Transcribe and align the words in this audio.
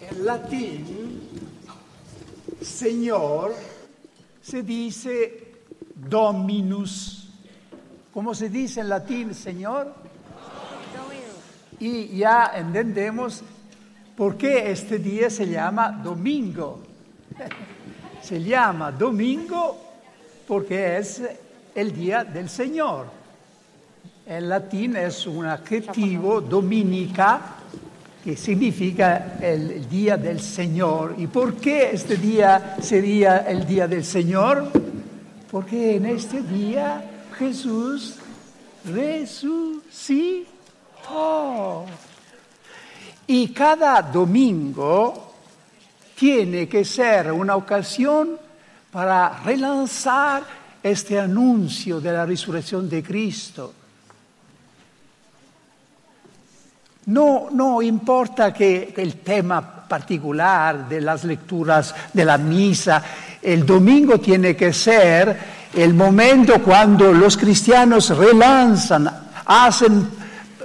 En 0.00 0.26
latín, 0.26 1.20
Señor 2.60 3.54
se 4.42 4.62
dice 4.62 5.52
Dominus. 5.94 7.28
¿Cómo 8.12 8.34
se 8.34 8.48
dice 8.48 8.80
en 8.80 8.88
latín, 8.88 9.34
Señor? 9.34 9.94
Y 11.80 12.16
ya 12.16 12.52
entendemos 12.54 13.42
por 14.16 14.36
qué 14.36 14.70
este 14.70 14.98
día 14.98 15.30
se 15.30 15.48
llama 15.48 15.90
domingo. 15.90 16.80
Se 18.22 18.42
llama 18.42 18.90
domingo 18.90 19.78
porque 20.48 20.96
es 20.98 21.22
el 21.76 21.94
día 21.94 22.24
del 22.24 22.48
Señor. 22.48 23.06
En 24.26 24.48
latín 24.48 24.96
es 24.96 25.28
un 25.28 25.46
adjetivo 25.46 26.40
dominica 26.40 27.55
que 28.26 28.36
significa 28.36 29.38
el 29.40 29.88
día 29.88 30.16
del 30.16 30.40
Señor. 30.40 31.14
¿Y 31.16 31.28
por 31.28 31.54
qué 31.54 31.90
este 31.92 32.16
día 32.16 32.74
sería 32.82 33.46
el 33.46 33.64
día 33.64 33.86
del 33.86 34.04
Señor? 34.04 34.68
Porque 35.48 35.94
en 35.94 36.06
este 36.06 36.42
día 36.42 37.08
Jesús 37.38 38.16
resucitó. 38.84 40.44
Y 43.28 43.50
cada 43.50 44.02
domingo 44.02 45.34
tiene 46.18 46.66
que 46.66 46.84
ser 46.84 47.30
una 47.30 47.54
ocasión 47.54 48.40
para 48.90 49.40
relanzar 49.44 50.42
este 50.82 51.20
anuncio 51.20 52.00
de 52.00 52.12
la 52.12 52.26
resurrección 52.26 52.88
de 52.88 53.04
Cristo 53.04 53.72
No, 57.06 57.48
no 57.52 57.80
importa 57.82 58.52
que 58.52 58.92
el 58.96 59.18
tema 59.18 59.60
particular 59.86 60.88
de 60.88 61.00
las 61.00 61.22
lecturas 61.22 61.94
de 62.12 62.24
la 62.24 62.36
misa, 62.36 63.00
el 63.40 63.64
domingo 63.64 64.18
tiene 64.18 64.56
que 64.56 64.72
ser 64.72 65.38
el 65.72 65.94
momento 65.94 66.60
cuando 66.60 67.12
los 67.12 67.36
cristianos 67.36 68.08
relanzan, 68.16 69.08
hacen, 69.44 70.08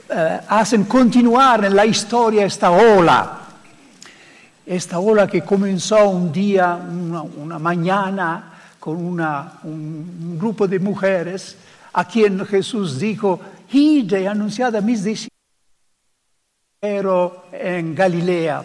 eh, 0.09 0.39
hacen 0.47 0.85
continuar 0.85 1.65
en 1.65 1.75
la 1.75 1.85
historia 1.85 2.45
esta 2.45 2.71
ola. 2.71 3.37
Esta 4.65 4.97
ola 4.97 5.27
que 5.27 5.43
comenzó 5.43 6.09
un 6.09 6.31
día, 6.31 6.75
una, 6.75 7.59
mañana, 7.59 8.53
con 8.79 8.97
un, 8.97 10.39
grupo 10.39 10.67
de 10.67 10.79
mujeres 10.79 11.55
a 11.93 12.05
quien 12.05 12.43
Jesús 12.47 12.97
dijo, 12.97 13.39
id 13.71 14.11
mis 14.81 15.03
discípulos 15.03 15.40
ero 16.83 17.45
en 17.51 17.93
Galilea. 17.93 18.63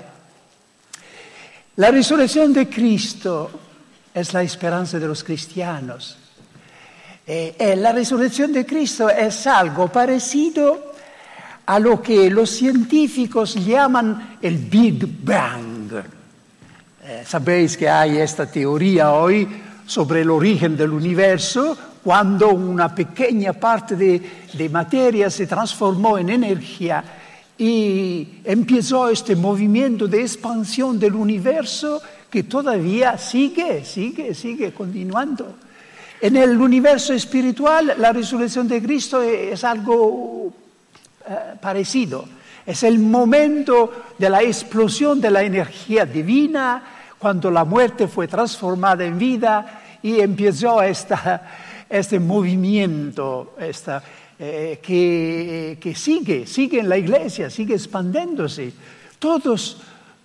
La 1.77 1.91
resurrección 1.91 2.51
de 2.51 2.67
Cristo 2.67 3.51
es 4.15 4.33
la 4.33 4.43
esperanza 4.43 4.99
de 4.99 5.07
los 5.07 5.23
cristianos. 5.23 6.17
Eh, 7.27 7.55
eh, 7.59 7.77
la 7.77 7.93
resurrección 7.93 8.55
de 8.55 8.65
Cristo 8.65 9.11
es 9.11 9.47
algo 9.47 9.89
parecido 9.89 10.95
a 11.67 11.79
lo 11.79 12.01
que 12.01 12.31
los 12.31 12.49
científicos 12.49 13.55
llaman 13.55 14.39
el 14.41 14.57
Big 14.57 15.07
Bang. 15.23 15.93
Eh, 17.05 17.23
sabéis 17.27 17.77
que 17.77 17.91
hay 17.91 18.17
esta 18.17 18.51
teoría 18.51 19.13
hoy 19.13 19.47
sobre 19.87 20.23
el 20.23 20.31
origen 20.31 20.75
del 20.75 20.93
universo, 20.93 21.77
cuando 22.03 22.49
una 22.49 22.95
pequeña 22.95 23.53
parte 23.53 23.95
de, 23.95 24.47
de 24.55 24.69
materia 24.71 25.29
se 25.29 25.47
transformó 25.47 26.17
en 26.17 26.31
energía 26.31 27.05
y 27.59 28.41
empezó 28.45 29.09
este 29.09 29.35
movimiento 29.35 30.07
de 30.07 30.21
expansión 30.21 30.99
del 30.99 31.15
universo 31.15 32.03
que 32.29 32.43
todavía 32.43 33.17
sigue, 33.17 33.85
sigue, 33.85 34.35
sigue 34.35 34.73
continuando. 34.73 35.55
En 36.21 36.37
el 36.37 36.59
universo 36.59 37.13
espiritual 37.13 37.95
la 37.99 38.13
resurrección 38.13 38.69
de 38.69 38.83
Cristo 38.83 39.23
es 39.23 39.65
algo 39.65 40.53
eh, 41.29 41.35
parecido. 41.61 42.25
Es 42.65 42.83
el 42.83 42.99
momento 42.99 43.93
de 44.19 44.29
la 44.29 44.43
explosión 44.43 45.21
de 45.21 45.31
la 45.31 45.43
energía 45.43 46.05
divina, 46.05 46.83
cuando 47.19 47.51
la 47.51 47.65
muerte 47.65 48.09
fue 48.09 48.29
transformada 48.29 49.05
en 49.05 49.19
vida 49.19 49.83
y 50.03 50.21
empezó 50.21 50.83
este 50.83 52.21
movimiento, 52.21 53.55
esta, 53.59 54.03
eh, 54.39 54.81
que, 54.83 55.95
sigue, 55.95 56.47
sigue 56.47 56.81
en 56.81 56.89
la 56.89 56.99
iglesia, 56.99 57.49
sigue 57.49 57.75
expandiéndose. 57.75 58.73
Todos, 59.19 59.79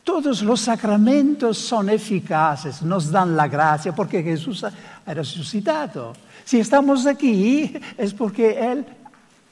todos 0.03 0.41
los 0.41 0.59
sacramentos 0.59 1.57
son 1.57 1.89
eficaces, 1.89 2.81
nos 2.81 3.09
dan 3.09 3.37
la 3.37 3.47
gracia 3.47 3.93
porque 3.95 4.21
Jesús 4.21 4.63
ha 4.63 5.13
resucitado. 5.13 6.13
Si 6.43 6.59
estamos 6.59 7.05
aquí 7.05 7.73
es 7.97 8.13
porque 8.13 8.59
Él 8.59 8.85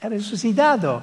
ha 0.02 0.10
resucitado. 0.10 1.02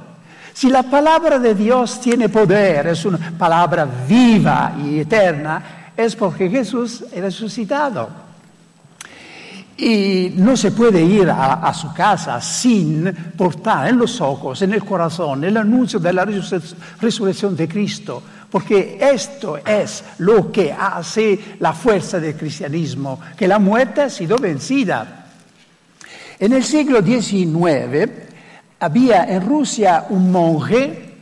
Si 0.53 0.69
la 0.69 0.83
palabra 0.83 1.39
de 1.39 1.55
Dios 1.55 2.01
tiene 2.01 2.29
poder, 2.29 2.89
es 2.89 3.05
una 3.05 3.33
palabra 3.39 3.87
viva 4.07 4.75
y 4.83 5.01
eterna, 5.01 5.93
es 5.97 6.15
porque 6.15 6.49
Jesús 6.49 7.05
ha 7.17 7.21
resucitado. 7.21 8.26
Y 9.79 10.33
no 10.37 10.57
se 10.57 10.71
puede 10.71 11.03
ir 11.03 11.29
a, 11.29 11.73
su 11.75 11.93
casa 11.93 12.41
sin 12.41 13.13
portar 13.37 13.89
en 13.89 13.99
los 13.99 14.21
ojos, 14.23 14.63
en 14.63 14.73
el 14.73 14.83
corazón, 14.83 15.45
el 15.45 15.57
anuncio 15.57 15.99
de 15.99 16.15
la 16.15 16.25
resurrección 16.25 17.55
de 17.55 17.69
Cristo, 17.69 18.23
porque 18.51 18.99
esto 18.99 19.59
es 19.59 20.03
lo 20.19 20.51
que 20.51 20.73
hace 20.73 21.57
la 21.61 21.75
fuerza 21.75 22.19
del 22.19 22.37
cristianismo, 22.37 23.21
que 23.37 23.47
la 23.47 23.59
muerte 23.59 24.01
ha 24.01 24.09
sido 24.09 24.39
vencida. 24.39 25.27
En 26.39 26.55
el 26.55 26.65
siglo 26.65 27.03
XIX 27.03 28.11
había 28.81 29.25
en 29.25 29.47
Rusia 29.47 30.07
un 30.09 30.33
monje 30.33 31.17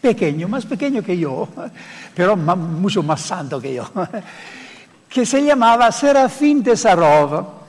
pequeño, 0.00 0.46
más 0.46 0.64
pequeño 0.64 1.02
que 1.02 1.18
yo, 1.18 1.48
pero 2.14 2.36
mucho 2.36 3.02
más 3.02 3.20
santo 3.20 3.60
que 3.60 3.74
yo, 3.74 3.90
que 5.08 5.26
se 5.26 5.42
llamaba 5.42 5.90
Serafín 5.90 6.62
de 6.62 6.76
Sarov 6.76 7.59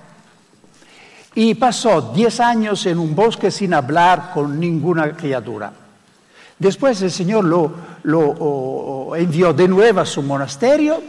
y 1.34 1.56
pasó 1.56 2.12
10 2.14 2.40
años 2.40 2.86
en 2.86 3.00
un 3.00 3.16
bosque 3.16 3.52
sin 3.52 3.74
hablar 3.74 4.32
con 4.34 4.60
ninguna 4.60 5.16
criatura. 5.16 5.72
Después 6.60 7.02
el 7.02 7.12
Señor 7.12 7.46
lo, 8.04 9.16
envió 9.16 9.54
de 9.54 9.68
nuevo 9.68 10.02
a 10.02 10.06
su 10.06 10.22
monasterio 10.22 11.02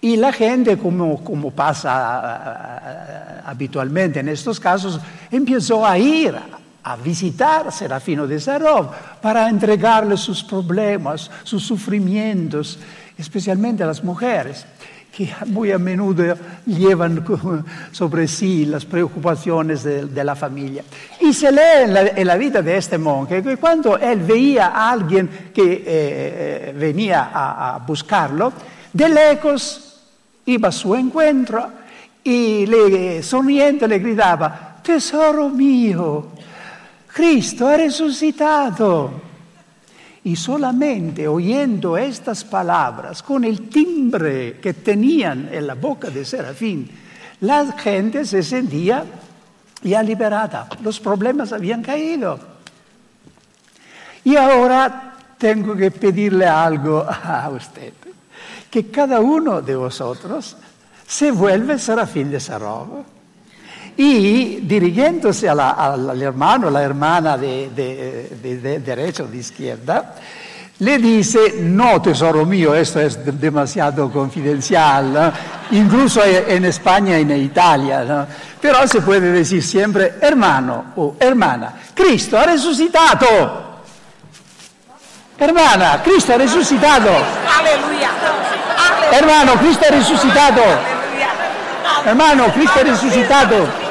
y 0.00 0.16
la 0.16 0.32
gente, 0.32 0.76
como, 0.76 1.24
como 1.24 1.50
pasa 1.52 3.42
habitualmente 3.46 4.20
en 4.20 4.28
estos 4.28 4.60
casos, 4.60 5.00
empezó 5.30 5.86
a 5.86 5.96
ir 5.96 6.34
a 6.82 6.96
visitar 6.96 7.68
a 7.68 7.70
Serafino 7.70 8.26
de 8.26 8.38
Sarov 8.38 8.90
para 9.20 9.48
entregarle 9.48 10.16
sus 10.16 10.44
problemas, 10.44 11.30
sus 11.42 11.64
sufrimientos, 11.64 12.78
especialmente 13.16 13.82
a 13.82 13.86
las 13.86 14.04
mujeres 14.04 14.66
que 15.16 15.32
muy 15.46 15.72
a 15.72 15.78
menudo 15.78 16.36
llevan 16.66 17.24
sobre 17.90 18.28
sí 18.28 18.66
las 18.66 18.84
preocupaciones 18.84 19.82
de, 19.82 20.24
la 20.24 20.36
familia. 20.36 20.84
Se 21.32 21.50
lee 21.50 21.84
en 22.16 22.26
la, 22.26 22.36
vida 22.36 22.60
de 22.60 22.76
este 22.76 22.98
monje 22.98 23.42
que 23.42 23.56
cuando 23.56 23.96
él 23.96 24.20
veía 24.20 24.66
a 24.66 24.90
alguien 24.90 25.50
que 25.54 25.72
eh, 25.72 25.82
eh, 25.86 26.74
venía 26.78 27.30
a, 27.32 27.78
buscarlo, 27.78 28.52
de 28.92 29.08
lejos 29.08 30.02
iba 30.44 30.68
a 30.68 30.72
su 30.72 30.94
encuentro 30.94 31.66
y 32.22 32.66
le, 32.66 33.22
sonriente 33.22 33.88
le 33.88 33.98
gritaba, 33.98 34.76
tesoro 34.82 35.48
mío, 35.48 36.26
Cristo 37.14 37.68
ha 37.68 37.78
resucitado 37.78 39.25
y 40.26 40.34
solamente 40.34 41.28
oyendo 41.28 41.96
estas 41.96 42.42
palabras, 42.42 43.22
con 43.22 43.44
el 43.44 43.68
timbre 43.68 44.58
que 44.60 44.74
tenían 44.74 45.48
en 45.52 45.68
la 45.68 45.74
boca 45.74 46.10
de 46.10 46.24
Serafín, 46.24 46.90
la 47.42 47.70
gente 47.78 48.24
se 48.24 48.42
sentía 48.42 49.04
ya 49.82 50.02
liberada, 50.02 50.68
los 50.82 50.98
problemas 50.98 51.52
habían 51.52 51.80
caído. 51.80 52.40
Y 54.24 54.34
ahora 54.34 55.14
tengo 55.38 55.76
que 55.76 55.92
pedirle 55.92 56.48
algo 56.48 57.06
a 57.08 57.48
usted, 57.48 57.92
que 58.68 58.90
cada 58.90 59.20
uno 59.20 59.62
de 59.62 59.76
vosotros 59.76 60.56
se 61.06 61.30
vuelve 61.30 61.78
Serafín 61.78 62.32
de 62.32 62.40
Sarov 62.40 63.15
y 63.96 64.56
dirigiéndose 64.62 65.48
al 65.48 66.20
hermano, 66.20 66.70
la 66.70 66.82
hermana 66.82 67.38
de, 67.38 67.70
de, 67.74 68.78
derecha 68.80 69.22
o 69.22 69.26
de 69.26 69.38
izquierda, 69.38 70.14
le 70.78 70.98
dice, 70.98 71.54
no, 71.60 72.02
tesoro 72.02 72.44
mío, 72.44 72.74
esto 72.74 73.00
es 73.00 73.18
demasiado 73.40 74.12
confidencial, 74.12 75.32
incluso 75.70 76.22
en 76.22 76.66
España 76.66 77.18
y 77.18 77.22
en 77.22 77.42
Italia, 77.42 78.26
pero 78.60 78.86
se 78.86 79.00
puede 79.00 79.32
decir 79.32 79.62
siempre, 79.62 80.16
hermano 80.20 80.92
o 80.96 81.16
hermana, 81.18 81.72
Cristo 81.94 82.38
ha 82.38 82.44
resucitado. 82.44 83.64
Hermana, 85.38 86.02
Cristo 86.02 86.34
ha 86.34 86.38
resucitado. 86.38 87.10
Aleluya. 87.58 88.10
Hermano, 89.12 89.54
Cristo 89.54 89.84
ha 89.86 89.94
resucitado. 89.94 90.62
Hermano, 92.06 92.52
Cristo 92.52 92.80
ha 92.80 92.84
resucitado. 92.84 93.85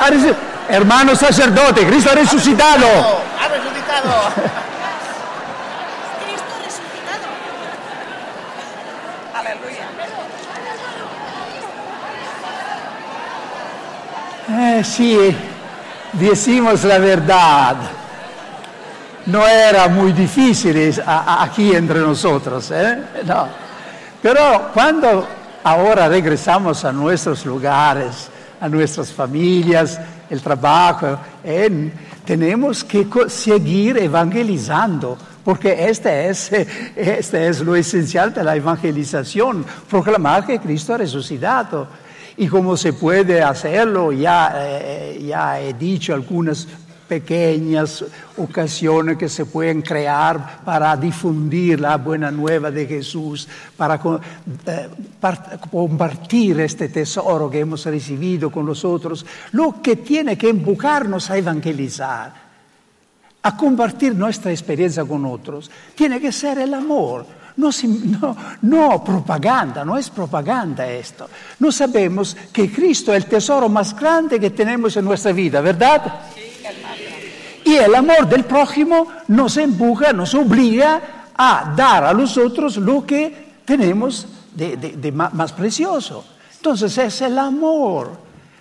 Ha 0.00 0.10
resu- 0.10 0.34
Hermano 0.68 1.14
sacerdote, 1.14 1.86
Cristo 1.86 2.10
ha 2.10 2.14
resucitado. 2.14 2.86
Ha 2.86 3.48
resucitado. 3.48 4.10
Cristo 6.24 6.52
resucitado. 6.64 7.28
Aleluya. 9.34 9.84
Eh, 14.78 14.84
sí, 14.84 15.36
decimos 16.14 16.82
la 16.84 16.98
verdad. 16.98 17.76
No 19.26 19.46
era 19.46 19.88
muy 19.88 20.12
difícil 20.12 20.94
aquí 21.06 21.74
entre 21.74 22.00
nosotros, 22.00 22.70
¿eh? 22.70 22.98
No. 23.26 23.48
Pero 24.20 24.70
cuando 24.72 25.26
ahora 25.62 26.08
regresamos 26.08 26.84
a 26.84 26.92
nuestros 26.92 27.44
lugares, 27.46 28.28
a 28.60 28.68
nuestras 28.68 29.12
familias, 29.12 29.98
el 30.28 30.42
trabajo, 30.42 31.18
eh, 31.42 31.90
tenemos 32.24 32.84
que 32.84 33.06
seguir 33.28 33.98
evangelizando, 33.98 35.16
porque 35.42 35.88
este 35.88 36.28
es, 36.28 36.52
eh, 36.52 36.66
este 36.96 37.48
es 37.48 37.60
lo 37.60 37.76
esencial 37.76 38.32
de 38.32 38.44
la 38.44 38.56
evangelización, 38.56 39.64
proclamar 39.88 40.46
que 40.46 40.58
Cristo 40.58 40.94
ha 40.94 40.98
resucitado. 40.98 42.04
Y 42.36 42.48
cómo 42.48 42.76
se 42.76 42.92
puede 42.92 43.40
hacerlo, 43.40 44.10
ya, 44.10 44.52
eh, 44.56 45.24
ya 45.24 45.60
he 45.60 45.72
dicho 45.74 46.12
algunas 46.12 46.66
pequeñas 47.08 48.04
ocasiones 48.36 49.16
que 49.16 49.28
se 49.28 49.44
pueden 49.46 49.82
crear 49.82 50.60
para 50.64 50.96
difundir 50.96 51.80
la 51.80 51.96
buena 51.96 52.30
nueva 52.30 52.70
de 52.70 52.86
Jesús, 52.86 53.46
para 53.76 53.96
eh, 53.96 54.88
par- 55.20 55.60
compartir 55.70 56.60
este 56.60 56.88
tesoro 56.88 57.50
que 57.50 57.60
hemos 57.60 57.84
recibido 57.84 58.50
con 58.50 58.66
los 58.66 58.84
otros, 58.84 59.24
lo 59.52 59.80
que 59.82 59.96
tiene 59.96 60.36
que 60.38 60.48
empujarnos 60.48 61.30
a 61.30 61.36
evangelizar, 61.36 62.32
a 63.42 63.56
compartir 63.56 64.14
nuestra 64.14 64.50
experiencia 64.50 65.04
con 65.04 65.26
otros, 65.26 65.70
tiene 65.94 66.20
que 66.20 66.32
ser 66.32 66.58
el 66.58 66.72
amor. 66.74 67.26
No, 67.56 67.70
no, 68.20 68.36
no 68.62 69.04
propaganda, 69.04 69.84
no 69.84 69.96
es 69.96 70.10
propaganda 70.10 70.88
esto. 70.90 71.28
No 71.60 71.70
sabemos 71.70 72.36
que 72.52 72.68
Cristo 72.72 73.14
es 73.14 73.22
el 73.22 73.30
tesoro 73.30 73.68
más 73.68 73.94
grande 73.94 74.40
que 74.40 74.50
tenemos 74.50 74.96
en 74.96 75.04
nuestra 75.04 75.30
vida, 75.30 75.60
¿verdad? 75.60 76.20
El 77.76 77.94
amor 77.94 78.28
del 78.28 78.44
prójimo 78.44 79.08
nos 79.28 79.56
empuja, 79.56 80.12
nos 80.12 80.34
obliga 80.34 81.00
a 81.36 81.72
dar 81.76 82.04
a 82.04 82.12
los 82.12 82.38
otros 82.38 82.76
lo 82.76 83.04
que 83.04 83.46
tenemos 83.64 84.26
de, 84.54 85.12
más 85.12 85.52
precioso. 85.52 86.24
Entonces 86.56 86.96
es 86.98 87.20
el 87.22 87.38
amor, 87.38 88.12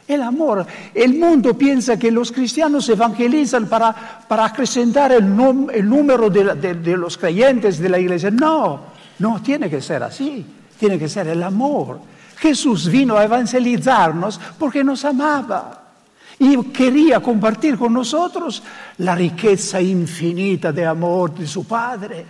el 0.08 0.22
amor. 0.22 0.66
El 0.94 1.14
mundo 1.16 1.58
piensa 1.58 1.98
que 1.98 2.12
los 2.12 2.32
cristianos 2.32 2.90
evangelizan 2.90 3.68
para, 3.68 3.94
para 4.28 4.46
acrecentar 4.46 5.12
el, 5.12 5.36
número 5.36 6.30
de 6.30 6.98
los 6.98 7.18
creyentes 7.18 7.80
de 7.80 7.90
la 7.90 8.00
iglesia. 8.00 8.32
No, 8.32 8.80
no 9.20 9.42
tiene 9.42 9.70
que 9.70 9.82
ser 9.82 10.02
así, 10.04 10.46
tiene 10.80 10.98
que 10.98 11.08
ser 11.08 11.28
el 11.28 11.44
amor. 11.44 12.00
Jesús 12.38 12.90
vino 12.90 13.16
a 13.16 13.24
evangelizarnos 13.24 14.40
porque 14.58 14.84
nos 14.84 15.06
amaba 15.06 15.83
y 16.44 16.62
quería 16.66 17.22
compartir 17.22 17.78
con 17.78 17.94
nosotros 17.94 18.62
la 18.98 19.16
riqueza 19.16 19.80
infinita 19.80 20.74
de 20.74 20.86
amor 20.86 21.34
de 21.34 21.48
su 21.48 21.66
Padre. 21.66 22.26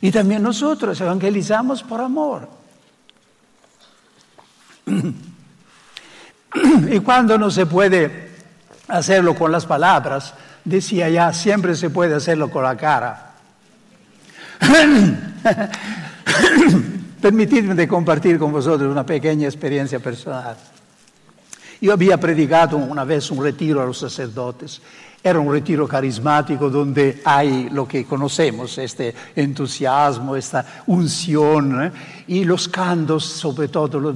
Y 0.00 0.12
también 0.12 0.40
nosotros 0.40 1.00
evangelizamos 1.00 1.82
por 1.82 2.00
amor. 2.00 2.48
Y 6.88 7.00
cuando 7.00 7.36
no 7.36 7.50
se 7.50 7.66
puede 7.66 8.30
hacerlo 8.88 9.34
con 9.34 9.52
las 9.52 9.66
palabras, 9.66 10.32
decía 10.64 11.10
ya, 11.10 11.30
siempre 11.32 11.74
se 11.74 11.90
puede 11.90 12.14
hacerlo 12.14 12.50
con 12.50 12.62
la 12.62 12.76
cara. 12.76 13.32
Permitidme 17.20 17.74
de 17.74 17.86
compartir 17.86 18.38
con 18.38 18.52
vosotros 18.52 18.90
una 18.90 19.04
pequeña 19.04 19.46
experiencia 19.46 19.98
personal. 19.98 20.56
Yo 21.80 21.92
había 21.92 22.18
predicado 22.18 22.76
una 22.76 23.04
vez 23.04 23.30
un 23.30 23.42
retiro 23.42 23.82
a 23.82 23.86
los 23.86 23.98
sacerdotes. 23.98 24.80
Era 25.22 25.40
un 25.40 25.50
retiro 25.52 25.88
carismático 25.88 26.70
donde 26.70 27.20
hay 27.24 27.68
lo 27.70 27.88
que 27.88 28.04
conocemos, 28.04 28.78
este 28.78 29.12
entusiasmo, 29.34 30.36
esta 30.36 30.64
unción, 30.86 31.82
¿eh? 31.84 31.92
y 32.28 32.44
los 32.44 32.68
cantos 32.68 33.40
todo 33.72 33.98
lo- 33.98 34.14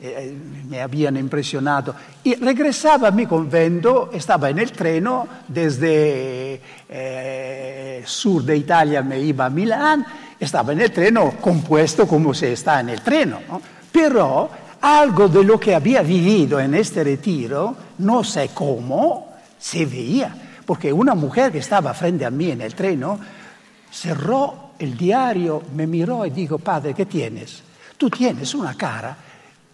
eh, 0.00 0.34
me 0.68 0.80
habían 0.80 1.18
impresionado. 1.18 1.94
Y 2.24 2.34
regresaba 2.36 3.08
a 3.08 3.10
mi 3.10 3.26
convento, 3.26 4.08
estaba 4.12 4.48
en 4.48 4.58
el 4.60 4.72
treno 4.72 5.28
desde 5.48 6.62
eh, 6.88 8.02
sur 8.06 8.42
de 8.42 8.56
Italia, 8.56 9.02
me 9.02 9.20
iba 9.20 9.46
a 9.46 9.50
Milán, 9.50 10.06
estaba 10.40 10.72
en 10.72 10.80
el 10.80 10.92
treno 10.92 11.34
compuesto 11.40 12.06
como 12.08 12.32
se 12.32 12.52
está 12.54 12.80
en 12.80 12.88
el 12.90 13.02
treno, 13.02 13.40
¿no? 13.48 13.60
pero 13.92 14.48
algo 14.80 15.28
de 15.28 15.44
lo 15.44 15.58
que 15.58 15.74
había 15.74 16.02
vivido 16.02 16.60
en 16.60 16.74
este 16.74 17.02
retiro, 17.04 17.76
no 17.98 18.22
sé 18.22 18.50
cómo, 18.54 19.36
se 19.58 19.84
veía, 19.86 20.34
porque 20.64 20.92
una 20.92 21.14
mujer 21.14 21.50
que 21.50 21.58
estaba 21.58 21.94
frente 21.94 22.24
a 22.24 22.30
mí 22.30 22.50
en 22.50 22.60
el 22.60 22.74
treno 22.74 23.18
cerró 23.90 24.72
el 24.78 24.96
diario, 24.96 25.62
me 25.74 25.86
miró 25.86 26.24
y 26.24 26.30
dijo, 26.30 26.58
padre, 26.58 26.94
¿qué 26.94 27.06
tienes? 27.06 27.62
Tú 27.96 28.08
tienes 28.08 28.54
una 28.54 28.74
cara 28.74 29.16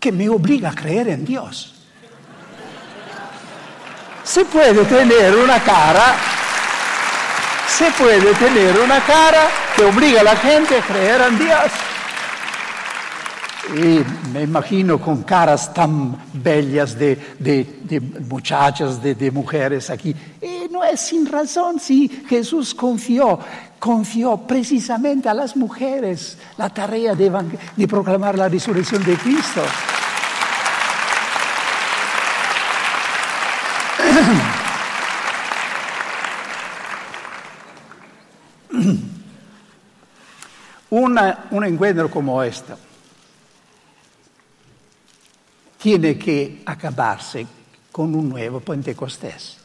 que 0.00 0.10
me 0.10 0.28
obliga 0.28 0.70
a 0.70 0.74
creer 0.74 1.08
en 1.08 1.24
Dios. 1.24 1.74
Se 4.22 4.44
puede 4.46 4.84
tener 4.86 5.36
una 5.36 5.62
cara, 5.62 6.16
se 7.68 7.90
puede 7.90 8.32
tener 8.34 8.78
una 8.78 9.04
cara 9.04 9.48
que 9.76 9.84
obliga 9.84 10.22
a 10.22 10.24
la 10.24 10.36
gente 10.36 10.78
a 10.78 10.82
creer 10.82 11.20
en 11.28 11.38
Dios. 11.38 11.72
Y 13.72 14.04
me 14.32 14.42
imagino 14.42 15.00
con 15.00 15.22
caras 15.22 15.72
tan 15.72 16.16
bellas 16.34 16.98
de, 16.98 17.16
de- 17.38 18.00
muchachas, 18.28 19.02
de, 19.02 19.30
mujeres 19.30 19.88
aquí. 19.90 20.14
Y 20.42 20.68
no 20.70 20.84
es 20.84 21.00
sin 21.00 21.24
razón 21.26 21.80
si 21.80 22.08
Jesús 22.28 22.74
confió, 22.74 23.38
confió 23.78 24.36
precisamente 24.36 25.28
a 25.30 25.34
las 25.34 25.56
mujeres 25.56 26.36
la 26.58 26.68
tarea 26.68 27.14
de 27.14 27.86
proclamar 27.88 28.36
la 28.36 28.48
resurrección 28.48 29.02
de 29.02 29.16
Cristo. 29.16 29.62
Una- 40.90 41.46
un 41.50 41.64
encuentro 41.64 42.10
como 42.10 42.42
este 42.42 42.74
tiene 45.84 46.16
que 46.16 46.62
acabarse 46.64 47.46
con 47.92 48.14
un 48.14 48.30
nuevo 48.30 48.60
Pentecostés. 48.60 49.58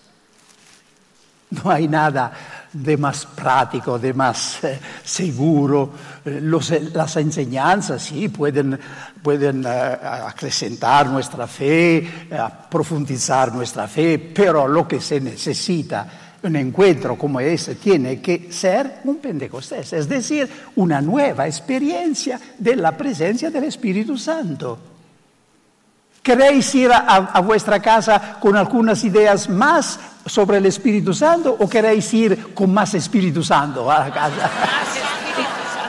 No 1.51 1.71
hay 1.71 1.87
nada 1.87 2.33
de 2.73 2.97
más 2.97 3.25
práctico, 3.25 3.97
de 3.97 4.13
más 4.13 4.61
eh, 4.65 4.77
seguro. 5.01 5.91
Eh, 6.25 6.39
los- 6.41 6.71
las 6.93 7.15
enseñanzas 7.15 8.01
sí 8.03 8.27
pueden, 8.27 8.77
pueden 9.23 9.63
eh, 9.65 9.69
acrecentar 9.69 11.07
nuestra 11.07 11.47
fe, 11.47 11.97
eh, 11.99 12.37
profundizar 12.69 13.53
nuestra 13.55 13.87
fe, 13.87 14.19
pero 14.19 14.67
lo 14.67 14.85
que 14.85 14.99
se 14.99 15.21
necesita 15.21 16.35
un 16.43 16.57
encuentro 16.57 17.17
como 17.17 17.39
ese 17.39 17.75
tiene 17.75 18.19
que 18.21 18.51
ser 18.51 18.99
un 19.05 19.19
Pentecostés, 19.19 19.93
es 19.93 20.09
decir, 20.09 20.49
una 20.75 20.99
nueva 20.99 21.47
experiencia 21.47 22.37
de 22.57 22.75
la 22.75 22.95
presencia 22.97 23.49
del 23.49 23.63
Espíritu 23.63 24.17
Santo. 24.17 24.79
¿Queréis 26.21 26.73
ir 26.75 26.91
a, 26.91 26.97
a 26.99 27.41
vuestra 27.41 27.79
casa 27.81 28.37
con 28.39 28.55
algunas 28.55 29.03
ideas 29.03 29.49
más 29.49 29.99
sobre 30.25 30.57
el 30.57 30.65
Espíritu 30.65 31.13
Santo 31.13 31.55
o 31.59 31.67
queréis 31.67 32.13
ir 32.13 32.53
con 32.53 32.73
más 32.73 32.93
Espíritu 32.93 33.43
Santo 33.43 33.89
a 33.89 33.99
la 33.99 34.13
casa? 34.13 34.51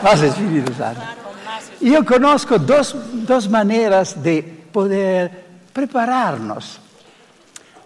más 0.03 0.23
Espíritu 0.23 0.73
Santo. 0.75 1.01
Yo 1.81 2.05
conozco 2.05 2.59
dos, 2.59 2.95
dos 3.13 3.49
maneras 3.49 4.23
de 4.23 4.43
poder 4.43 5.45
prepararnos 5.73 6.79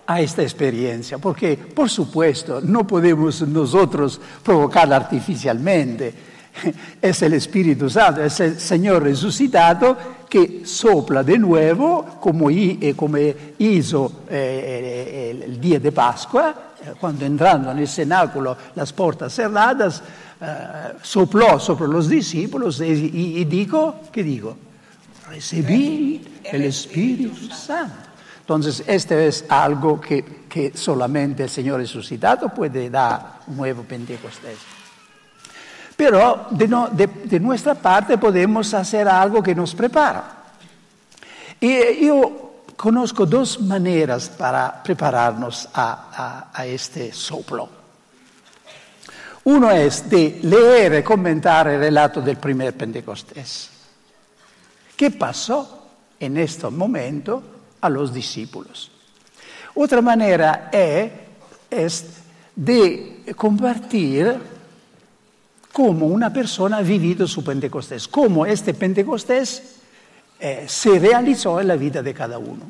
a 0.06 0.20
esta 0.20 0.42
experiencia, 0.42 1.18
porque 1.18 1.56
por 1.56 1.88
supuesto 1.88 2.60
no 2.60 2.86
podemos 2.86 3.40
nosotros 3.42 4.20
provocarla 4.42 4.96
artificialmente. 4.96 6.33
es 7.02 7.22
el 7.22 7.34
Espíritu 7.34 7.90
Santo, 7.90 8.22
es 8.22 8.38
el 8.40 8.60
Señor 8.60 9.02
resucitado 9.02 9.96
que 10.28 10.62
sopla 10.64 11.22
de 11.22 11.38
nuevo, 11.38 12.18
como, 12.20 12.50
eh, 12.50 13.54
hizo 13.58 14.24
eh, 14.28 15.44
el, 15.44 15.60
día 15.60 15.78
de 15.78 15.92
Pascua, 15.92 16.72
eh, 16.80 16.92
cuando 16.98 17.24
entrando 17.24 17.70
en 17.70 17.78
el 17.78 17.88
cenáculo 17.88 18.56
las 18.74 18.92
puertas 18.92 19.32
cerradas, 19.32 20.02
sopló 21.00 21.58
sobre 21.58 21.90
los 21.90 22.06
discípulos 22.06 22.78
y, 22.80 23.44
dijo, 23.44 24.00
¿qué 24.12 24.22
digo? 24.22 24.56
Recibí 25.30 26.20
el 26.44 26.64
Espíritu 26.64 27.48
Santo. 27.48 28.10
Entonces, 28.40 28.84
este 28.86 29.26
es 29.26 29.46
algo 29.48 29.98
que, 29.98 30.44
que 30.46 30.76
solamente 30.76 31.44
el 31.44 31.48
Señor 31.48 31.80
resucitado 31.80 32.50
puede 32.50 32.90
dar 32.90 33.40
un 33.46 33.56
nuevo 33.56 33.84
Pentecostés. 33.84 34.73
Pero 35.96 36.46
de, 36.50 37.40
nuestra 37.40 37.74
parte 37.74 38.18
podemos 38.18 38.74
hacer 38.74 39.08
algo 39.08 39.42
que 39.42 39.54
nos 39.54 39.74
prepara. 39.74 40.24
Y 41.60 42.06
yo 42.06 42.64
conozco 42.76 43.26
dos 43.26 43.60
maneras 43.60 44.28
para 44.28 44.82
prepararnos 44.82 45.68
a, 45.72 46.64
este 46.66 47.12
soplo. 47.12 47.68
Uno 49.44 49.70
es 49.70 50.08
de 50.08 50.40
leer 50.42 50.94
y 50.94 51.02
comentar 51.02 51.68
el 51.68 51.78
relato 51.78 52.20
del 52.20 52.38
primer 52.38 52.74
Pentecostés. 52.74 53.70
¿Qué 54.96 55.10
pasó 55.10 55.88
en 56.18 56.38
este 56.38 56.70
momento 56.70 57.42
a 57.80 57.88
los 57.88 58.12
discípulos? 58.12 58.90
Otra 59.74 60.00
manera 60.00 60.70
es 61.70 62.04
de 62.56 63.22
compartir 63.36 64.53
cómo 65.74 66.06
una 66.06 66.32
persona 66.32 66.76
ha 66.76 66.82
vivido 66.82 67.26
su 67.26 67.42
Pentecostés, 67.42 68.06
cómo 68.06 68.46
este 68.46 68.74
Pentecostés 68.74 69.80
eh, 70.38 70.66
se 70.68 71.00
realizó 71.00 71.60
en 71.60 71.66
la 71.66 71.74
vida 71.74 72.00
de 72.00 72.14
cada 72.14 72.38
uno. 72.38 72.62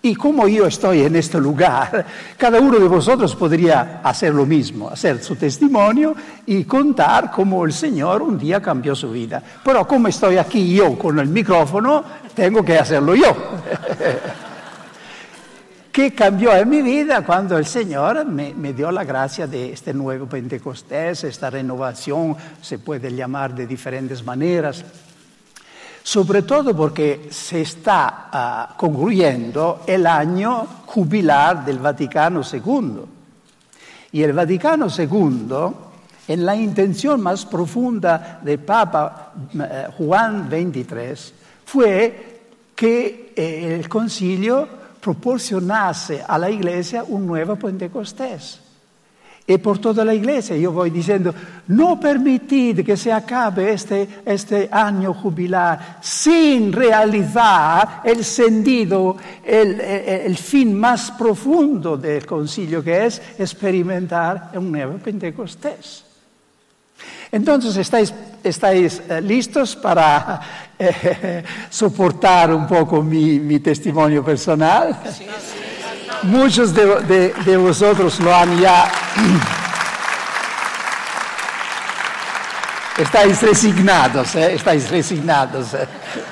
Y 0.00 0.14
como 0.14 0.48
yo 0.48 0.66
estoy 0.66 1.02
en 1.02 1.16
este 1.16 1.38
lugar, 1.38 2.06
cada 2.38 2.60
uno 2.60 2.78
de 2.78 2.88
vosotros 2.88 3.36
podría 3.36 4.00
hacer 4.02 4.32
lo 4.32 4.46
mismo, 4.46 4.88
hacer 4.88 5.22
su 5.22 5.36
testimonio 5.36 6.16
y 6.46 6.64
contar 6.64 7.30
cómo 7.30 7.62
el 7.66 7.74
Señor 7.74 8.22
un 8.22 8.38
día 8.38 8.62
cambió 8.62 8.96
su 8.96 9.10
vida. 9.10 9.42
Pero 9.62 9.86
como 9.86 10.08
estoy 10.08 10.38
aquí 10.38 10.74
yo 10.74 10.98
con 10.98 11.18
el 11.18 11.28
micrófono, 11.28 12.02
tengo 12.34 12.64
que 12.64 12.78
hacerlo 12.78 13.14
yo. 13.14 13.36
¿Qué 15.92 16.14
cambió 16.14 16.56
en 16.56 16.70
mi 16.70 16.80
vida 16.80 17.22
cuando 17.22 17.58
el 17.58 17.66
Señor 17.66 18.24
me, 18.24 18.72
dio 18.72 18.90
la 18.90 19.04
gracia 19.04 19.46
de 19.46 19.74
este 19.74 19.92
nuevo 19.92 20.26
Pentecostés, 20.26 21.24
esta 21.24 21.50
renovación, 21.50 22.34
se 22.62 22.78
puede 22.78 23.14
llamar 23.14 23.54
de 23.54 23.66
diferentes 23.66 24.24
maneras. 24.24 24.82
Sobre 26.02 26.42
todo 26.42 26.74
porque 26.74 27.28
se 27.30 27.60
está 27.60 28.30
ah, 28.32 28.74
concluyendo 28.74 29.82
el 29.86 30.06
año 30.06 30.66
jubilar 30.86 31.62
del 31.62 31.78
Vaticano 31.78 32.40
II. 32.50 33.02
Y 34.12 34.22
el 34.22 34.32
Vaticano 34.32 34.86
II, 34.88 35.54
en 36.26 36.46
la 36.46 36.56
intención 36.56 37.20
más 37.20 37.44
profunda 37.44 38.40
del 38.42 38.60
Papa 38.60 39.34
eh, 39.52 39.88
Juan 39.98 40.48
XXIII, 40.48 41.34
fue 41.66 42.40
que 42.74 43.34
eh, 43.36 43.76
el 43.78 43.90
concilio 43.90 44.80
proporcionase 45.02 46.22
a 46.26 46.38
la 46.38 46.48
iglesia 46.48 47.02
un 47.02 47.26
nuevo 47.26 47.56
Pentecostés. 47.56 48.60
Y 49.44 49.58
por 49.58 49.80
toda 49.80 50.04
la 50.04 50.14
iglesia 50.14 50.56
yo 50.56 50.70
voy 50.70 50.90
diciendo, 50.90 51.34
no 51.66 51.98
permitid 51.98 52.84
que 52.84 52.96
se 52.96 53.12
acabe 53.12 53.72
este, 53.72 54.08
este 54.24 54.68
año 54.70 55.12
jubilar 55.12 55.98
sin 56.00 56.72
realizar 56.72 58.02
el 58.04 58.24
sentido, 58.24 59.16
el, 59.44 59.80
el, 59.80 60.36
fin 60.36 60.78
más 60.78 61.10
profundo 61.10 61.96
del 61.96 62.24
concilio, 62.24 62.84
que 62.84 63.06
es 63.06 63.20
experimentar 63.36 64.52
un 64.54 64.70
nuevo 64.70 64.98
Pentecostés. 64.98 66.11
Entonces, 67.34 67.74
¿estáis, 67.78 68.12
eh, 69.08 69.20
listos 69.22 69.74
para 69.76 70.38
eh, 70.78 71.42
soportar 71.70 72.52
un 72.52 72.66
poco 72.66 73.02
mi, 73.02 73.58
testimonio 73.60 74.22
personal? 74.22 74.94
Muchos 76.24 76.74
de, 76.74 77.56
vosotros 77.56 78.20
lo 78.20 78.34
han 78.34 78.60
ya... 78.60 78.92
Estáis 82.98 83.40
resignados, 83.40 84.34
¿eh? 84.34 84.52
estáis 84.52 84.90
resignados. 84.90 85.68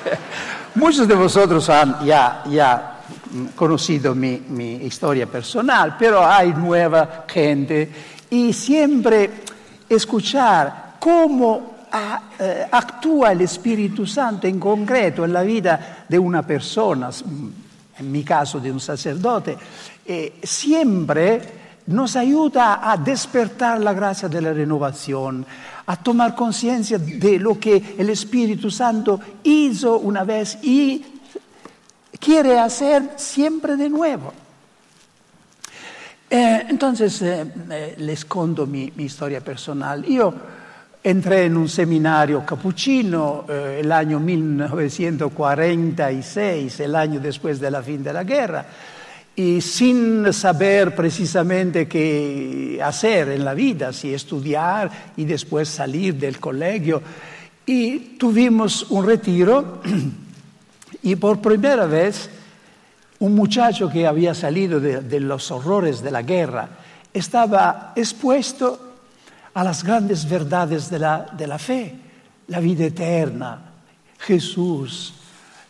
Muchos 0.75 1.07
de 1.07 1.15
vosotros 1.15 1.67
han 1.69 2.05
ya, 2.05 2.43
ya 2.47 2.99
conocido 3.55 4.13
mi, 4.13 4.43
mi 4.49 4.75
historia 4.75 5.25
personal, 5.25 5.95
pero 5.97 6.23
hay 6.23 6.53
nueva 6.53 7.25
gente 7.27 7.91
y 8.29 8.53
siempre 8.53 9.31
escuchar 9.89 10.90
cómo 11.01 11.87
eh, 12.39 12.67
actúa 12.71 13.31
el 13.31 13.41
Espíritu 13.41 14.05
Santo 14.05 14.45
en 14.45 14.59
concreto 14.59 15.25
en 15.25 15.33
la 15.33 15.41
vida 15.41 16.05
de 16.07 16.19
una 16.19 16.45
persona, 16.45 17.09
en 17.97 18.11
mi 18.11 18.23
caso 18.23 18.59
de 18.59 18.71
un 18.71 18.79
sacerdote, 18.79 19.57
eh, 20.05 20.39
siempre 20.43 21.41
nos 21.87 22.15
ayuda 22.15 22.87
a 22.89 22.97
despertar 22.97 23.81
la 23.81 23.93
gracia 23.93 24.29
de 24.29 24.41
la 24.41 24.93
a 25.87 25.95
tomar 25.97 26.35
conciencia 26.35 26.99
de 26.99 27.39
lo 27.39 27.59
que 27.59 27.95
el 27.97 28.11
Espíritu 28.11 28.69
Santo 28.69 29.19
hizo 29.41 29.97
una 29.97 30.23
vez 30.23 30.59
y 30.61 31.03
quiere 32.19 32.59
hacer 32.59 33.13
siempre 33.15 33.75
de 33.75 33.89
nuevo. 33.89 34.31
Eh, 36.29 36.67
entonces, 36.69 37.23
les 37.97 38.23
conto 38.23 38.67
mi, 38.67 38.93
mi, 38.95 39.05
historia 39.05 39.41
personal. 39.41 40.05
Yo 40.05 40.33
Entré 41.03 41.45
en 41.45 41.57
un 41.57 41.67
seminario 41.67 42.45
capuchino 42.45 43.45
eh, 43.49 43.79
el 43.81 43.91
año 43.91 44.19
1946, 44.19 46.79
el 46.79 46.95
año 46.95 47.19
después 47.19 47.59
de 47.59 47.71
la 47.71 47.81
fin 47.81 48.03
de 48.03 48.13
la 48.13 48.23
guerra, 48.23 48.63
y 49.35 49.61
sin 49.61 50.31
saber 50.31 50.93
precisamente 50.93 51.87
qué 51.87 52.79
hacer 52.83 53.29
en 53.29 53.43
la 53.43 53.55
vida, 53.55 53.91
si 53.93 54.13
estudiar 54.13 54.91
y 55.17 55.25
después 55.25 55.69
salir 55.69 56.13
del 56.15 56.39
colegio. 56.39 57.01
Y 57.65 58.17
tuvimos 58.19 58.85
un 58.91 59.03
retiro 59.03 59.81
y 61.01 61.15
por 61.15 61.41
primera 61.41 61.87
vez 61.87 62.29
un 63.17 63.33
muchacho 63.33 63.89
que 63.89 64.05
había 64.05 64.35
salido 64.35 64.79
de, 64.79 65.01
de 65.01 65.19
los 65.19 65.49
horrores 65.49 66.03
de 66.03 66.11
la 66.11 66.21
guerra 66.21 66.69
estaba 67.11 67.93
expuesto 67.95 68.90
a 69.53 69.63
las 69.63 69.83
grandes 69.83 70.27
verdades 70.27 70.89
de 70.89 70.99
la, 70.99 71.59
fe, 71.59 71.95
la 72.47 72.59
vida 72.59 72.85
eterna, 72.85 73.59
Jesús, 74.17 75.13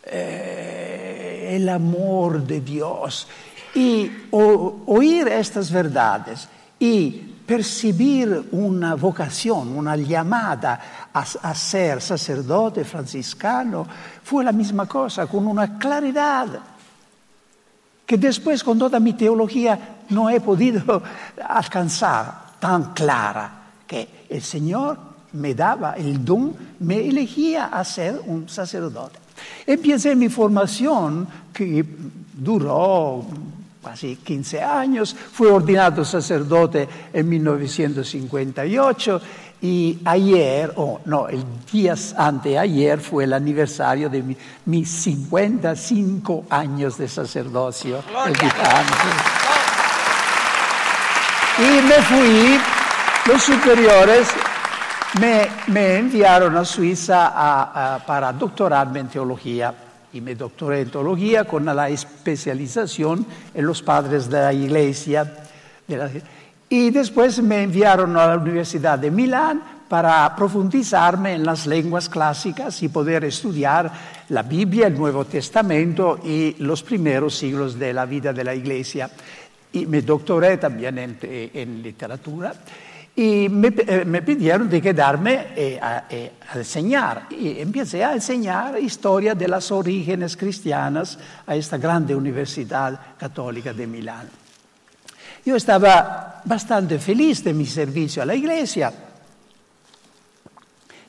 eh, 0.04 1.50
el 1.56 1.68
amor 1.68 2.42
de 2.44 2.60
Dios. 2.60 3.26
Y 3.74 4.10
oír 4.30 5.28
estas 5.28 5.70
verdades 5.70 6.48
y 6.78 7.10
percibir 7.46 8.48
una 8.52 8.94
vocación, 8.94 9.76
una 9.76 9.96
llamada 9.96 11.08
a, 11.12 11.20
a, 11.20 11.54
ser 11.54 12.00
sacerdote 12.00 12.84
franciscano, 12.84 13.86
fue 14.22 14.44
la 14.44 14.52
misma 14.52 14.86
cosa, 14.86 15.26
con 15.26 15.46
una 15.46 15.78
claridad 15.78 16.48
que 18.06 18.16
después 18.16 18.62
con 18.62 18.78
toda 18.78 19.00
mi 19.00 19.14
teología 19.14 19.96
no 20.10 20.30
he 20.30 20.40
podido 20.40 21.02
alcanzar 21.48 22.58
tan 22.60 22.92
clara 22.92 23.61
que 23.92 24.08
el 24.30 24.40
Señor 24.40 24.96
me 25.34 25.54
daba 25.54 25.92
el 25.92 26.24
don, 26.24 26.56
me 26.80 27.06
elegía 27.06 27.66
a 27.66 27.84
ser 27.84 28.22
un 28.24 28.48
sacerdote. 28.48 29.18
Empecé 29.66 30.16
mi 30.16 30.30
formación 30.30 31.28
que 31.52 31.84
duró 32.32 33.22
casi 33.84 34.16
15 34.16 34.62
años, 34.62 35.14
fui 35.14 35.48
ordenado 35.48 36.06
sacerdote 36.06 36.88
en 37.12 37.28
1958 37.28 39.20
y 39.60 39.98
ayer, 40.06 40.72
o 40.76 41.00
no, 41.04 41.28
el 41.28 41.44
día 41.70 41.94
ayer 42.58 42.98
fue 42.98 43.24
el 43.24 43.34
aniversario 43.34 44.08
de 44.08 44.24
mis 44.64 44.88
55 44.88 46.46
años 46.48 46.96
de 46.96 47.08
sacerdocio. 47.08 48.02
Y 51.58 51.82
me 51.86 52.02
fui 52.02 52.71
los 53.26 53.42
superiores 53.42 54.28
me, 55.20 55.98
enviaron 55.98 56.56
a 56.56 56.64
Suiza 56.64 58.02
para 58.06 58.32
doctorarme 58.32 59.00
en 59.00 59.08
teología 59.08 59.74
y 60.12 60.20
me 60.20 60.34
doctoré 60.34 60.80
en 60.80 60.90
teología 60.90 61.44
con 61.44 61.64
la 61.64 61.88
especialización 61.88 63.24
en 63.54 63.66
los 63.66 63.82
padres 63.82 64.28
de 64.28 64.40
la 64.40 64.52
iglesia. 64.52 65.44
y 66.68 66.90
después 66.90 67.42
me 67.42 67.62
enviaron 67.62 68.16
a 68.16 68.26
la 68.26 68.36
Universidad 68.36 68.98
de 68.98 69.10
Milán 69.10 69.62
para 69.88 70.34
profundizarme 70.34 71.34
en 71.34 71.44
las 71.44 71.66
lenguas 71.66 72.08
clásicas 72.08 72.82
y 72.82 72.88
poder 72.88 73.24
estudiar 73.24 73.92
la 74.30 74.42
Biblia, 74.42 74.86
el 74.86 74.98
Nuevo 74.98 75.26
Testamento 75.26 76.18
y 76.24 76.56
los 76.58 76.82
primeros 76.82 77.36
siglos 77.36 77.78
de 77.78 77.92
la 77.92 78.06
vida 78.06 78.32
de 78.32 78.42
la 78.42 78.54
Iglesia. 78.54 79.10
Y 79.74 79.86
me 79.86 80.00
doctoré 80.00 80.56
también 80.56 80.98
en, 80.98 81.18
en 81.22 81.82
literatura 81.82 82.54
y 83.14 83.48
me, 83.50 83.68
eh, 83.76 84.04
me, 84.06 84.22
pidieron 84.22 84.70
de 84.70 84.80
quedarme 84.80 85.48
eh, 85.54 85.78
a, 85.80 86.04
eh, 86.08 86.32
a, 86.50 86.58
enseñar. 86.58 87.26
Y 87.30 87.60
empecé 87.60 88.02
a 88.02 88.14
enseñar 88.14 88.80
historia 88.80 89.34
de 89.34 89.48
las 89.48 89.70
orígenes 89.70 90.36
cristianas 90.36 91.18
a 91.46 91.54
esta 91.54 91.76
grande 91.76 92.14
universidad 92.14 92.98
católica 93.18 93.74
de 93.74 93.86
Milán. 93.86 94.30
Yo 95.44 95.56
estaba 95.56 96.40
bastante 96.44 96.98
feliz 96.98 97.44
de 97.44 97.52
mi 97.52 97.66
servicio 97.66 98.22
a 98.22 98.26
la 98.26 98.34
iglesia 98.34 98.92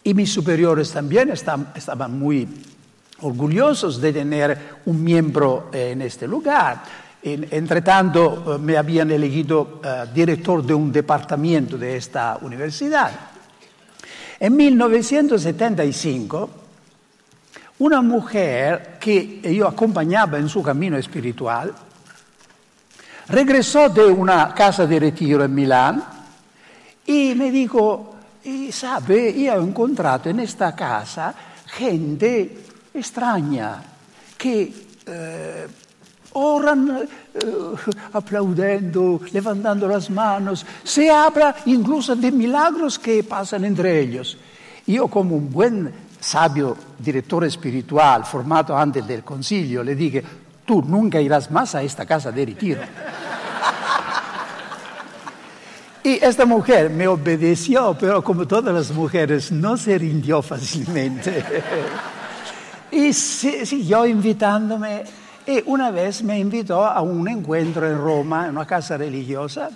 y 0.04 0.14
mis 0.14 0.34
superiores 0.34 0.92
también 0.92 1.30
estaban 1.30 2.20
muy 2.20 2.48
orgullosos 3.22 4.02
de 4.02 4.12
tener 4.12 4.58
un 4.86 5.02
miembro 5.02 5.70
en 5.72 6.02
este 6.02 6.28
lugar. 6.28 6.84
Entre 7.26 7.82
tanto, 7.82 8.56
eh, 8.56 8.58
me 8.58 8.76
habían 8.76 9.10
elegido 9.10 9.80
uh, 9.82 10.14
director 10.14 10.62
de 10.62 10.74
un 10.74 10.92
departamento 10.92 11.78
de 11.78 11.96
esta 11.96 12.38
universidad. 12.42 13.12
En 14.40 14.56
1975, 14.56 16.50
una 17.80 18.02
mujer 18.02 18.98
que 19.00 19.56
yo 19.56 19.70
acompañaba 19.70 20.38
en 20.38 20.50
su 20.50 20.62
camino 20.62 20.98
espiritual 20.98 21.74
regresó 23.30 23.88
de 23.88 24.06
una 24.06 24.54
casa 24.54 24.86
de 24.86 25.00
retiro 25.00 25.46
en 25.46 25.56
Milán 25.56 26.04
y 27.06 27.34
me 27.36 27.52
dijo, 27.52 28.16
sabe, 28.72 29.34
yo 29.42 29.54
he 29.54 29.64
encontrado 29.64 30.30
en 30.30 30.42
esta 30.42 30.76
casa 30.76 31.34
gente 31.68 32.66
extraña 32.94 33.82
que 34.38 34.74
eh, 35.06 35.68
oran 36.34 37.08
eh, 37.34 37.40
aplaudendo, 38.14 39.22
levantando 39.32 39.88
las 39.88 40.10
manos, 40.10 40.66
se 40.84 41.10
habla 41.10 41.56
incluso 41.66 42.16
de 42.16 42.32
milagros 42.32 43.00
que 43.00 43.24
pasan 43.24 43.66
entre 43.66 44.00
ellos. 44.00 44.38
Yo 44.86 45.08
como 45.08 45.36
un 45.36 45.52
buen 45.52 45.94
sabio 46.20 46.76
director 46.98 47.44
espiritual 47.46 48.26
formado 48.26 48.78
antes 48.78 49.06
del 49.06 49.24
concilio 49.24 49.84
le 49.84 49.96
dije, 49.96 50.24
tú 50.66 50.82
nunca 50.82 51.20
irás 51.20 51.52
más 51.52 51.76
a 51.76 51.84
esta 51.84 52.06
casa 52.06 52.32
de 52.32 52.46
retiro. 52.46 52.82
Y 56.06 56.22
esta 56.22 56.46
mujer 56.46 56.90
me 56.90 57.08
obedeció, 57.08 57.96
pero 57.98 58.22
como 58.22 58.46
todas 58.46 58.76
las 58.76 58.92
mujeres, 58.92 59.54
no 59.54 59.78
se 59.78 59.98
rindió 59.98 60.42
fácilmente. 60.42 61.42
y 62.92 63.14
siguió 63.14 64.06
invitándome 64.06 65.04
y 65.46 65.64
una 65.66 65.92
vez 65.92 66.24
me 66.24 66.40
invitó 66.40 66.86
a 66.86 67.02
un 67.02 67.28
encuentro 67.28 67.88
en 67.88 67.98
Roma, 67.98 68.46
en 68.46 68.52
una 68.52 68.66
casa 68.66 68.98
religiosa. 68.98 69.70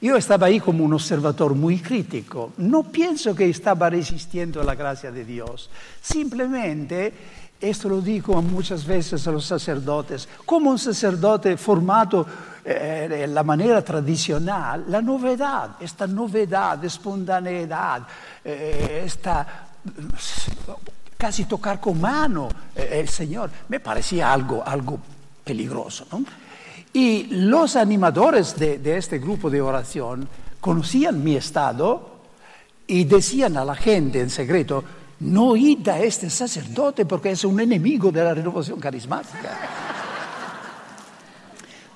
Yo 0.00 0.16
estaba 0.16 0.48
ahí 0.48 0.58
como 0.58 0.84
un 0.84 0.94
observador 0.94 1.54
muy 1.54 1.78
crítico. 1.78 2.52
No 2.56 2.82
pienso 2.82 3.36
que 3.36 3.48
estaba 3.48 3.88
resistiendo 3.88 4.60
a 4.60 4.64
la 4.64 4.74
gracia 4.74 5.12
de 5.12 5.24
Dios. 5.24 5.70
Simplemente, 6.00 7.12
esto 7.60 7.88
lo 7.88 8.00
digo 8.00 8.42
muchas 8.42 8.84
veces 8.84 9.24
a 9.28 9.30
los 9.30 9.44
sacerdotes, 9.44 10.28
como 10.44 10.70
un 10.70 10.78
sacerdote 10.78 11.56
formado 11.56 12.26
eh, 12.64 13.22
en 13.22 13.32
la 13.32 13.44
manera 13.44 13.82
tradicional, 13.84 14.84
la 14.88 15.00
novedad, 15.00 15.76
esta 15.78 16.08
novedad, 16.08 16.84
espontaneidad, 16.84 18.02
eh, 18.44 19.04
esta 19.06 19.68
casi 21.22 21.44
tocar 21.44 21.78
con 21.78 22.00
mano 22.00 22.48
eh, 22.74 22.98
el 22.98 23.08
Señor. 23.08 23.48
Me 23.68 23.78
parecía 23.78 24.32
algo, 24.32 24.60
algo 24.66 24.98
peligroso. 25.44 26.04
¿no? 26.10 26.24
Y 26.92 27.28
los 27.30 27.76
animadores 27.76 28.58
de, 28.58 28.96
este 28.96 29.20
grupo 29.20 29.48
de 29.48 29.62
oración 29.62 30.28
conocían 30.60 31.22
mi 31.22 31.36
estado 31.36 32.22
y 32.88 33.04
decían 33.04 33.56
a 33.56 33.64
la 33.64 33.76
gente 33.76 34.20
en 34.20 34.30
secreto, 34.30 34.82
no 35.20 35.54
id 35.54 35.88
a 35.90 36.00
este 36.00 36.28
sacerdote 36.28 37.06
porque 37.06 37.30
es 37.30 37.44
un 37.44 37.60
enemigo 37.60 38.10
de 38.10 38.24
la 38.24 38.34
renovación 38.34 38.80
carismática. 38.80 39.60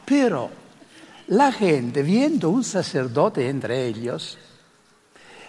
Pero 0.05 0.51
la 1.27 1.51
gente, 1.51 2.05
viendo 2.05 2.51
un 2.51 2.63
sacerdote 2.63 3.49
entre 3.49 3.89
ellos, 3.89 4.39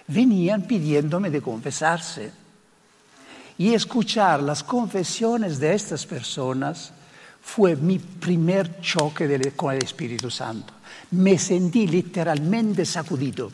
venían 0.08 0.64
pidiéndome 0.64 1.30
de 1.30 1.44
confesarse 1.44 2.47
y 3.58 3.74
escuchar 3.74 4.42
las 4.42 4.64
confesiones 4.64 5.60
de 5.60 5.74
estas 5.74 6.06
personas 6.06 6.92
fue 7.42 7.76
mi 7.76 7.98
primer 7.98 8.82
choque 8.82 9.52
con 9.56 9.74
el 9.74 9.84
Espíritu 9.84 10.30
Santo. 10.30 10.74
Me 11.12 11.38
sentí 11.38 11.88
literalmente 11.88 12.86
sacudido. 12.86 13.52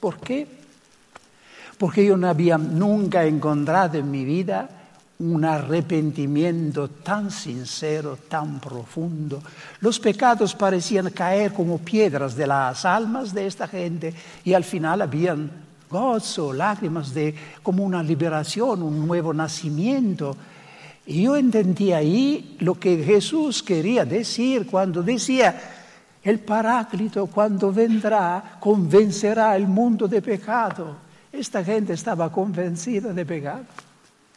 ¿Por 0.00 0.18
qué? 0.18 0.46
Porque 1.78 2.04
yo 2.04 2.16
no 2.16 2.28
había 2.28 2.56
nunca 2.56 3.24
encontrado 3.24 3.98
en 3.98 4.10
mi 4.10 4.24
vida 4.24 4.68
un 5.18 5.44
arrepentimiento 5.44 6.88
tan 6.88 7.30
sincero, 7.30 8.18
tan 8.28 8.58
profundo. 8.58 9.42
Los 9.80 10.00
pecados 10.00 10.54
parecían 10.54 11.10
caer 11.10 11.52
como 11.52 11.78
piedras 11.78 12.34
de 12.34 12.46
las 12.46 12.84
almas 12.84 13.32
de 13.32 13.46
esta 13.46 13.68
gente 13.68 14.12
y 14.44 14.54
al 14.54 14.64
final 14.64 15.02
habían 15.02 15.63
gozo, 15.94 16.52
lágrimas 16.52 17.14
de 17.14 17.32
como 17.62 17.84
una 17.84 18.02
liberación, 18.02 18.82
un 18.82 19.06
nuevo 19.06 19.32
nacimiento. 19.32 20.36
Y 21.06 21.22
yo 21.22 21.36
entendí 21.36 21.92
ahí 21.92 22.56
lo 22.60 22.74
que 22.74 23.04
Jesús 23.04 23.62
quería 23.62 24.04
decir 24.04 24.66
cuando 24.66 25.02
decía, 25.02 25.54
el 26.24 26.40
Paráclito 26.40 27.26
cuando 27.26 27.72
vendrá 27.72 28.56
convencerá 28.58 29.54
el 29.54 29.68
mundo 29.68 30.08
de 30.08 30.20
pecado. 30.20 30.96
Esta 31.30 31.62
gente 31.62 31.92
estaba 31.92 32.32
convencida 32.32 33.12
de 33.12 33.24
pecado. 33.24 33.64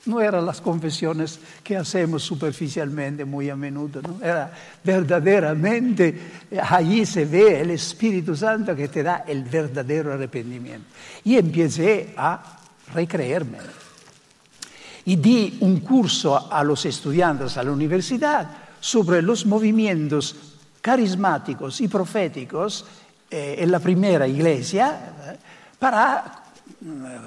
No 0.08 0.22
eran 0.22 0.46
las 0.46 0.62
confesiones 0.62 1.40
que 1.64 1.78
hacemos 1.78 2.24
superficialmente 2.24 3.26
muy 3.26 3.50
a 3.50 3.56
menudo, 3.56 4.02
¿no? 4.02 4.20
Era 4.24 4.52
verdaderamente, 4.84 6.48
allí 6.64 7.06
se 7.06 7.26
ve 7.26 7.62
el 7.62 7.72
Espíritu 7.72 8.36
Santo 8.36 8.76
que 8.76 8.88
te 8.88 9.04
da 9.04 9.26
el 9.28 9.44
verdadero 9.44 10.14
arrepentimiento. 10.14 10.88
Y 11.26 11.38
empecé 11.38 12.14
a 12.18 12.58
recreerme. 12.94 13.60
Y 15.06 15.18
di 15.18 15.58
un 15.62 15.82
curso 15.82 16.52
a 16.52 16.64
los 16.64 16.86
estudiantes 16.86 17.58
a 17.58 17.64
la 17.64 17.72
universidad 17.72 18.50
sobre 18.80 19.22
los 19.22 19.46
movimientos 19.46 20.36
carismáticos 20.82 21.82
y 21.82 21.88
proféticos 21.88 22.86
eh, 23.30 23.56
en 23.60 23.72
la 23.72 23.80
primera 23.80 24.26
iglesia 24.28 25.14
para 25.78 26.47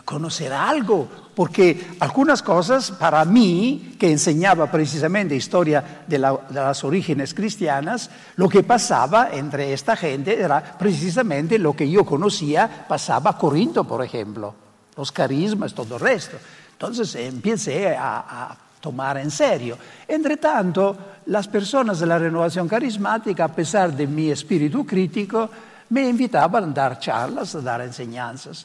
conocer 0.05 0.53
algo, 0.53 1.09
porque 1.35 1.97
algunas 2.01 2.43
cosas 2.43 2.91
para 2.93 3.25
mí, 3.25 3.97
que 3.99 4.11
enseñaba 4.11 4.71
precisamente 4.71 5.35
historia 5.35 6.03
de, 6.07 6.19
la, 6.19 6.33
de, 6.49 6.55
las 6.55 6.85
orígenes 6.85 7.35
cristianas, 7.35 8.11
lo 8.37 8.49
que 8.49 8.63
pasaba 8.63 9.31
entre 9.33 9.73
esta 9.73 9.97
gente 9.97 10.41
era 10.41 10.63
precisamente 10.79 11.59
lo 11.59 11.75
que 11.75 11.91
yo 11.91 12.05
conocía, 12.05 12.87
pasaba 12.89 13.31
a 13.31 13.39
Corinto, 13.39 13.85
por 13.85 14.05
ejemplo, 14.05 14.55
los 14.97 15.11
carismas, 15.11 15.75
todo 15.75 15.97
el 15.97 16.01
resto. 16.01 16.37
Entonces 16.73 17.15
empecé 17.17 17.97
a, 17.97 18.19
a 18.19 18.57
tomar 18.81 19.19
en 19.19 19.31
serio. 19.31 19.77
Entre 20.07 20.37
tanto, 20.37 20.97
las 21.27 21.49
personas 21.49 22.01
de 22.01 22.07
la 22.07 22.19
renovación 22.19 22.69
carismática, 22.69 23.45
a 23.45 23.49
pesar 23.49 23.93
de 23.93 24.07
mi 24.07 24.31
espíritu 24.31 24.87
crítico, 24.87 25.51
me 25.91 26.09
invitaban 26.09 26.71
a 26.71 26.73
dar 26.73 26.99
charlas, 27.01 27.55
a 27.57 27.61
dar 27.61 27.81
enseñanzas 27.83 28.65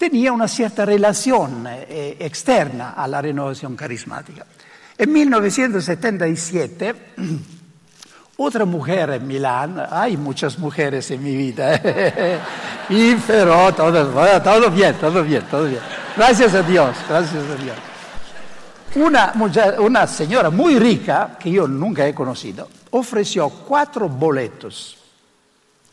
tenía 0.00 0.32
una 0.32 0.48
cierta 0.48 0.86
relación 0.86 1.66
eh, 1.68 2.16
externa 2.20 2.92
a 2.92 3.06
la 3.06 3.20
renovación 3.20 3.76
carismática. 3.76 4.46
En 4.96 5.12
1977, 5.12 6.94
otra 8.38 8.64
mujer 8.64 9.10
en 9.10 9.26
Milán, 9.26 9.86
hay 9.90 10.16
muchas 10.16 10.58
mujeres 10.58 11.10
en 11.10 11.22
mi 11.22 11.36
vida, 11.36 11.74
y 12.88 13.14
pero 13.26 13.74
todo, 13.74 14.40
todo 14.40 14.70
bien, 14.70 14.94
todo 14.94 15.22
bien, 15.22 15.42
todo 15.50 15.64
bien. 15.66 15.82
Gracias 16.16 16.54
a 16.54 16.62
Dios, 16.62 16.96
gracias 17.06 17.44
a 17.44 17.62
Dios. 17.62 17.76
Una, 18.94 19.34
una 19.80 20.06
señora 20.06 20.48
muy 20.48 20.78
rica, 20.78 21.36
que 21.38 21.50
yo 21.50 21.68
nunca 21.68 22.08
he 22.08 22.14
conocido, 22.14 22.70
ofreció 22.92 23.50
cuatro 23.50 24.08
boletos, 24.08 24.96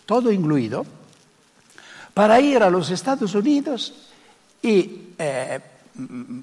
todo 0.05 0.31
incluido, 0.31 0.85
para 2.17 2.41
ir 2.41 2.63
a 2.63 2.69
los 2.71 2.89
Estados 2.89 3.35
Unidos 3.35 3.93
y 4.63 5.13
eh, 5.19 5.59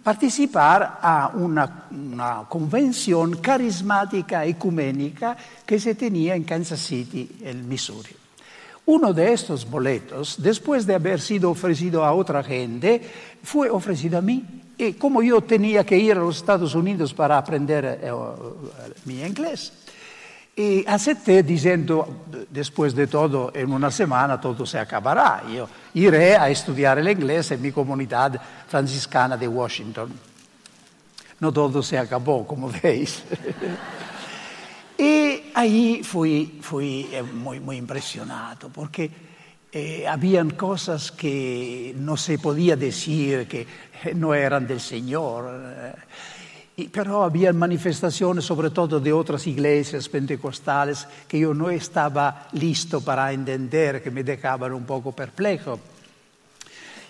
participar 0.05 1.01
a 1.03 1.33
una, 1.35 2.47
convención 2.49 3.39
carismática 3.39 4.45
ecuménica 4.47 5.37
que 5.67 5.81
se 5.81 5.97
tenía 5.97 6.37
en 6.37 6.45
Kansas 6.45 6.79
City, 6.79 7.29
en 7.43 7.69
Missouri. 7.69 8.15
Uno 8.87 9.13
de 9.13 9.33
estos 9.33 9.69
boletos, 9.69 10.37
después 10.39 10.87
de 10.87 10.95
haber 10.95 11.21
sido 11.21 11.51
ofrecido 11.51 12.05
a 12.05 12.13
otra 12.13 12.45
gente, 12.45 13.03
fue 13.43 13.69
ofrecido 13.69 14.19
a 14.19 14.23
mí. 14.23 14.45
Y 14.79 14.93
como 14.93 15.25
yo 15.25 15.41
tenía 15.41 15.85
que 15.85 15.99
ir 15.99 16.13
a 16.13 16.21
los 16.21 16.37
Estados 16.37 16.77
Unidos 16.77 17.13
para 17.13 17.37
aprender 17.37 17.99
eh, 18.01 18.13
mi 19.07 19.23
inglés, 19.23 19.73
y 20.57 20.85
acepté 20.87 21.43
diciendo, 21.43 22.27
después 22.49 22.95
de 22.95 23.09
todo, 23.09 23.51
en 23.55 23.73
una 23.73 23.91
semana 23.91 24.41
todo 24.41 24.65
se 24.65 24.79
acabará. 24.79 25.43
Yo 25.53 25.69
iré 25.95 26.37
a 26.37 26.49
estudiar 26.49 26.99
el 26.99 27.09
inglés 27.09 27.51
en 27.51 27.61
mi 27.61 27.73
comunidad 27.73 28.41
franciscana 28.69 29.37
de 29.37 29.49
Washington. 29.49 30.13
No 31.41 31.53
todo 31.53 31.83
se 31.83 31.99
acabó, 31.99 32.47
como 32.47 32.71
veis. 32.83 33.25
y 34.97 35.51
ahí 35.55 36.03
fui, 36.05 36.61
fui 36.63 37.09
eh, 37.11 37.23
muy, 37.23 37.59
muy 37.59 37.77
impresionado, 37.77 38.69
porque 38.69 39.11
eh, 39.73 40.07
habían 40.07 40.51
cosas 40.51 41.11
que 41.11 41.93
no 41.99 42.17
se 42.17 42.39
podía 42.39 42.77
decir, 42.77 43.49
que 43.49 43.67
no 44.15 44.33
eran 44.33 44.69
del 44.69 44.81
Señor. 44.81 45.97
Eh, 46.77 46.89
pero 46.91 47.23
había 47.23 47.53
manifestaciones 47.53 48.45
sobre 48.45 48.71
todo 48.71 48.99
de 48.99 49.13
otras 49.13 49.47
iglesias 49.47 50.09
pentecostales 50.09 51.07
que 51.29 51.39
yo 51.39 51.55
no 51.55 51.71
estaba 51.71 52.49
listo 52.53 53.01
para 53.01 53.33
entender, 53.33 54.03
que 54.03 54.11
me 54.11 54.25
dejaban 54.25 54.73
un 54.73 54.85
poco 54.85 55.13
perplejo. 55.13 55.79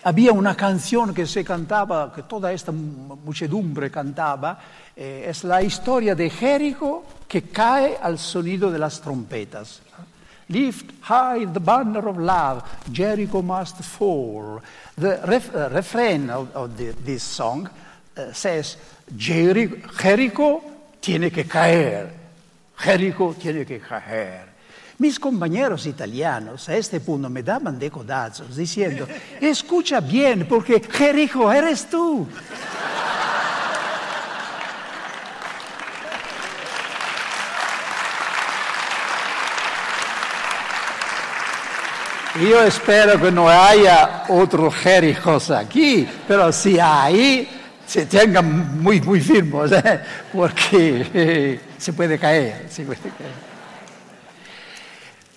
Había 0.03 0.33
una 0.33 0.55
canción 0.55 1.15
que 1.15 1.25
se 1.25 1.43
cantaba, 1.43 2.13
que 2.13 2.23
toda 2.23 2.53
esta 2.53 2.71
muchedumbre 2.71 3.89
cantaba, 3.89 4.59
eh, 4.95 5.25
es 5.27 5.43
la 5.43 5.63
historia 5.63 6.13
de 6.13 6.29
Jericho 6.29 7.03
que 7.27 7.49
cae 7.49 7.97
al 7.99 8.19
sonido 8.19 8.69
de 8.69 8.77
las 8.77 9.01
trompetas. 9.01 9.81
Lift 10.49 10.91
high 11.01 11.47
the 11.51 11.59
banner 11.59 12.07
of 12.07 12.19
love, 12.19 12.63
Jericho 12.93 13.41
must 13.41 13.81
fall. 13.81 14.61
The 14.95 15.21
ref, 15.25 15.55
uh, 15.55 15.69
refrain 15.69 16.29
of, 16.29 16.55
of 16.55 16.77
this 16.77 17.23
song 17.23 17.67
uh, 18.15 18.31
says, 18.31 18.77
Jericho 19.17 20.61
tiene 20.99 21.31
que 21.31 21.45
caer, 21.45 22.09
Jericho 22.77 23.35
tiene 23.39 23.65
que 23.65 23.79
caer. 23.79 24.55
Mis 24.97 25.19
compañeros 25.19 25.85
italianos 25.85 26.69
a 26.69 26.77
este 26.77 27.01
punto 27.01 27.29
me 27.29 27.43
daban 27.43 27.77
de 27.77 27.91
codazos 27.91 28.55
diciendo, 28.55 29.07
escucha 29.41 29.99
bien 29.99 30.47
porque 30.47 30.81
Jericho 30.81 31.51
eres 31.51 31.89
tú. 31.89 32.27
Yo 42.41 42.61
espero 42.63 43.19
que 43.19 43.31
no 43.31 43.47
haya 43.49 44.25
otros 44.27 44.75
Jericos 44.75 45.51
aquí, 45.51 46.05
pero 46.27 46.51
si 46.51 46.77
hay, 46.77 47.47
se 47.85 48.05
tengan 48.05 48.81
muy, 48.81 48.99
muy 49.01 49.21
firmes, 49.21 49.71
¿eh? 49.71 50.01
porque 50.33 51.07
eh, 51.13 51.59
se 51.77 51.93
puede 51.93 52.17
caer, 52.17 52.65
se 52.69 52.83
puede 52.83 53.01
caer. 53.01 53.55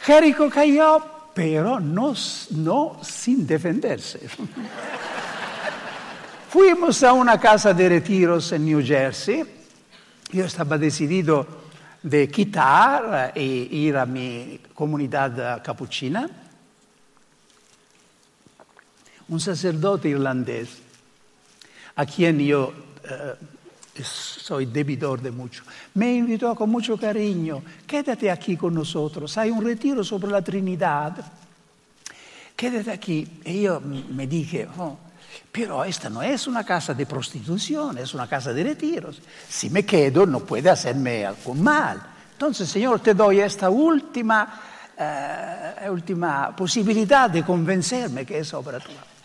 Jericho 0.00 0.48
cayó, 0.48 1.04
pero 1.34 1.78
no, 1.78 2.14
no 2.50 2.98
sin 3.02 3.46
defenderse. 3.46 4.20
Fuimos 6.48 7.02
a 7.02 7.12
una 7.12 7.38
casa 7.38 7.74
de 7.74 7.88
retiros 7.90 8.50
en 8.52 8.64
New 8.64 8.82
Jersey. 8.82 9.44
Yo 10.32 10.46
estaba 10.46 10.78
decidido 10.78 11.46
de 12.02 12.28
quitar 12.28 13.32
e 13.34 13.44
ir 13.44 13.96
a 13.98 14.06
mi 14.06 14.58
comunidad 14.74 15.62
capuchina. 15.62 16.28
Un 19.28 19.40
sacerdote 19.40 20.08
irlandés 20.08 20.87
a 21.98 22.06
quien 22.06 22.38
yo 22.38 22.72
eh, 23.02 23.34
soy 24.04 24.66
debidor 24.66 25.20
de 25.20 25.32
mucho. 25.32 25.64
Me 25.94 26.14
invitó 26.14 26.54
con 26.54 26.70
mucho 26.70 26.96
cariño, 26.96 27.60
quédate 27.86 28.30
aquí 28.30 28.56
con 28.56 28.72
nosotros, 28.72 29.36
hay 29.36 29.50
un 29.50 29.64
retiro 29.64 30.04
sobre 30.04 30.30
la 30.30 30.40
Trinidad, 30.40 31.16
quédate 32.54 32.92
aquí. 32.92 33.26
Y 33.44 33.62
yo 33.62 33.80
me 33.80 34.28
dije, 34.28 34.68
oh, 34.78 34.96
pero 35.50 35.82
esta 35.82 36.08
no 36.08 36.22
es 36.22 36.46
una 36.46 36.64
casa 36.64 36.94
de 36.94 37.04
prostitución, 37.04 37.98
es 37.98 38.14
una 38.14 38.28
casa 38.28 38.52
de 38.52 38.62
retiros. 38.62 39.20
Si 39.48 39.68
me 39.68 39.84
quedo 39.84 40.24
no 40.24 40.38
puede 40.40 40.70
hacerme 40.70 41.26
algo 41.26 41.52
mal. 41.52 42.00
Entonces, 42.30 42.68
Señor, 42.68 43.00
te 43.00 43.12
doy 43.12 43.40
esta 43.40 43.68
última, 43.70 44.60
eh, 44.96 45.90
última 45.90 46.54
posibilidad 46.54 47.28
de 47.28 47.42
convencerme 47.42 48.24
que 48.24 48.38
es 48.38 48.54
obra 48.54 48.78
tuya. 48.78 49.17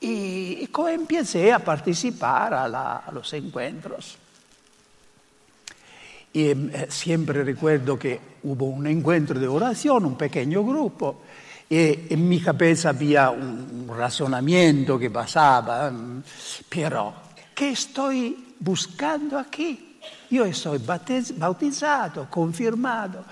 Y, 0.00 0.68
empecé 0.90 1.52
a 1.52 1.58
participar 1.58 2.54
a, 2.54 3.10
los 3.12 3.32
encuentros. 3.32 4.16
Y 6.32 6.50
eh, 6.50 6.86
siempre 6.88 7.42
recuerdo 7.42 7.98
que 7.98 8.20
hubo 8.44 8.66
un 8.66 8.86
encuentro 8.86 9.40
de 9.40 9.48
oración, 9.48 10.04
un 10.04 10.16
pequeño 10.16 10.64
grupo, 10.64 11.22
y 11.68 12.12
en 12.12 12.28
mi 12.28 12.40
cabeza 12.40 12.90
había 12.90 13.30
un, 13.30 13.88
razonamiento 13.88 14.98
que 14.98 15.10
pasaba, 15.10 15.90
mm, 15.90 16.22
pero 16.68 17.14
¿qué 17.54 17.70
estoy 17.70 18.54
buscando 18.60 19.38
aquí? 19.38 19.98
Yo 20.30 20.44
estoy 20.44 20.78
bautizado, 20.78 22.28
confirmado, 22.30 23.24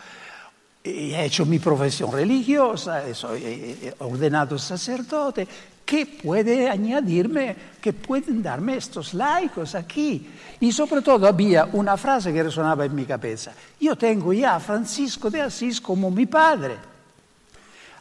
he 0.83 1.25
hecho 1.25 1.47
mi 1.47 1.59
profesión 1.59 2.13
religiosa, 2.13 3.15
soy 3.15 3.93
ordenado 3.99 4.59
sacerdote, 4.59 5.47
¿Qué 5.87 6.05
puede 6.05 6.69
añadirme, 6.69 7.55
qué 7.81 7.93
pueden 7.93 8.43
darme 8.43 8.77
estos 8.77 9.15
laicos 9.15 9.77
aquí? 9.77 10.29
Y 10.59 10.73
sobre 10.73 11.01
todo 11.01 11.29
había 11.29 11.69
una 11.75 11.97
frase 11.97 12.33
que 12.33 12.43
resonaba 12.43 12.85
en 12.85 12.93
mi 12.93 13.05
cabeza. 13.05 13.53
Yo 13.79 13.95
tengo 13.97 14.33
ya 14.33 14.57
a 14.57 14.61
Francisco 14.61 15.31
de 15.31 15.43
Asís 15.43 15.81
como 15.81 16.11
mi 16.11 16.27
padre. 16.27 16.77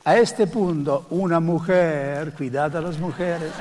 A 0.04 0.18
este 0.18 0.48
punto, 0.48 1.06
una 1.12 1.40
mujer, 1.40 2.34
cuidado 2.34 2.80
a 2.80 2.82
las 2.82 2.98
mujeres, 2.98 3.52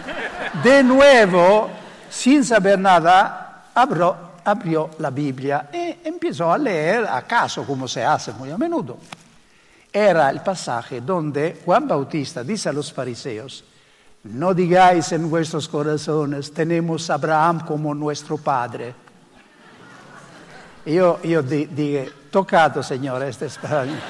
de 0.63 0.83
nuevo, 0.83 1.69
sin 2.09 2.45
saber 2.45 2.79
nada, 2.79 3.67
abrió, 3.75 4.17
abrió 4.43 4.89
la 5.01 5.11
Biblia 5.11 5.69
e 5.71 5.99
empezó 6.03 6.51
a 6.51 6.57
leer, 6.57 7.05
acaso 7.07 7.67
como 7.67 7.87
se 7.87 8.03
hace 8.03 8.33
muy 8.33 8.51
a 8.51 8.57
menudo. 8.57 8.97
Era 9.93 10.31
el 10.31 10.41
pasaje 10.41 11.03
donde 11.03 11.61
Juan 11.63 11.87
Bautista 11.87 12.43
dice 12.43 12.71
a 12.71 12.73
los 12.73 12.91
fariseos, 12.91 13.65
no 14.25 14.55
digáis 14.55 15.13
en 15.13 15.29
vuestros 15.29 15.69
corazones, 15.69 16.53
tenemos 16.53 17.11
a 17.11 17.15
Abraham 17.15 17.61
como 17.67 17.95
nuestro 17.95 18.39
padre. 18.39 18.95
Yo, 20.87 21.23
yo 21.23 21.43
dije, 21.43 22.11
tocado, 22.31 22.83
Señor, 22.83 23.23
este 23.23 23.47
España. 23.47 24.01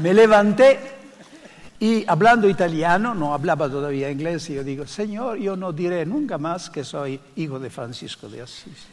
Me 0.00 0.14
levanté 0.14 0.92
y 1.80 2.04
hablando 2.06 2.48
italiano, 2.48 3.14
no 3.14 3.34
hablaba 3.34 3.68
todavía 3.68 4.10
inglés, 4.10 4.48
y 4.50 4.54
yo 4.54 4.64
digo, 4.64 4.86
Señor, 4.86 5.38
yo 5.38 5.56
no 5.56 5.72
diré 5.72 6.06
nunca 6.06 6.38
más 6.38 6.70
que 6.70 6.84
soy 6.84 7.20
hijo 7.36 7.58
de 7.58 7.70
Francisco 7.70 8.28
de 8.28 8.42
Asís. 8.42 8.86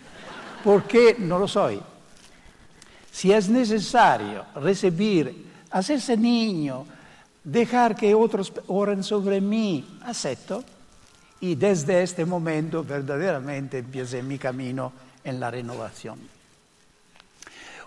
Porque 0.64 1.16
no 1.20 1.40
lo 1.40 1.48
soy. 1.48 1.80
Si 3.12 3.32
es 3.32 3.48
necesario 3.48 4.46
recibir, 4.56 5.46
hacerse 5.72 6.18
niño, 6.18 6.86
dejar 7.52 7.96
que 7.96 8.14
otros 8.14 8.54
oren 8.68 9.04
sobre 9.04 9.42
mí, 9.42 10.00
acepto. 10.04 10.64
Y 11.42 11.56
desde 11.56 12.04
este 12.04 12.26
momento 12.26 12.84
verdaderamente 12.84 13.78
empecé 13.80 14.22
mi 14.22 14.38
camino 14.38 14.92
en 15.24 15.40
la 15.40 15.50
renovación. 15.50 16.20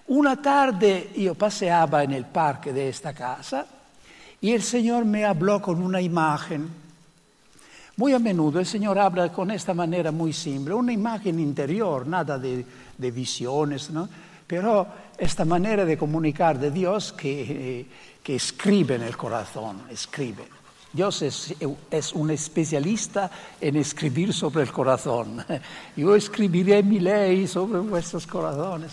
Una 0.09 0.41
tarde 0.41 1.11
yo 1.17 1.35
paseaba 1.35 2.03
en 2.03 2.13
el 2.13 2.25
parque 2.25 2.73
de 2.73 2.89
esta 2.89 3.13
casa 3.13 3.67
y 4.41 4.53
el 4.53 4.63
Señor 4.63 5.05
me 5.05 5.25
habló 5.25 5.61
con 5.61 5.83
una 5.83 6.01
imagen. 6.01 6.69
Muy 7.97 8.15
a 8.15 8.19
menudo 8.19 8.59
el 8.59 8.67
Señor 8.67 8.99
habla 8.99 9.31
con 9.31 9.51
esta 9.51 9.75
manera 9.75 10.11
muy 10.11 10.33
simple, 10.33 10.75
una 10.75 10.93
imagen 10.93 11.39
interior, 11.39 12.07
nada 12.07 12.39
de, 12.39 12.65
de 12.97 13.11
visiones, 13.11 13.91
¿no? 13.91 14.09
pero 14.53 14.87
esta 15.17 15.47
manera 15.47 15.87
de 15.87 15.97
comunicar 15.97 16.59
de 16.59 16.71
Dios 16.71 17.15
que, 17.15 17.81
eh, 17.81 17.87
que 18.23 18.37
escribe 18.37 18.95
en 18.95 19.03
el 19.03 19.17
corazón, 19.17 19.83
escribe. 19.91 20.49
Dios 20.93 21.23
es, 21.23 22.13
un 22.13 22.31
especialista 22.31 23.31
en 23.61 23.77
escribir 23.77 24.33
sobre 24.35 24.63
el 24.63 24.73
corazón. 24.73 25.45
Yo 25.97 26.15
escribiré 26.15 26.83
mi 26.83 27.01
ley 27.01 27.47
sobre 27.49 27.81
vuestros 27.81 28.27
corazones. 28.27 28.93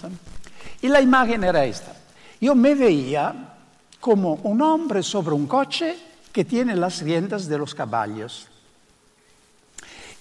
Y 0.81 0.87
la 0.87 1.01
imagen 1.01 1.43
era 1.43 1.65
esta. 1.65 1.93
Yo 2.39 2.55
me 2.55 2.73
veía 2.73 3.55
como 3.99 4.35
un 4.43 4.61
hombre 4.61 5.03
sobre 5.03 5.35
un 5.35 5.45
coche 5.45 5.97
que 6.31 6.45
tiene 6.45 6.73
las 6.75 7.01
riendas 7.01 7.49
de 7.49 7.57
los 7.57 7.75
caballos. 7.75 8.47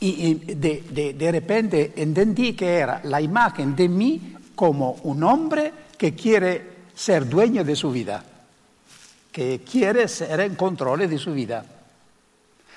Y 0.00 0.34
de 0.34 1.32
repente 1.32 1.92
entendí 1.96 2.54
que 2.54 2.76
era 2.76 3.00
la 3.04 3.20
imagen 3.20 3.74
de 3.74 3.88
mí 3.88 4.34
como 4.54 4.92
un 5.04 5.22
hombre 5.22 5.72
que 5.96 6.14
quiere 6.14 6.78
ser 6.94 7.28
dueño 7.28 7.62
de 7.62 7.76
su 7.76 7.90
vida. 7.90 8.24
Que 9.38 9.60
quiere 9.60 10.08
ser 10.08 10.40
en 10.40 10.56
control 10.56 11.08
de 11.08 11.16
su 11.16 11.32
vida. 11.32 11.64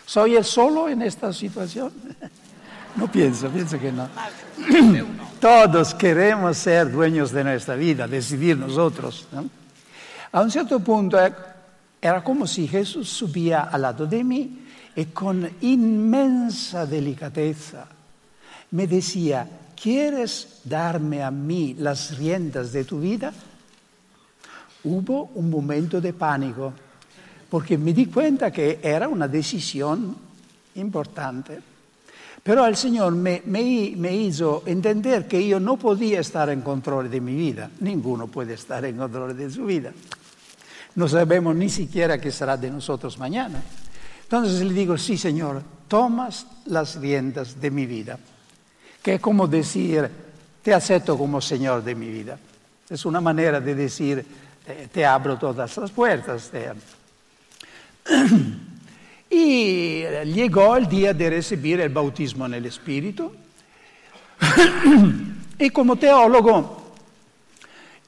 ¿Soy 0.05 0.35
el 0.35 0.45
solo 0.45 0.87
en 0.87 1.01
esta 1.01 1.33
situación? 1.33 1.91
No 2.93 3.09
pienso, 3.09 3.49
pienso 3.49 3.79
que 3.79 3.89
no. 3.89 4.09
Todos 5.39 5.95
queremos 5.95 6.57
ser 6.57 6.91
dueños 6.91 7.31
de 7.31 7.45
nuestra 7.45 7.75
vida, 7.75 8.05
decidir 8.05 8.57
nosotros. 8.57 9.29
A 10.33 10.41
un 10.41 10.51
cierto 10.51 10.81
punto 10.81 11.17
eh, 11.17 11.33
era 12.01 12.21
como 12.21 12.45
si 12.45 12.67
Jesús 12.67 13.07
subía 13.07 13.61
al 13.61 13.83
lado 13.83 14.05
de 14.05 14.21
mí 14.25 14.59
y 14.93 15.05
con 15.05 15.49
inmensa 15.61 16.85
delicadeza 16.85 17.87
me 18.71 18.87
decía, 18.87 19.47
¿quieres 19.81 20.59
darme 20.65 21.23
a 21.23 21.31
mí 21.31 21.77
las 21.79 22.17
riendas 22.17 22.73
de 22.73 22.83
tu 22.83 22.99
vida? 22.99 23.31
Hubo 24.83 25.31
un 25.35 25.49
momento 25.49 26.01
de 26.01 26.13
pánico, 26.13 26.73
porque 27.49 27.77
me 27.77 27.93
di 27.93 28.07
cuenta 28.07 28.51
que 28.51 28.79
era 28.81 29.07
una 29.07 29.27
decisión 29.27 30.15
importante. 30.75 31.59
Pero 32.43 32.65
el 32.65 32.75
Señor 32.75 33.13
me, 33.13 33.43
me, 33.45 33.93
me, 33.95 34.15
hizo 34.15 34.63
entender 34.65 35.27
que 35.27 35.47
yo 35.47 35.59
no 35.59 35.77
podía 35.77 36.19
estar 36.19 36.49
en 36.49 36.61
control 36.61 37.09
de 37.11 37.21
mi 37.21 37.35
vida. 37.35 37.69
Ninguno 37.81 38.27
puede 38.27 38.55
estar 38.55 38.83
en 38.85 38.97
control 38.97 39.37
de 39.37 39.49
su 39.51 39.65
vida. 39.65 39.91
No 40.95 41.07
sabemos 41.07 41.55
ni 41.55 41.69
siquiera 41.69 42.19
qué 42.19 42.31
será 42.31 42.57
de 42.57 42.71
nosotros 42.71 43.19
mañana. 43.19 43.61
Entonces 44.23 44.61
le 44.61 44.73
digo, 44.73 44.97
sí, 44.97 45.17
Señor, 45.17 45.61
tomas 45.87 46.47
las 46.65 46.95
riendas 46.95 47.61
de 47.61 47.69
mi 47.69 47.85
vida. 47.85 48.17
Que 49.03 49.15
es 49.15 49.21
como 49.21 49.47
decir, 49.47 50.09
te 50.63 50.73
acepto 50.73 51.17
como 51.17 51.41
Señor 51.41 51.83
de 51.83 51.95
mi 51.95 52.09
vida. 52.09 52.39
Es 52.89 53.05
una 53.05 53.21
manera 53.21 53.59
de 53.59 53.75
decir, 53.75 54.25
te 54.91 55.05
abro 55.05 55.37
todas 55.37 55.75
las 55.77 55.91
puertas. 55.91 56.49
Te... 56.49 56.71
Y 59.33 60.01
llegó 60.25 60.75
el 60.75 60.87
día 60.89 61.13
de 61.13 61.29
recibir 61.29 61.79
el 61.79 61.87
bautismo 61.87 62.45
en 62.47 62.55
el 62.55 62.65
Espíritu. 62.65 63.33
y 65.57 65.69
como 65.69 65.95
teólogo, 65.95 66.95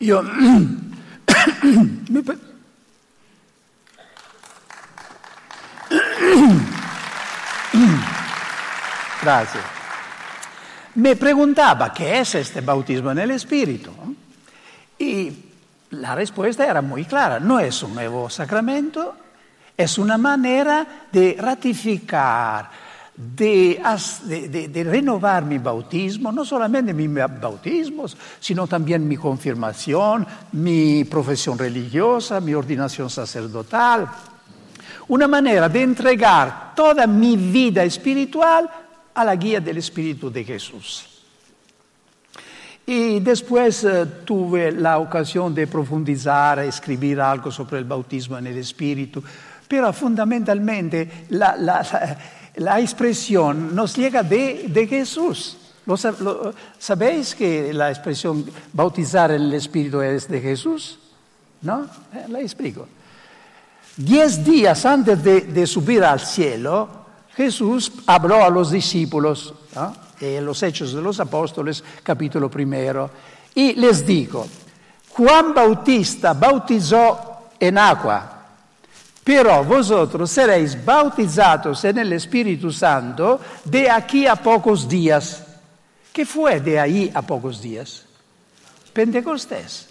yo 0.02 0.22
me... 2.10 2.24
Gracias. 9.22 9.64
Me 10.96 11.16
preguntaba, 11.16 11.94
¿qué 11.94 12.20
es 12.20 12.36
este 12.36 12.60
bautismo 12.60 13.12
en 13.12 13.20
el 13.20 13.32
Espíritu? 13.32 13.92
Y 15.00 15.32
la 15.94 16.16
respuesta 16.16 16.66
era 16.66 16.82
muy 16.82 17.06
clara, 17.06 17.40
no 17.40 17.60
es 17.60 17.84
un 17.84 17.94
nuevo 17.94 18.30
sacramento, 18.30 19.16
es 19.78 19.98
una 19.98 20.18
manera 20.18 21.06
de 21.12 21.36
ratificar, 21.40 22.70
de, 23.16 23.80
renovar 24.86 25.46
mi 25.46 25.58
bautismo, 25.58 26.32
no 26.32 26.44
solamente 26.44 26.94
mi 26.94 27.08
bautismo, 27.08 28.06
sino 28.40 28.68
también 28.68 29.08
mi 29.08 29.18
confirmación, 29.18 30.26
mi 30.54 31.04
profesión 31.04 31.58
religiosa, 31.58 32.40
mi 32.40 32.54
ordenación 32.54 33.10
sacerdotal. 33.10 34.10
Una 35.08 35.28
manera 35.28 35.68
de 35.70 35.82
entregar 35.82 36.74
toda 36.76 37.06
mi 37.06 37.36
vida 37.36 37.84
espiritual 37.84 38.70
a 39.14 39.24
la 39.24 39.36
guía 39.36 39.60
del 39.60 39.78
Espíritu 39.78 40.32
de 40.32 40.44
Jesús. 40.44 41.13
Y 42.86 43.20
después 43.22 43.84
uh, 43.86 44.06
tuve 44.26 44.72
la 44.72 45.00
ocasión 45.00 45.56
de 45.56 45.68
profundizar, 45.68 46.60
escribir 46.60 47.22
algo 47.22 47.50
sobre 47.50 47.78
el 47.78 47.86
bautismo 47.86 48.38
en 48.38 48.48
el 48.48 48.58
Espíritu, 48.58 49.24
pero 49.68 49.94
fundamentalmente 49.94 51.26
la, 51.30 51.56
la, 51.56 52.18
la 52.56 52.80
expresión 52.80 53.74
nos 53.74 53.96
llega 53.96 54.22
de, 54.22 54.66
de 54.68 54.88
Jesús. 54.88 55.58
¿Lo, 55.86 55.96
lo, 56.20 56.54
¿Sabéis 56.78 57.36
que 57.36 57.74
la 57.74 57.90
expresión 57.90 58.46
bautizar 58.72 59.32
en 59.32 59.42
el 59.44 59.54
Espíritu 59.54 60.02
es 60.02 60.28
de 60.28 60.40
Jesús? 60.40 61.00
¿No? 61.62 61.86
Eh, 62.14 62.26
la 62.30 62.42
explico. 62.42 62.88
Diez 63.96 64.44
días 64.44 64.86
antes 64.86 65.24
de, 65.24 65.42
de, 65.42 65.68
subir 65.68 66.04
al 66.04 66.20
cielo, 66.20 66.90
Jesús 67.36 67.92
habló 68.08 68.44
a 68.44 68.50
los 68.50 68.72
discípulos. 68.72 69.54
En 70.24 70.46
los 70.46 70.62
Hechos 70.64 70.94
de 70.94 71.02
los 71.02 71.20
Apóstoles, 71.20 71.84
capítulo 72.02 72.50
primero, 72.50 73.10
y 73.56 73.74
les 73.74 74.06
dijo, 74.06 74.48
Juan 75.10 75.54
Bautista 75.54 76.34
bautizó 76.34 77.50
en 77.60 77.78
agua 77.78 78.34
pero 79.24 79.64
vosotros 79.64 80.30
seréis 80.30 80.78
bautizados 80.84 81.84
en 81.86 82.00
el 82.00 82.14
Espíritu 82.14 82.72
Santo 82.72 83.40
de 83.64 83.90
aquí 83.90 84.28
a 84.28 84.36
pocos 84.36 84.88
días. 84.88 85.44
¿Qué 86.12 86.26
fue 86.26 86.60
de 86.60 86.80
ahí 86.80 87.12
a 87.14 87.22
pocos 87.22 87.62
días? 87.62 88.04
Pentecostés. 88.92 89.88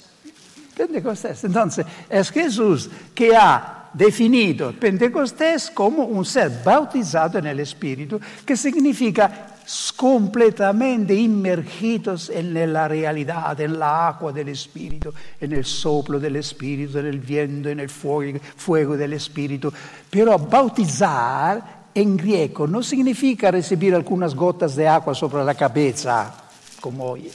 Pentecostés. 0.77 1.45
Entonces, 1.45 1.87
es 2.09 2.31
Jesús 2.31 2.91
que 3.15 3.35
ha 3.35 3.89
definido 3.93 4.73
Pentecostés 4.73 5.71
como 5.71 6.05
un 6.05 6.25
ser 6.25 6.63
bautizado 6.65 7.39
en 7.39 7.47
el 7.47 7.61
Espíritu, 7.61 8.21
que 8.45 8.57
significa 8.57 9.52
completamente 9.97 11.15
inmergidos 11.15 12.31
en 12.31 12.73
la 12.73 12.89
realidad, 12.89 13.61
en 13.61 13.79
la 13.79 14.09
agua 14.09 14.33
del 14.33 14.49
Espíritu, 14.49 15.13
en 15.41 15.53
el 15.53 15.65
soplo 15.65 16.19
del 16.19 16.37
Espíritu, 16.37 16.99
en 16.99 17.07
el 17.07 17.21
viento, 17.21 17.69
en 17.69 17.81
el 17.81 17.89
fuego, 17.89 18.97
del 18.97 19.13
Espíritu. 19.13 19.73
Pero 20.11 20.39
bautizar 20.39 21.83
en 21.95 22.17
griego 22.17 22.67
no 22.67 22.83
significa 22.83 23.51
recibir 23.51 23.95
algunas 23.95 24.35
gotas 24.35 24.75
de 24.77 24.89
agua 24.89 25.15
sobre 25.15 25.45
la 25.45 25.55
cabeza, 25.55 26.35
como 26.81 27.05
hoy. 27.05 27.31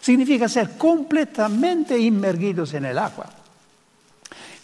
Significa 0.00 0.48
ser 0.48 0.76
completamente 0.76 1.98
inmergidos 1.98 2.74
en 2.74 2.84
el 2.84 2.98
agua 2.98 3.43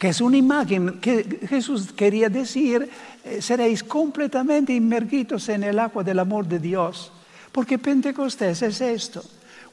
que 0.01 0.09
es 0.09 0.23
una 0.23 0.39
imagen 0.39 0.99
que 0.99 1.41
Jesús 1.47 1.93
quería 1.93 2.31
decir, 2.31 2.89
eh, 3.23 3.43
seréis 3.43 3.85
completamente 3.85 4.73
inmergidos 4.73 5.51
en 5.51 5.63
el 5.63 5.79
agua 5.79 6.03
del 6.03 6.19
amor 6.21 6.47
de 6.47 6.59
Dios, 6.59 7.13
porque 7.53 7.79
Pentecostés 7.79 8.63
es 8.63 8.81
esto. 8.81 9.23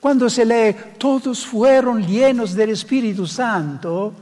Cuando 0.02 0.30
se 0.30 0.46
lee, 0.46 0.76
todos 0.98 1.48
fueron 1.48 2.06
llenos 2.06 2.54
del 2.54 2.72
Espíritu 2.72 3.26
Santo, 3.26 4.13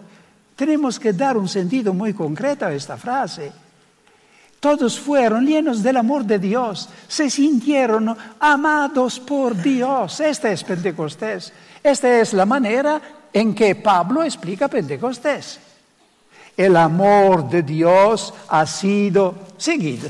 tenemos 0.55 0.99
que 0.99 1.11
dar 1.11 1.37
un 1.37 1.47
sentido 1.47 1.91
muy 1.91 2.13
concreto 2.13 2.67
a 2.67 2.73
esta 2.73 2.97
frase. 2.97 3.51
Todos 4.59 4.99
fueron 4.99 5.43
llenos 5.43 5.81
del 5.81 5.97
amor 5.97 6.23
de 6.23 6.37
Dios, 6.37 6.87
se 7.07 7.31
sintieron 7.31 8.15
amados 8.39 9.19
por 9.19 9.59
Dios. 9.59 10.19
Esta 10.19 10.51
es 10.51 10.63
Pentecostés. 10.63 11.51
Esta 11.81 12.19
es 12.19 12.31
la 12.33 12.45
manera 12.45 13.01
en 13.33 13.55
que 13.55 13.73
Pablo 13.73 14.21
explica 14.21 14.67
Pentecostés. 14.67 15.64
El 16.57 16.77
amor 16.77 17.49
de 17.49 17.63
Dios 17.63 18.33
ha 18.47 18.65
sido 18.65 19.35
seguido, 19.57 20.09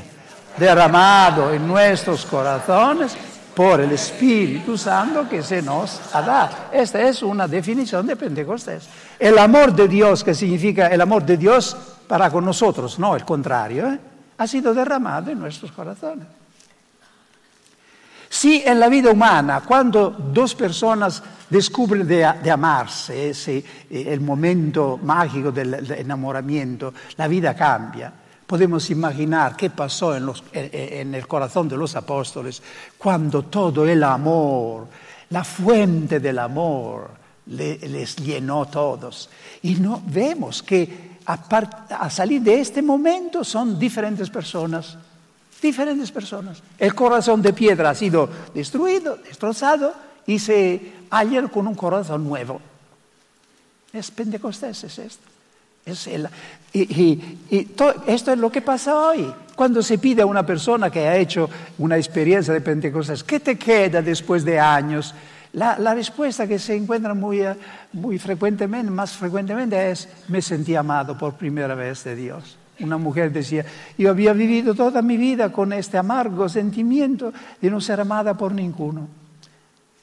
derramado 0.56 1.52
en 1.52 1.66
nuestros 1.66 2.24
corazones 2.24 3.16
por 3.54 3.80
el 3.80 3.90
Espíritu 3.92 4.76
Santo 4.76 5.28
que 5.28 5.42
se 5.42 5.62
nos 5.62 6.00
ha 6.12 6.22
dado. 6.22 6.54
Esta 6.70 7.00
es 7.00 7.22
una 7.22 7.48
definición 7.48 8.06
de 8.06 8.14
Pentecostés. 8.14 8.86
El 9.18 9.38
amor 9.38 9.74
de 9.74 9.88
Dios, 9.88 10.22
que 10.22 10.34
significa 10.34 10.88
el 10.88 11.00
amor 11.00 11.24
de 11.24 11.36
Dios 11.36 11.76
para 12.06 12.30
con 12.30 12.44
nosotros, 12.44 12.98
no 12.98 13.16
el 13.16 13.24
contrario, 13.24 13.88
¿eh? 13.88 13.98
ha 14.38 14.46
sido 14.46 14.74
derramado 14.74 15.30
en 15.30 15.40
nuestros 15.40 15.72
corazones. 15.72 16.26
Si 18.28 18.62
en 18.64 18.80
la 18.80 18.88
vida 18.88 19.10
humana, 19.10 19.62
cuando 19.66 20.10
dos 20.10 20.54
personas 20.54 21.22
descubren 21.48 22.06
de, 22.06 22.24
amarse, 22.24 23.30
ese, 23.30 23.58
eh, 23.58 23.64
el 24.08 24.20
momento 24.20 24.98
mágico 25.02 25.52
del, 25.52 25.74
enamoramiento, 25.92 26.92
la 27.16 27.28
vida 27.28 27.54
cambia. 27.54 28.12
Podemos 28.46 28.90
imaginar 28.90 29.56
qué 29.56 29.70
pasó 29.70 30.14
en, 30.16 31.14
el 31.14 31.26
corazón 31.26 31.68
de 31.68 31.76
los 31.76 31.96
apóstoles 31.96 32.62
cuando 32.96 33.44
todo 33.44 33.86
el 33.86 34.02
amor, 34.04 34.86
la 35.30 35.42
fuente 35.42 36.20
del 36.20 36.38
amor, 36.38 37.10
le, 37.46 37.78
les 37.78 38.14
llenó 38.16 38.66
todos. 38.66 39.28
Y 39.62 39.74
no 39.76 40.00
vemos 40.06 40.62
que 40.62 41.16
a, 41.26 41.40
a 41.98 42.10
salir 42.10 42.40
de 42.40 42.60
este 42.60 42.82
momento 42.82 43.42
son 43.42 43.76
diferentes 43.78 44.30
personas 44.30 44.96
diferentes 45.60 46.10
personas. 46.10 46.62
El 46.78 46.94
corazón 46.94 47.42
de 47.42 47.52
piedra 47.52 47.90
ha 47.90 47.94
sido 47.94 48.28
destruido, 48.54 49.16
destrozado 49.16 49.94
y 50.26 50.38
se 50.38 50.92
hallan 51.10 51.48
con 51.48 51.66
un 51.66 51.74
corazón 51.74 52.24
nuevo. 52.24 52.60
Es 53.92 54.10
Pentecostés, 54.10 54.84
es 54.84 54.98
esto. 54.98 55.36
Y, 56.72 56.80
y, 56.80 57.38
y 57.50 57.64
to, 57.66 57.94
esto 58.06 58.32
es 58.32 58.38
lo 58.38 58.50
que 58.50 58.60
pasa 58.60 59.08
hoy. 59.08 59.32
Cuando 59.54 59.82
se 59.82 59.98
pide 59.98 60.22
a 60.22 60.26
una 60.26 60.44
persona 60.44 60.90
que 60.90 61.06
ha 61.06 61.16
hecho 61.16 61.48
una 61.78 61.96
experiencia 61.96 62.52
de 62.52 62.60
Pentecostés, 62.60 63.22
¿qué 63.22 63.38
te 63.38 63.56
queda 63.56 64.02
después 64.02 64.44
de 64.44 64.58
años? 64.58 65.14
La, 65.52 65.78
la 65.78 65.94
respuesta 65.94 66.46
que 66.46 66.58
se 66.58 66.74
encuentra 66.74 67.14
muy, 67.14 67.40
muy 67.92 68.18
frecuentemente, 68.18 68.90
más 68.90 69.12
frecuentemente 69.12 69.90
es, 69.90 70.08
me 70.28 70.42
sentí 70.42 70.74
amado 70.74 71.16
por 71.16 71.34
primera 71.34 71.74
vez 71.74 72.02
de 72.04 72.16
Dios. 72.16 72.58
Una 72.80 72.98
mujer 72.98 73.32
decía, 73.32 73.64
yo 73.96 74.10
había 74.10 74.32
vivido 74.32 74.74
toda 74.74 75.00
mi 75.00 75.16
vida 75.16 75.50
con 75.50 75.72
este 75.72 75.96
amargo 75.96 76.48
sentimiento 76.48 77.32
de 77.60 77.70
no 77.70 77.80
ser 77.80 78.00
amada 78.00 78.36
por 78.36 78.52
ninguno 78.52 79.08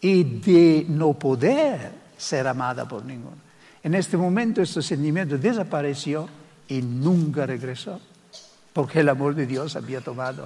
y 0.02 0.24
de 0.24 0.86
no 0.90 1.14
poder 1.14 1.92
ser 2.18 2.48
amada 2.48 2.88
por 2.88 3.06
ninguno. 3.06 3.38
En 3.84 3.94
este 3.96 4.18
momento 4.18 4.62
este 4.62 4.82
sentimiento 4.82 5.38
desapareció 5.38 6.28
y 6.68 6.82
nunca 6.82 7.46
regresó, 7.46 8.00
porque 8.72 9.02
el 9.02 9.10
amor 9.10 9.36
de 9.36 9.46
Dios 9.46 9.76
había 9.76 10.02
tomado. 10.02 10.46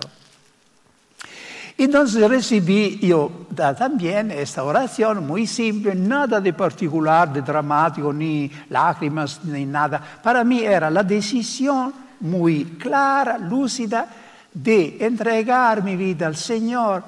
Entonces 1.78 2.28
recibí 2.28 2.98
yo 3.00 3.46
también 3.56 4.32
esta 4.32 4.64
oración 4.64 5.28
muy 5.28 5.46
simple, 5.46 5.94
nada 5.94 6.42
de 6.42 6.52
particular, 6.52 7.32
de 7.32 7.44
dramático, 7.44 8.12
ni 8.12 8.52
lágrimas, 8.70 9.46
ni 9.46 9.64
nada. 9.66 10.02
Para 10.24 10.44
mí 10.44 10.62
era 10.62 10.90
la 10.90 11.04
decisión 11.04 11.94
muy 12.20 12.66
clara, 12.80 13.38
lúcida, 13.38 14.08
de 14.54 14.98
entregar 15.00 15.84
mi 15.84 15.96
vida 15.96 16.28
al 16.28 16.36
Señor. 16.36 17.04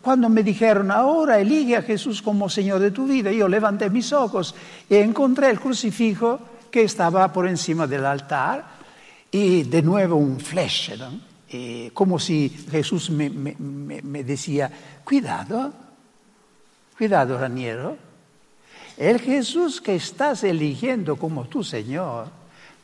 Cuando 0.00 0.28
me 0.28 0.42
dijeron, 0.42 0.90
ahora 0.90 1.38
elige 1.38 1.76
a 1.76 1.82
Jesús 1.82 2.22
como 2.22 2.48
Señor 2.48 2.78
de 2.80 2.90
tu 2.90 3.06
vida, 3.06 3.32
yo 3.32 3.48
levanté 3.48 3.90
mis 3.90 4.12
ojos 4.12 4.54
y 4.88 4.96
encontré 4.96 5.50
el 5.50 5.58
crucifijo 5.58 6.38
que 6.70 6.82
estaba 6.82 7.32
por 7.32 7.48
encima 7.48 7.86
del 7.86 8.06
altar 8.06 8.64
y 9.30 9.64
de 9.64 9.82
nuevo 9.82 10.16
un 10.16 10.38
flash, 10.38 10.96
¿no? 10.98 11.30
eh, 11.52 11.90
como 11.92 12.18
si 12.18 12.48
Jesús 12.70 13.10
me, 13.10 13.28
me, 13.28 13.56
me, 13.58 14.24
decía, 14.24 14.70
cuidado, 15.04 15.72
cuidado 16.96 17.38
Raniero, 17.38 17.96
el 18.96 19.18
Jesús 19.20 19.80
que 19.80 19.96
estás 19.96 20.44
eligiendo 20.44 21.16
como 21.16 21.48
tu 21.48 21.64
Señor 21.64 22.28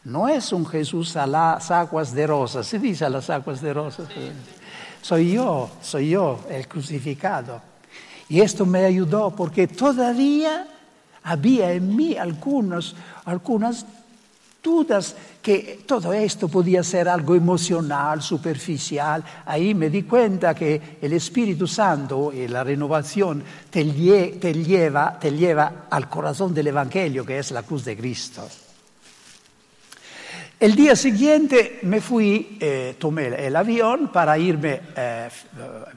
no 0.07 0.29
es 0.29 0.53
un 0.53 0.65
Jesús 0.65 1.17
a 1.17 1.27
las 1.27 1.69
aguas 1.73 2.15
de 2.15 2.29
rosas, 2.29 2.65
se 2.65 2.79
dice 2.79 3.05
a 3.05 3.11
las 3.11 3.29
aguas 3.29 3.61
de 3.61 3.75
rosas, 3.75 4.07
soy 5.03 5.33
yo, 5.33 5.69
soy 5.83 6.11
yo 6.11 6.39
el 6.49 6.69
crucificado. 6.69 7.61
Y 8.29 8.41
esto 8.41 8.65
me 8.65 8.85
ayudó 8.85 9.35
porque 9.35 9.67
todavía 9.67 10.69
había 11.25 11.73
en 11.73 11.97
mí 11.97 12.17
algunos, 12.17 12.95
algunas 13.25 13.85
dudas 14.63 15.17
que 15.43 15.83
todo 15.85 16.13
esto 16.13 16.47
podía 16.47 16.85
ser 16.85 17.09
algo 17.09 17.35
emocional, 17.35 18.23
superficial. 18.23 19.25
Ahí 19.45 19.75
me 19.75 19.91
di 19.91 20.05
cuenta 20.05 20.55
que 20.55 20.99
el 21.03 21.15
Espíritu 21.15 21.67
Santo 21.67 22.33
y 22.33 22.47
la 22.47 22.63
renovación 22.63 23.43
te, 23.71 23.85
te, 24.41 24.55
lleva, 24.55 25.19
te 25.19 25.33
lleva 25.33 25.87
al 25.91 26.09
corazón 26.09 26.55
del 26.55 26.69
Evangelio, 26.69 27.27
que 27.27 27.41
es 27.41 27.51
la 27.51 27.65
cruz 27.65 27.85
de 27.85 27.97
Cristo. 27.97 28.49
El 30.59 30.75
día 30.75 30.97
siguiente 30.97 31.81
me 31.83 32.01
fui, 32.01 32.57
eh, 32.59 32.97
tomé 32.99 33.27
el 33.27 33.55
avión 33.55 34.09
para 34.09 34.39
irme 34.39 34.81
eh, 34.97 35.29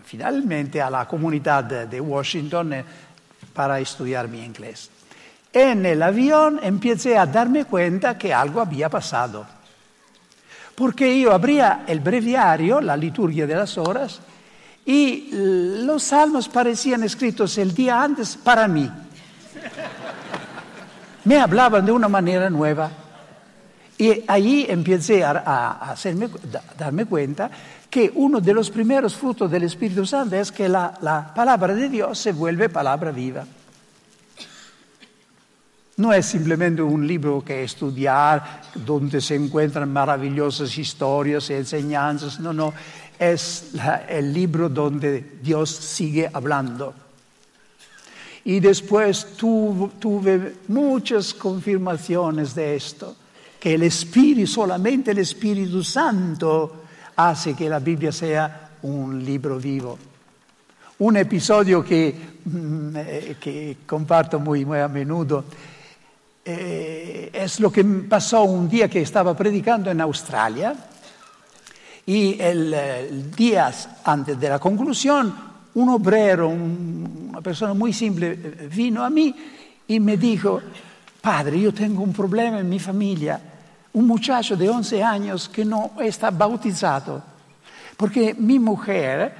finalmente 0.04 0.82
a 0.82 0.89
la 0.89 1.08
comunidad 1.08 1.63
de 1.63 2.02
Washington 2.02 2.74
eh, 2.74 2.84
para 3.54 3.80
estudiar 3.80 4.28
mi 4.28 4.43
inglés. 4.43 4.89
En 5.54 5.86
el 5.86 6.04
avión 6.04 6.60
empecé 6.62 7.17
a 7.17 7.26
darme 7.26 7.63
cuenta 7.63 8.17
que 8.17 8.34
algo 8.34 8.60
había 8.60 8.89
pasado. 8.89 9.48
Porque 10.76 11.17
yo 11.17 11.32
abría 11.32 11.86
el 11.88 12.02
breviario, 12.02 12.82
la 12.82 12.98
liturgia 12.98 13.48
de 13.48 13.56
las 13.56 13.78
horas, 13.78 14.19
y 14.86 15.30
los 15.86 16.04
salmos 16.04 16.50
parecían 16.50 17.04
escritos 17.04 17.58
el 17.58 17.74
día 17.74 18.04
antes 18.04 18.36
para 18.36 18.67
mí. 18.67 18.91
Me 21.24 21.39
hablaban 21.39 21.86
de 21.86 21.93
una 21.93 22.10
manera 22.10 22.50
nueva. 22.50 22.91
Y 24.00 24.24
allí 24.28 24.66
empecé 24.68 25.24
a, 25.24 25.96
darme 26.76 27.06
cuenta 27.06 27.52
que 27.88 28.12
uno 28.16 28.40
de 28.42 28.54
los 28.54 28.72
primeros 28.72 29.14
frutos 29.14 29.52
del 29.52 29.64
Espíritu 29.64 30.06
Santo 30.06 30.36
es 30.36 30.52
que 30.52 30.68
la 30.68 31.32
palabra 31.36 31.76
de 31.76 31.90
Dios 31.90 32.18
se 32.18 32.32
vuelve 32.32 32.70
palabra 32.70 33.12
viva. 33.12 33.46
No 36.00 36.14
es 36.14 36.28
simplemente 36.28 36.82
un 36.82 37.06
libro 37.06 37.44
que 37.44 37.62
estudiar, 37.62 38.62
donde 38.74 39.20
se 39.20 39.36
encuentran 39.36 39.92
maravillosas 39.92 40.78
historias 40.78 41.50
y 41.50 41.56
enseñanzas, 41.56 42.40
no, 42.40 42.54
no, 42.54 42.74
es 43.20 43.72
el 44.08 44.32
libro 44.34 44.70
donde 44.70 45.40
Dios 45.44 45.70
sigue 45.70 46.30
hablando. 46.32 46.94
Y 48.46 48.62
después 48.62 49.36
tuve 49.36 50.56
muchas 50.70 51.34
confirmaciones 51.34 52.56
de 52.56 52.78
esto, 52.78 53.18
que 53.60 53.74
el 53.74 53.84
Espíritu, 53.84 54.48
solamente 54.48 55.12
el 55.12 55.19
Espíritu 55.19 55.84
Santo 55.84 56.84
hace 57.15 57.54
que 57.54 57.69
la 57.69 57.80
Biblia 57.80 58.12
sea 58.12 58.69
un 58.84 59.24
libro 59.24 59.60
vivo. 59.60 59.98
Un 61.00 61.17
episodio 61.17 61.84
que, 61.84 62.15
mm, 62.45 62.95
eh, 62.95 63.36
que 63.39 63.78
comparto 63.86 64.39
muy 64.39 64.63
a 64.63 64.88
menudo 64.88 65.45
eh, 66.43 67.30
es 67.34 67.60
lo 67.60 67.72
que 67.72 67.84
pasó 67.84 68.43
un 68.43 68.69
día 68.69 68.89
que 68.89 69.02
estaba 69.02 69.36
predicando 69.36 69.91
en 69.91 70.02
Australia 70.02 70.74
y 72.06 72.41
el, 72.41 72.74
el 72.74 73.32
día 73.32 73.72
antes 74.04 74.39
de 74.39 74.50
la 74.50 74.58
conclusión 74.58 75.50
un 75.76 75.89
obrero, 75.89 76.50
un, 76.50 77.30
una 77.30 77.41
persona 77.41 77.74
muy 77.74 77.93
simple, 77.93 78.32
eh, 78.32 78.69
vino 78.74 79.04
a 79.04 79.10
mí 79.10 79.36
y 79.88 80.00
me 80.00 80.17
dijo, 80.17 80.62
padre, 81.21 81.60
yo 81.60 81.73
tengo 81.73 82.03
un 82.03 82.13
problema 82.13 82.60
en 82.60 82.69
mi 82.69 82.79
familia, 82.79 83.39
un 83.93 84.08
muchacho 84.08 84.55
de 84.55 84.69
11 84.69 85.03
años 85.03 85.49
que 85.49 85.65
no 85.65 85.93
está 85.99 86.32
bautizado, 86.32 87.21
porque 87.97 88.34
mi 88.34 88.60
mujer, 88.60 89.34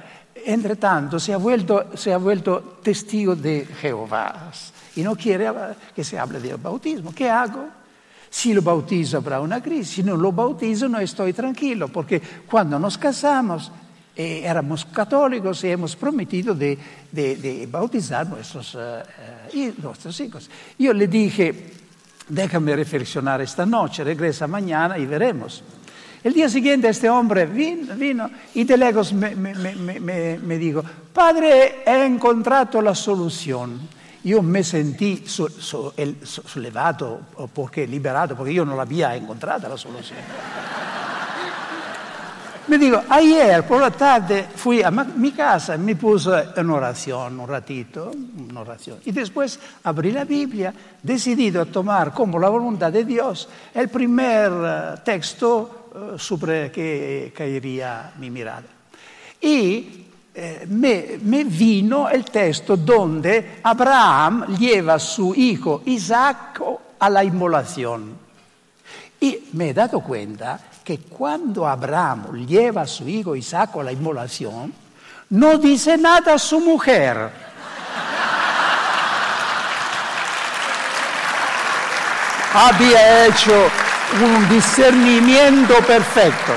entre 0.44 0.76
tanto, 0.76 1.18
se 1.18 1.32
ha 1.32 1.36
vuelto, 1.38 2.78
testigo 2.82 3.34
de 3.34 3.66
Jehová. 3.80 4.50
Y 4.96 5.02
no 5.02 5.14
quiere 5.16 5.48
que 5.94 6.04
se 6.04 6.18
hable 6.18 6.40
del 6.40 6.56
bautismo. 6.56 7.12
¿Qué 7.14 7.30
hago? 7.30 7.68
Si 8.28 8.52
lo 8.52 8.62
bautizo 8.62 9.16
habrá 9.16 9.40
una 9.40 9.62
crisis, 9.62 9.94
si 9.94 10.02
no 10.02 10.16
lo 10.16 10.30
bautizo 10.30 10.88
no 10.88 10.98
estoy 10.98 11.32
tranquilo, 11.32 11.88
porque 11.88 12.20
cuando 12.48 12.78
nos 12.78 12.98
casamos 12.98 13.72
eh, 14.20 14.42
éramos 14.44 14.84
católicos 14.84 15.64
y 15.64 15.68
hemos 15.70 15.96
prometido 15.96 16.54
de, 16.54 16.76
de, 17.10 17.36
de 17.36 17.66
bautizar 17.66 18.28
nuestros, 18.28 18.74
uh, 18.74 19.00
nuestros 19.82 20.20
hijos. 20.20 20.50
Yo 20.78 20.92
le 20.92 21.06
dije, 21.06 21.72
déjame 22.28 22.76
reflexionar 22.76 23.40
esta 23.40 23.64
noche, 23.64 24.04
regresa 24.04 24.46
mañana 24.46 24.98
y 24.98 25.06
veremos. 25.06 25.64
El 26.22 26.34
día 26.34 26.50
siguiente 26.50 26.90
este 26.90 27.08
hombre 27.08 27.46
vino, 27.46 28.30
y 28.52 28.64
de 28.64 28.76
lejos 28.76 29.14
me, 29.14 29.34
me, 29.34 29.54
me, 29.54 30.38
me 30.38 30.58
dijo, 30.58 30.84
padre, 31.14 31.82
he 31.86 32.04
encontrado 32.04 32.82
la 32.82 32.94
solución 32.94 33.80
io 34.24 34.42
mi 34.42 34.62
sentì 34.62 35.22
su, 35.26 35.48
el, 35.94 36.16
sollevato 36.20 37.24
perché 37.54 37.86
liberato 37.86 38.34
perché 38.34 38.50
io 38.50 38.64
non 38.64 38.76
l'aveva 38.76 39.14
incontrata 39.14 39.66
la 39.66 39.76
soluzione. 39.76 41.08
Mi 42.68 42.78
dico, 42.78 43.02
ayer 43.08 43.66
por 43.66 43.80
la 43.80 43.90
tarde 43.90 44.46
fui 44.54 44.82
a 44.82 44.90
mi 44.90 45.32
casa, 45.32 45.76
mi 45.76 45.94
puse 45.94 46.30
una 46.56 46.74
oración, 46.74 47.40
un 47.40 47.48
ratito, 47.48 48.12
una 48.48 48.60
oración. 48.60 48.98
Y 49.04 49.12
después 49.12 49.58
abrí 49.84 50.12
la 50.12 50.24
Biblia, 50.24 50.72
decidido 51.02 51.62
a 51.62 51.64
tomar 51.64 52.12
como 52.12 52.38
la 52.38 52.48
voluntad 52.48 52.92
de 52.92 53.04
Dios 53.04 53.48
el 53.74 53.88
primer 53.88 54.52
eh, 54.52 55.00
texto 55.04 55.88
uh, 55.94 56.18
sobre 56.18 56.70
que 56.70 57.32
caería 57.34 58.12
mi 58.18 58.30
mirada. 58.30 58.66
Y 59.40 60.06
eh, 60.32 60.64
me, 60.68 61.44
vino 61.44 62.08
el 62.08 62.24
texto 62.24 62.76
donde 62.76 63.58
Abraham 63.64 64.56
lleva 64.56 64.98
su 64.98 65.34
hijo 65.34 65.82
Isaac 65.86 66.62
a 66.98 67.10
la 67.10 67.24
inmolación. 67.24 68.16
Y 69.18 69.48
me 69.54 69.70
he 69.70 69.74
dado 69.74 70.00
cuenta 70.00 70.60
que 70.90 70.98
cuando 70.98 71.68
Abraham 71.68 72.44
lleva 72.48 72.82
a 72.82 72.86
su 72.86 73.08
hijo 73.08 73.36
Isaac 73.36 73.76
a 73.76 73.82
la 73.84 73.92
inmolación, 73.92 74.74
no 75.28 75.56
dice 75.56 75.96
nada 75.96 76.34
a 76.34 76.38
su 76.38 76.58
mujer. 76.58 77.30
Había 82.52 83.26
hecho 83.26 83.52
un 84.20 84.48
discernimiento 84.48 85.74
perfecto. 85.86 86.54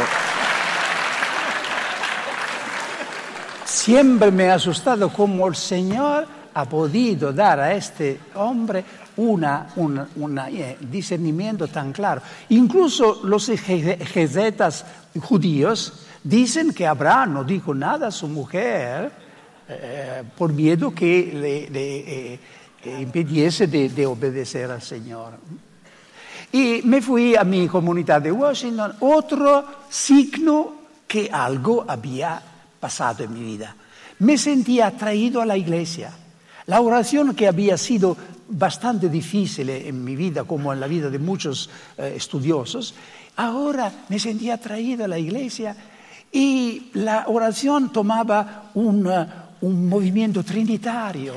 Siempre 3.66 4.32
me 4.32 4.50
ha 4.50 4.56
asustado 4.56 5.10
cómo 5.14 5.48
el 5.48 5.56
Señor 5.56 6.26
ha 6.56 6.66
podido 6.66 7.32
dar 7.32 7.60
a 7.60 7.72
este 7.76 8.20
hombre 8.34 8.84
un 9.18 9.46
una, 10.16 10.50
eh, 10.50 10.78
discernimiento 10.82 11.68
tan 11.68 11.92
claro. 11.92 12.22
Incluso 12.50 13.22
los 13.24 13.48
jezetas 13.48 14.86
judíos 15.22 16.06
dicen 16.24 16.74
que 16.74 16.88
Abraham 16.88 17.34
no 17.34 17.44
dijo 17.44 17.74
nada 17.74 18.08
a 18.08 18.12
su 18.12 18.28
mujer 18.28 19.12
eh, 19.70 20.24
por 20.38 20.52
miedo 20.54 20.94
que 20.94 21.32
le, 21.34 21.70
le, 21.70 22.40
que 22.82 23.02
impidiese 23.02 23.68
de 23.68 24.06
obedecer 24.06 24.72
al 24.72 24.82
Señor. 24.82 25.34
Y 26.54 26.82
me 26.84 27.02
fui 27.02 27.36
a 27.36 27.44
mi 27.44 27.68
comunidad 27.68 28.22
de 28.22 28.32
Washington, 28.32 28.94
otro 29.00 29.66
signo 29.90 30.84
que 31.08 31.28
algo 31.32 31.84
había 31.88 32.40
pasado 32.80 33.24
en 33.24 33.34
mi 33.34 33.44
vida. 33.44 33.76
Me 34.20 34.38
sentía 34.38 34.88
atraído 34.88 35.42
a 35.42 35.48
la 35.48 35.58
iglesia. 35.58 36.12
La 36.68 36.80
oración 36.80 37.34
que 37.34 37.48
había 37.48 37.76
sido 37.76 38.16
bastante 38.48 39.10
difícil 39.10 39.70
en 39.70 40.04
mi 40.04 40.16
vida, 40.16 40.44
como 40.44 40.74
en 40.74 40.80
la 40.80 40.88
vida 40.88 41.10
de 41.10 41.20
muchos 41.20 41.70
eh, 41.98 42.14
estudiosos, 42.16 42.94
ahora 43.36 44.06
me 44.10 44.20
sentía 44.20 44.56
atraído 44.56 45.06
a 45.06 45.08
la 45.08 45.20
iglesia 45.20 45.76
y 46.32 46.90
la 46.94 47.26
oración 47.28 47.92
tomaba 47.92 48.72
un, 48.74 49.06
uh, 49.08 49.26
un 49.62 49.88
movimiento 49.88 50.44
trinitario. 50.44 51.34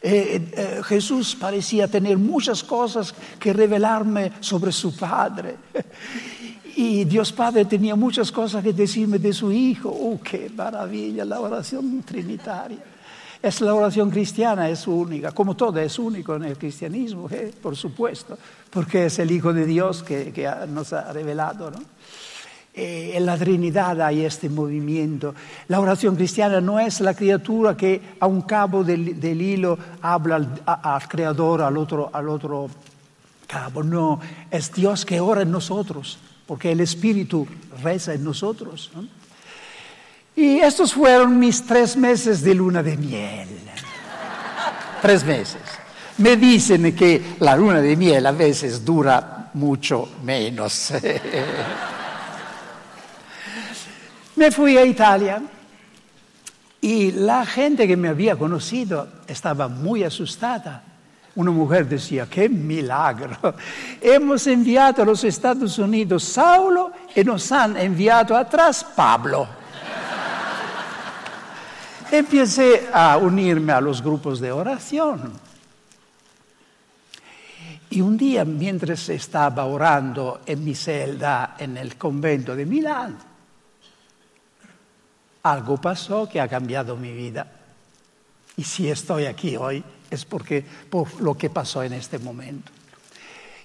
Eh, 0.00 0.52
eh, 0.52 0.80
Jesús 0.84 1.34
parecía 1.34 1.88
tener 1.88 2.18
muchas 2.18 2.62
cosas 2.62 3.14
que 3.38 3.52
revelarme 3.52 4.32
sobre 4.40 4.72
su 4.72 4.96
Padre. 4.96 5.56
Y 6.76 7.04
Dios 7.04 7.32
Padre 7.32 7.66
tenía 7.66 7.94
muchas 7.94 8.32
cosas 8.32 8.60
que 8.60 8.72
decirme 8.72 9.20
de 9.20 9.32
su 9.32 9.52
Hijo. 9.52 9.88
¡Oh, 9.90 10.18
qué 10.20 10.50
maravilla! 10.56 11.24
La 11.24 11.38
oración 11.38 12.02
trinitaria. 12.02 12.82
Es 13.44 13.60
la 13.60 13.74
oración 13.74 14.08
cristiana, 14.08 14.70
es 14.70 14.86
única, 14.86 15.30
como 15.32 15.54
todo 15.54 15.78
es 15.78 15.98
único 15.98 16.34
en 16.34 16.44
el 16.44 16.56
cristianismo, 16.56 17.28
¿eh? 17.30 17.52
por 17.62 17.76
supuesto, 17.76 18.38
porque 18.70 19.04
es 19.04 19.18
el 19.18 19.30
Hijo 19.30 19.52
de 19.52 19.66
Dios 19.66 20.02
que, 20.02 20.50
nos 20.66 20.94
ha 20.94 21.12
revelado. 21.12 21.70
¿no? 21.70 21.78
Eh, 22.72 23.12
en 23.12 23.26
la 23.26 23.36
Trinidad 23.36 24.00
hay 24.00 24.24
este 24.24 24.48
movimiento. 24.48 25.34
La 25.68 25.78
oración 25.78 26.16
cristiana 26.16 26.62
no 26.62 26.80
es 26.80 27.02
la 27.02 27.12
criatura 27.12 27.76
que 27.76 28.16
a 28.18 28.26
un 28.26 28.40
cabo 28.40 28.82
del, 28.82 29.22
hilo 29.22 29.78
habla 30.00 30.36
al, 30.64 31.06
Creador, 31.06 31.60
al 31.60 31.76
otro, 31.76 32.08
al 32.14 32.30
otro 32.30 32.70
cabo, 33.46 33.82
no, 33.82 34.20
es 34.50 34.72
Dios 34.72 35.04
que 35.04 35.20
ora 35.20 35.42
en 35.42 35.50
nosotros, 35.50 36.16
porque 36.46 36.72
el 36.72 36.80
Espíritu 36.80 37.46
reza 37.82 38.14
en 38.14 38.24
nosotros. 38.24 38.90
¿no? 38.94 39.06
Y 40.36 40.58
estos 40.58 40.94
fueron 40.94 41.38
mis 41.38 41.64
tres 41.64 41.96
meses 41.96 42.42
de 42.42 42.54
luna 42.54 42.82
de 42.82 42.96
miel. 42.96 43.48
tres 45.00 45.24
meses. 45.24 45.60
Me 46.18 46.36
dicen 46.36 46.94
que 46.94 47.36
la 47.40 47.56
luna 47.56 47.80
de 47.80 47.96
miel 47.96 48.26
a 48.26 48.32
veces 48.32 48.84
dura 48.84 49.50
mucho 49.54 50.08
menos. 50.22 50.92
me 54.36 54.50
fui 54.50 54.76
a 54.76 54.84
Italia 54.84 55.42
y 56.80 57.12
la 57.12 57.46
gente 57.46 57.86
que 57.86 57.96
me 57.96 58.08
había 58.08 58.36
conocido 58.36 59.08
estaba 59.26 59.68
muy 59.68 60.02
asustada. 60.02 60.82
Una 61.36 61.50
mujer 61.50 61.88
decía, 61.88 62.28
qué 62.30 62.48
milagro. 62.48 63.36
Hemos 64.00 64.46
enviado 64.46 65.02
a 65.02 65.06
los 65.06 65.24
Estados 65.24 65.78
Unidos 65.78 66.24
Saulo 66.24 66.92
y 67.14 67.22
nos 67.22 67.50
han 67.52 67.76
enviado 67.76 68.36
atrás 68.36 68.84
Pablo 68.96 69.63
empecé 72.18 72.88
a 72.92 73.16
unirme 73.16 73.72
a 73.72 73.80
los 73.80 74.02
grupos 74.02 74.40
de 74.40 74.52
oración. 74.52 75.32
Y 77.90 78.00
un 78.00 78.16
día, 78.16 78.44
mientras 78.44 79.08
estaba 79.08 79.66
orando 79.66 80.40
en 80.46 80.64
mi 80.64 80.74
celda 80.74 81.54
en 81.58 81.76
el 81.76 81.96
convento 81.96 82.56
de 82.56 82.66
Milán, 82.66 83.16
algo 85.44 85.76
pasó 85.80 86.28
que 86.28 86.40
ha 86.40 86.48
cambiado 86.48 86.96
mi 86.96 87.12
vida. 87.12 87.46
Y 88.56 88.64
si 88.64 88.88
estoy 88.88 89.26
aquí 89.26 89.56
hoy 89.56 89.84
es 90.10 90.24
porque 90.24 90.64
por 90.90 91.20
lo 91.20 91.36
que 91.36 91.50
pasó 91.50 91.82
en 91.82 91.92
este 91.92 92.18
momento. 92.18 92.72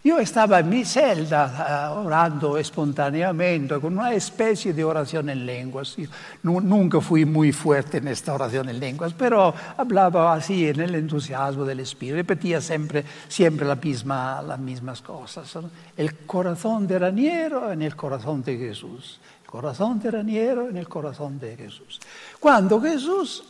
Yo 0.02 0.18
estaba 0.18 0.60
en 0.60 0.70
mi 0.70 0.86
celda 0.86 1.92
uh, 1.92 2.06
orando 2.06 2.58
espontáneamente 2.58 3.78
con 3.80 3.98
una 3.98 4.14
especie 4.14 4.72
de 4.74 4.82
oración 4.84 5.30
en 5.30 5.46
lenguas. 5.46 5.98
Nunca 6.42 7.02
fui 7.02 7.26
muy 7.26 7.52
fuerte 7.52 7.98
en 7.98 8.08
esta 8.08 8.34
oración 8.34 8.70
en 8.70 8.80
lenguas, 8.80 9.14
pero 9.14 9.54
hablaba 9.76 10.34
así 10.34 10.70
en 10.70 10.80
el 10.80 10.96
entusiasmo 10.96 11.66
del 11.66 11.82
Espíritu. 11.82 12.16
Repetía 12.16 12.62
siempre, 12.62 13.04
siempre 13.28 13.68
la 13.68 13.76
misma, 13.76 14.42
las 14.42 14.60
mismas 14.60 15.02
cosas. 15.02 15.52
El 15.98 16.16
corazón 16.20 16.88
de 16.88 16.98
Raniero 16.98 17.70
en 17.70 17.82
el 17.82 17.98
corazón 17.98 18.42
de 18.42 18.58
Jesús. 18.58 19.20
El 19.44 19.50
corazón 19.50 20.00
de 20.00 20.12
Raniero 20.12 20.70
en 20.70 20.78
el 20.78 20.88
corazón 20.88 21.40
de 21.40 21.58
Jesús. 21.58 22.00
Cuando 22.40 22.80
Jesús 22.80 23.44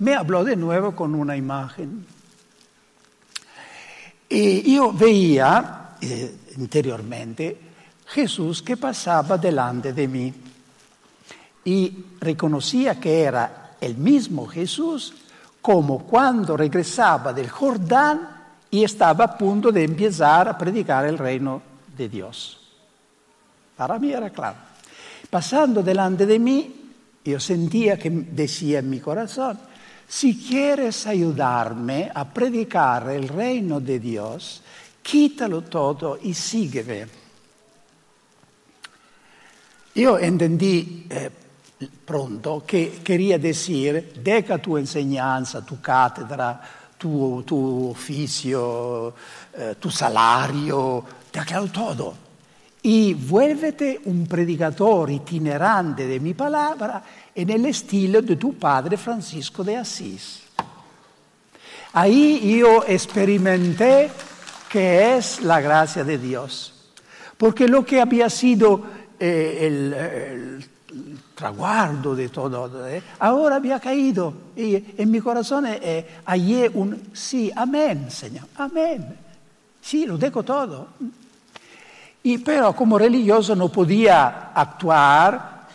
me 0.00 0.14
habló 0.14 0.42
de 0.42 0.56
nuevo 0.56 0.96
con 0.96 1.14
una 1.14 1.36
imagen. 1.36 2.04
Y 4.28 4.74
yo 4.74 4.92
veía 4.92 5.82
interiormente 6.56 7.58
Jesús 8.06 8.62
que 8.62 8.76
pasaba 8.76 9.38
delante 9.38 9.92
de 9.92 10.08
mí 10.08 10.32
y 11.64 12.04
reconocía 12.20 13.00
que 13.00 13.22
era 13.22 13.76
el 13.80 13.96
mismo 13.96 14.46
Jesús 14.46 15.14
como 15.60 16.04
cuando 16.04 16.56
regresaba 16.56 17.32
del 17.32 17.48
Jordán 17.48 18.34
y 18.70 18.84
estaba 18.84 19.24
a 19.24 19.38
punto 19.38 19.72
de 19.72 19.84
empezar 19.84 20.48
a 20.48 20.58
predicar 20.58 21.06
el 21.06 21.16
reino 21.16 21.62
de 21.96 22.08
Dios. 22.08 22.60
Para 23.76 23.98
mí 23.98 24.12
era 24.12 24.30
claro. 24.30 24.56
Pasando 25.30 25.82
delante 25.82 26.26
de 26.26 26.38
mí, 26.38 26.74
yo 27.24 27.40
sentía 27.40 27.98
que 27.98 28.10
decía 28.10 28.80
en 28.80 28.90
mi 28.90 29.00
corazón, 29.00 29.58
si 30.06 30.36
quieres 30.36 31.06
ayudarme 31.06 32.10
a 32.14 32.28
predicar 32.28 33.08
el 33.08 33.28
reino 33.28 33.80
de 33.80 33.98
Dios, 33.98 34.62
quítalo 35.04 35.60
todo 35.62 36.18
y 36.22 36.32
sígueme. 36.32 37.06
Yo 39.94 40.18
entendí 40.18 41.06
eh, 41.08 41.30
pronto 42.04 42.64
que 42.66 43.00
quería 43.04 43.38
decir, 43.38 44.14
deja 44.22 44.58
tu 44.58 44.76
enseñanza, 44.76 45.64
tu 45.64 45.80
cátedra, 45.80 46.60
tu, 46.98 47.44
tu 47.46 47.90
oficio, 47.90 49.14
eh, 49.52 49.76
tu 49.78 49.90
salario, 49.90 51.04
déjalo 51.30 51.68
todo. 51.68 52.14
Y 52.82 53.14
vuélvete 53.14 54.00
un 54.06 54.26
predicador 54.26 55.10
itinerante 55.10 56.06
de 56.06 56.18
mi 56.18 56.34
palabra 56.34 57.02
en 57.34 57.50
el 57.50 57.66
estilo 57.66 58.20
de 58.20 58.36
tu 58.36 58.54
padre 58.54 58.96
Francisco 58.96 59.62
de 59.62 59.76
Asís. 59.76 60.42
Ahí 61.92 62.58
yo 62.58 62.82
experimenté 62.86 64.10
que 64.74 65.16
es 65.16 65.40
la 65.42 65.60
gracia 65.60 66.02
de 66.02 66.18
Dios. 66.18 66.72
Porque 67.38 67.68
lo 67.68 67.84
que 67.84 68.00
había 68.00 68.28
sido 68.28 68.82
eh, 69.20 69.58
el, 69.60 70.68
traguardo 71.32 72.16
de 72.16 72.28
todo, 72.28 72.88
eh, 72.88 73.00
ahora 73.20 73.54
había 73.54 73.78
caído 73.78 74.34
y 74.56 74.74
en 74.74 75.12
mi 75.12 75.20
corazón 75.20 75.66
eh, 75.68 76.18
hallé 76.26 76.68
un 76.74 77.10
sí, 77.12 77.52
amén, 77.54 78.10
Señor, 78.10 78.46
amén. 78.56 79.16
Sí, 79.80 80.06
lo 80.06 80.18
dejo 80.18 80.42
todo. 80.42 80.88
Y 82.24 82.38
pero 82.38 82.74
como 82.74 82.98
religioso 82.98 83.54
no 83.54 83.68
podía 83.68 84.50
actuar 84.52 85.68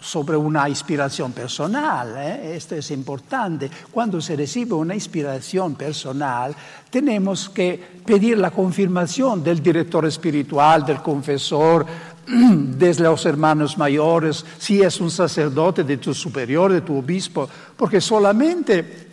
sobre 0.00 0.36
una 0.36 0.68
inspiración 0.68 1.32
personal. 1.32 2.14
¿eh? 2.16 2.56
Esto 2.56 2.74
es 2.74 2.90
importante. 2.90 3.70
Cuando 3.90 4.20
se 4.20 4.36
recibe 4.36 4.74
una 4.74 4.94
inspiración 4.94 5.74
personal, 5.74 6.54
tenemos 6.88 7.48
que 7.48 8.00
pedir 8.04 8.38
la 8.38 8.50
confirmación 8.50 9.44
del 9.44 9.62
director 9.62 10.06
espiritual, 10.06 10.84
del 10.84 11.02
confesor, 11.02 11.86
de 12.26 12.94
los 12.94 13.26
hermanos 13.26 13.76
mayores, 13.76 14.44
si 14.58 14.82
es 14.82 15.00
un 15.00 15.10
sacerdote, 15.10 15.84
de 15.84 15.98
tu 15.98 16.14
superior, 16.14 16.72
de 16.72 16.80
tu 16.80 16.98
obispo, 16.98 17.48
porque 17.76 18.00
solamente 18.00 19.10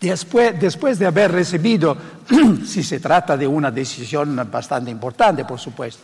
Después, 0.00 0.58
después, 0.58 0.98
de 0.98 1.04
haber 1.04 1.30
recibido, 1.30 1.94
si 2.64 2.82
se 2.82 3.00
trata 3.00 3.36
de 3.36 3.46
una 3.46 3.70
decisión 3.70 4.48
bastante 4.50 4.90
importante, 4.90 5.44
por 5.44 5.60
supuesto, 5.60 6.02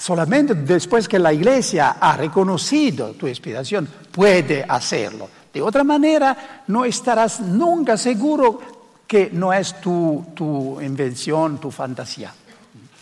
Solamente 0.00 0.54
después 0.54 1.06
que 1.06 1.18
la 1.18 1.30
iglesia 1.30 1.96
ha 2.00 2.16
reconocido 2.16 3.10
tu 3.10 3.28
inspiración 3.28 3.86
puede 4.10 4.64
hacerlo. 4.66 5.28
De 5.52 5.60
otra 5.60 5.84
manera, 5.84 6.62
no 6.68 6.86
estarás 6.86 7.40
nunca 7.40 7.98
seguro 7.98 8.62
que 9.06 9.28
no 9.30 9.52
es 9.52 9.78
tu, 9.78 10.28
tu 10.32 10.80
invención, 10.80 11.60
tu 11.60 11.70
fantasía. 11.70 12.32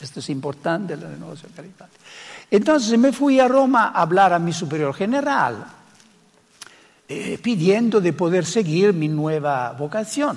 Esto 0.03 0.19
es 0.19 0.29
importante 0.31 0.97
la 0.97 1.09
renovación 1.09 1.53
caritativa. 1.55 2.01
Entonces 2.51 2.99
me 2.99 3.13
fui 3.13 3.39
a 3.39 3.47
Roma 3.47 3.93
a 3.95 4.03
hablar 4.03 4.33
a 4.33 4.41
mi 4.41 4.53
superior 4.53 4.93
general, 4.93 5.67
eh, 7.09 7.39
pidiendo 7.41 8.01
de 8.01 8.13
poder 8.13 8.45
seguir 8.45 8.93
mi 8.93 9.07
nueva 9.07 9.71
vocación. 9.79 10.37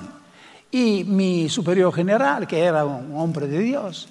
Y 0.70 1.06
mi 1.06 1.50
superior 1.50 1.92
general, 1.92 2.46
que 2.46 2.60
era 2.60 2.86
un 2.86 3.18
hombre 3.18 3.48
de 3.48 3.58
Dios, 3.58 4.08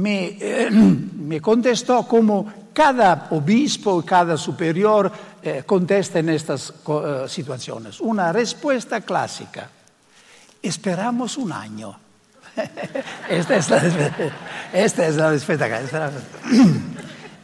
me, 0.00 0.36
eh, 0.40 0.70
me 0.70 1.40
contestó 1.40 2.06
como 2.06 2.52
cada 2.72 3.28
obispo, 3.30 4.02
cada 4.04 4.36
superior 4.36 5.10
eh, 5.42 5.62
contesta 5.66 6.18
en 6.18 6.30
estas 6.30 6.72
eh, 6.88 7.24
situaciones. 7.28 8.00
Una 8.00 8.32
respuesta 8.32 9.00
clásica. 9.02 9.68
esperamos 10.62 11.36
un 11.36 11.52
año. 11.52 11.96
esta, 13.28 13.56
es 13.56 13.70
la, 13.70 13.80
esta 14.72 15.06
es 15.06 15.16
la 15.16 15.30
respuesta. 15.30 15.68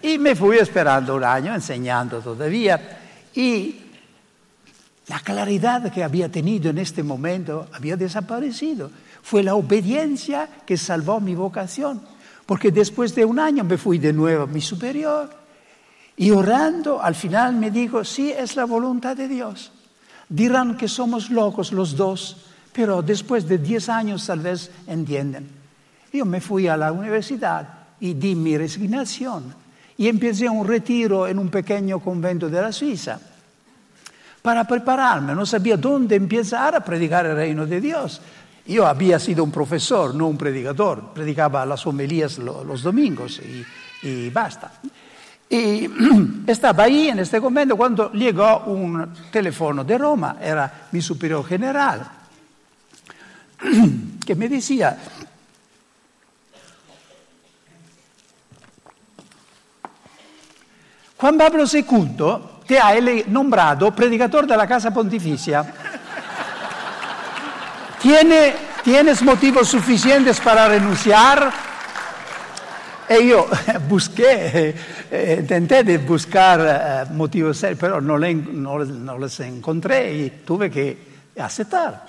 Y 0.03 0.19
me 0.19 0.37
fui 0.37 0.59
esperando 0.59 1.17
un 1.17 1.25
año, 1.25 1.53
enseñando 1.53 2.21
todavía. 2.21 3.01
Y 3.35 3.81
la 5.09 5.19
claridad 5.19 5.91
que 5.93 6.05
había 6.05 6.29
tenido 6.29 6.71
en 6.71 6.79
este 6.79 7.03
momento 7.03 7.67
había 7.73 7.97
desaparecido. 7.97 8.91
Fue 9.23 9.43
la 9.43 9.57
obediencia 9.57 10.49
que 10.65 10.77
salvó 10.77 11.19
mi 11.19 11.35
vocación. 11.35 12.01
Porque 12.47 12.71
después 12.71 13.15
de 13.15 13.25
un 13.25 13.39
año 13.39 13.65
me 13.65 13.77
fui 13.77 13.99
de 13.99 14.13
nuevo 14.13 14.45
a 14.45 14.47
mi 14.47 14.61
superior 14.61 15.29
y 16.17 16.31
orando, 16.31 17.03
al 17.03 17.15
final 17.15 17.57
me 17.57 17.71
dijo, 17.71 18.05
sí, 18.05 18.31
es 18.31 18.57
la 18.57 18.65
voluntad 18.65 19.17
de 19.17 19.29
Dios. 19.29 19.73
Dirán 20.29 20.77
que 20.77 20.89
somos 20.89 21.31
locos 21.31 21.73
los 21.73 21.97
dos, 21.97 22.47
pero 22.73 23.03
después 23.03 23.47
de 23.47 23.59
diez 23.59 23.89
años 23.89 24.27
tal 24.27 24.41
vez 24.41 24.71
entienden. 24.87 25.49
Yo 26.13 26.25
me 26.25 26.41
fui 26.41 26.69
a 26.69 26.77
la 26.77 26.93
universidad 26.93 27.69
y 28.01 28.15
di 28.15 28.35
mi 28.35 28.57
resignación 28.57 29.55
y 29.99 30.09
empecé 30.09 30.49
un 30.49 30.67
retiro 30.67 31.27
en 31.27 31.39
un 31.39 31.49
pequeño 31.49 32.01
convento 32.01 32.49
de 32.49 32.61
la 32.61 32.73
Suiza 32.73 33.19
para 34.41 34.65
prepararme. 34.65 35.35
No 35.35 35.45
sabía 35.45 35.77
dónde 35.77 36.15
empezar 36.15 36.75
a 36.75 36.85
predicar 36.85 37.27
el 37.27 37.37
reino 37.37 37.67
de 37.67 37.81
Dios. 37.81 38.21
Yo 38.67 38.87
había 38.87 39.19
sido 39.19 39.45
un 39.45 39.53
profesor, 39.53 40.15
no 40.15 40.27
un 40.27 40.37
predicador. 40.37 41.13
Predicaba 41.15 41.65
las 41.65 41.87
homilías 41.87 42.39
los 42.39 42.83
domingos 42.83 43.41
y, 44.03 44.31
basta. 44.31 44.73
Y 45.49 45.89
estaba 46.47 46.85
ahí 46.85 47.09
en 47.09 47.21
este 47.21 47.41
convento 47.41 47.77
cuando 47.77 48.13
llegó 48.13 48.65
un 48.67 49.15
teléfono 49.31 49.85
de 49.85 49.97
Roma, 49.97 50.39
era 50.41 50.89
mi 50.91 51.01
superior 51.01 51.45
general, 51.47 52.11
que 54.27 54.35
me 54.35 54.49
decía, 54.49 54.99
Juan 61.17 61.39
Pablo 61.39 61.65
II 61.73 62.17
te 62.67 62.79
ha 62.79 62.95
nombrado 63.29 63.95
predicador 63.95 64.47
de 64.47 64.57
la 64.57 64.67
Casa 64.67 64.93
Pontificia. 64.93 65.96
¿Tienes 68.85 69.21
motivos 69.23 69.69
suficientes 69.69 70.39
para 70.39 70.69
renunciar? 70.69 71.53
Y 73.09 73.29
yo 73.31 73.49
busqué, 73.89 74.75
eh, 75.11 75.37
intenté 75.41 75.83
de 75.83 75.99
buscar 75.99 76.61
eh, 77.09 77.13
motivos 77.13 77.67
pero 77.77 78.01
no, 78.01 78.17
no, 78.17 79.19
los 79.19 79.41
encontré 79.41 80.15
y 80.15 80.31
tuve 80.45 80.71
que 80.71 80.99
aceptar. 81.37 82.07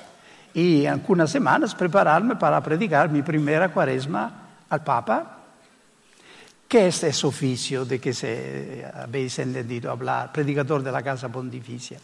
Y 0.53 0.85
algunas 0.85 1.31
semanas 1.31 1.73
prepararme 1.73 2.35
para 2.35 2.61
predicar 2.61 3.09
mi 3.09 3.23
primera 3.23 3.69
cuaresma 3.69 4.31
al 4.69 4.83
Papa. 4.83 5.37
¿Qué 6.67 6.89
es 6.89 7.03
ese 7.03 7.25
oficio 7.25 7.85
de 7.85 7.99
que 7.99 8.13
se 8.13 8.85
habéis 8.93 9.39
entendido 9.39 9.89
hablar, 9.89 10.31
predicador 10.31 10.83
de 10.83 10.91
la 10.91 11.01
Casa 11.01 11.27
Pontificia? 11.29 11.97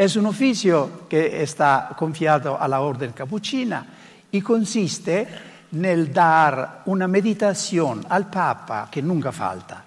Es 0.00 0.16
un 0.16 0.24
oficio 0.24 1.02
que 1.10 1.42
está 1.42 1.90
confiado 1.94 2.58
a 2.58 2.66
la 2.66 2.80
Orden 2.80 3.12
Capuchina 3.12 3.84
y 4.32 4.40
consiste 4.40 5.28
nel 5.76 6.10
dar 6.10 6.80
una 6.86 7.06
meditación 7.06 8.06
al 8.08 8.30
Papa 8.30 8.88
que 8.90 9.02
nunca 9.02 9.30
falta. 9.30 9.84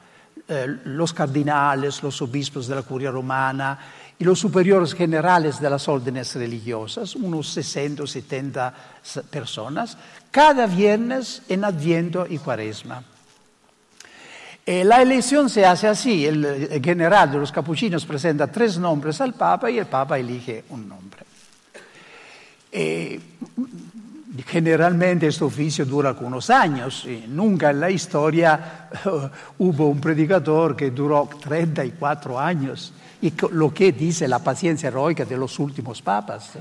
Eh, 0.47 0.67
los 0.85 1.13
cardinales, 1.13 2.03
los 2.03 2.21
obispos 2.21 2.67
de 2.67 2.75
la 2.75 2.83
curia 2.83 3.09
romana 3.09 3.79
y 4.19 4.23
los 4.23 4.37
superiores 4.37 4.93
generales 4.93 5.59
de 5.59 5.71
las 5.71 5.87
órdenes 5.87 6.35
religiosas, 6.35 7.15
unos 7.15 7.49
60 7.49 8.03
o 8.03 8.05
70 8.05 8.71
personas, 9.31 9.97
cada 10.29 10.67
viernes 10.67 11.41
en 11.49 11.63
Adviento 11.63 12.27
y 12.29 12.37
Cuaresma. 12.37 13.01
Eh, 14.65 14.85
la 14.85 15.01
elección 15.01 15.49
se 15.49 15.65
hace 15.65 15.87
así, 15.89 16.25
el, 16.25 16.81
general 16.81 17.29
de 17.31 17.37
los 17.37 17.51
capuchinos 17.51 18.05
presenta 18.05 18.47
tres 18.47 18.77
nombres 18.77 19.19
al 19.19 19.33
Papa 19.33 19.69
y 19.69 19.77
el 19.77 19.87
Papa 19.87 20.17
elige 20.17 20.63
un 20.69 20.87
nombre. 20.87 21.23
Eh, 22.71 23.19
generalmente 24.47 25.27
este 25.27 25.43
oficio 25.43 25.85
dura 25.85 26.09
algunos 26.09 26.49
años, 26.49 27.05
y 27.05 27.25
nunca 27.27 27.71
en 27.71 27.81
la 27.81 27.91
historia 27.91 28.89
hubo 29.57 29.89
un 29.89 29.99
predicador 29.99 30.77
que 30.77 30.91
duró 30.91 31.29
34 31.41 32.39
años, 32.39 32.93
y 33.21 33.33
lo 33.51 33.73
que 33.73 33.91
dice 33.91 34.29
la 34.29 34.39
paciencia 34.39 34.87
heroica 34.87 35.25
de 35.25 35.37
los 35.37 35.59
últimos 35.59 36.01
papas. 36.01 36.51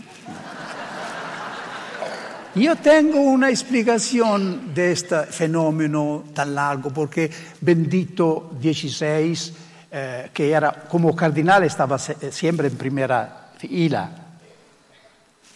Yo 2.54 2.76
tengo 2.76 3.18
una 3.18 3.48
explicación 3.48 4.74
de 4.74 4.92
este 4.92 5.24
fenómeno 5.24 6.24
tan 6.34 6.54
largo 6.54 6.90
porque 6.90 7.30
Bendito 7.62 8.50
XVI, 8.60 9.54
eh, 9.90 10.30
que 10.34 10.50
era 10.50 10.84
como 10.86 11.16
cardinal, 11.16 11.64
estaba 11.64 11.96
eh, 11.96 12.30
siempre 12.30 12.68
en 12.68 12.76
primera 12.76 13.52
fila. 13.56 14.10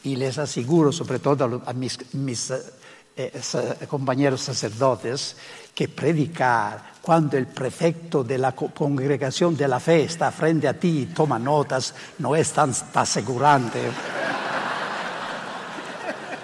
Y 0.05 0.17
les 0.17 0.39
aseguro, 0.39 0.91
sobre 0.91 1.19
todo 1.19 1.63
a 1.67 1.73
mis, 1.75 1.99
eh, 3.15 3.33
compañeros 3.87 4.41
sacerdotes, 4.41 5.37
que 5.75 5.89
predicar 5.89 6.93
cuando 7.03 7.37
el 7.37 7.47
prefecto 7.47 8.25
de 8.25 8.39
la 8.39 8.53
congregación 8.53 9.55
de 9.55 9.69
la 9.69 9.81
fe 9.81 10.05
está 10.05 10.33
frente 10.33 10.67
a 10.67 10.73
ti 10.73 11.01
y 11.01 11.07
toma 11.07 11.39
notas 11.39 11.93
no 12.21 12.35
es 12.35 12.53
tan 12.53 12.73
asegurante. 12.95 13.81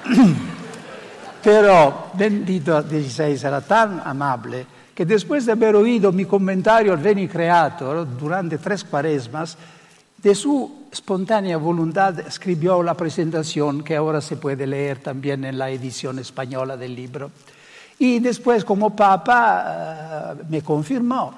Pero 1.43 2.11
Bendito 2.15 2.83
XVI 2.83 3.47
era 3.47 3.61
tan 3.61 4.01
amable 4.05 4.67
que 4.95 5.05
después 5.05 5.47
de 5.47 5.53
haber 5.53 5.75
oído 5.75 6.13
mi 6.13 6.25
comentario 6.25 6.93
al 6.93 6.99
Veni 6.99 7.27
Creator 7.27 8.07
durante 8.17 8.59
tres 8.59 8.85
cuaresmas, 8.85 9.57
de 10.23 10.35
su 10.35 10.87
espontánea 10.93 11.57
voluntad 11.57 12.21
escribió 12.21 12.83
la 12.83 12.95
presentación 12.95 13.83
que 13.83 13.97
ahora 13.97 14.21
se 14.21 14.37
puede 14.37 14.67
leer 14.67 14.99
también 14.99 15.45
en 15.45 15.59
la 15.59 15.71
edición 15.71 16.19
española 16.19 16.77
del 16.77 16.95
libro. 16.95 17.33
Y 17.99 18.21
después, 18.21 18.65
como 18.65 18.95
Papa, 18.95 20.37
eh, 20.39 20.43
me 20.49 20.63
confirmó 20.63 21.35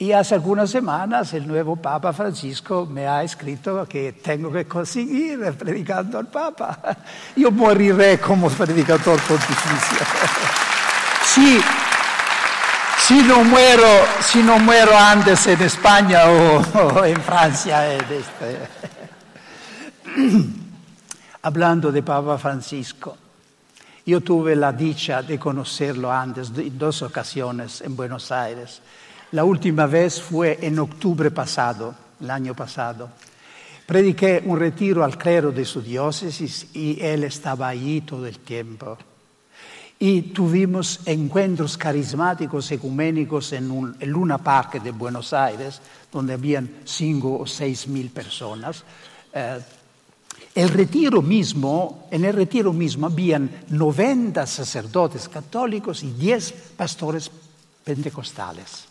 y 0.00 0.12
hace 0.12 0.36
algunas 0.36 0.70
semanas 0.70 1.34
el 1.34 1.44
nuevo 1.44 1.74
Papa 1.74 2.12
Francisco 2.12 2.86
me 2.86 3.08
ha 3.08 3.24
escrito 3.24 3.84
que 3.88 4.12
tengo 4.12 4.52
que 4.52 4.64
conseguir 4.64 5.40
predicando 5.58 6.18
al 6.18 6.28
Papa. 6.28 6.78
Yo 7.36 7.50
moriré 7.50 8.20
como 8.20 8.48
predicador 8.48 9.20
pontificio. 9.20 9.98
si, 11.24 11.60
si, 12.96 13.22
no 13.24 13.42
muero, 13.42 13.88
si 14.20 14.40
no 14.40 14.60
muero 14.60 14.96
antes 14.96 15.44
en 15.48 15.62
España 15.62 16.26
o, 16.26 17.04
en 17.04 17.20
Francia. 17.20 17.96
Este. 17.96 18.58
Hablando 21.42 21.90
de 21.90 22.02
Papa 22.04 22.38
Francisco, 22.38 23.16
yo 24.06 24.20
tuve 24.20 24.54
la 24.54 24.72
dicha 24.72 25.22
de 25.22 25.38
conocerlo 25.40 26.12
antes 26.12 26.52
en 26.56 26.78
dos 26.78 27.02
ocasiones 27.02 27.80
en 27.80 27.96
Buenos 27.96 28.30
Aires. 28.30 28.80
La 29.32 29.44
última 29.44 29.84
vez 29.84 30.22
fue 30.22 30.58
en 30.62 30.78
octubre 30.78 31.30
pasado, 31.30 31.94
el 32.18 32.30
año 32.30 32.54
pasado. 32.54 33.10
Prediqué 33.84 34.42
un 34.46 34.58
retiro 34.58 35.04
al 35.04 35.18
clero 35.18 35.52
de 35.52 35.66
su 35.66 35.82
diócesis 35.82 36.68
y 36.72 36.98
él 37.02 37.24
estaba 37.24 37.68
allí 37.68 38.00
todo 38.00 38.26
el 38.26 38.38
tiempo. 38.38 38.96
Y 39.98 40.22
tuvimos 40.32 41.00
encuentros 41.04 41.76
carismáticos 41.76 42.70
ecuménicos 42.70 43.52
en, 43.52 43.70
un, 43.70 43.96
Luna 44.00 44.38
Park 44.38 44.82
de 44.82 44.92
Buenos 44.92 45.34
Aires, 45.34 45.82
donde 46.10 46.32
habían 46.32 46.80
cinco 46.84 47.38
o 47.38 47.46
seis 47.46 47.86
mil 47.86 48.08
personas. 48.08 48.82
Eh, 49.34 49.58
el 50.54 50.70
retiro 50.70 51.20
mismo, 51.20 52.08
en 52.10 52.24
el 52.24 52.32
retiro 52.32 52.72
mismo 52.72 53.06
habían 53.06 53.64
90 53.68 54.46
sacerdotes 54.46 55.28
católicos 55.28 56.02
y 56.02 56.12
10 56.12 56.52
pastores 56.78 57.30
pentecostales 57.84 58.87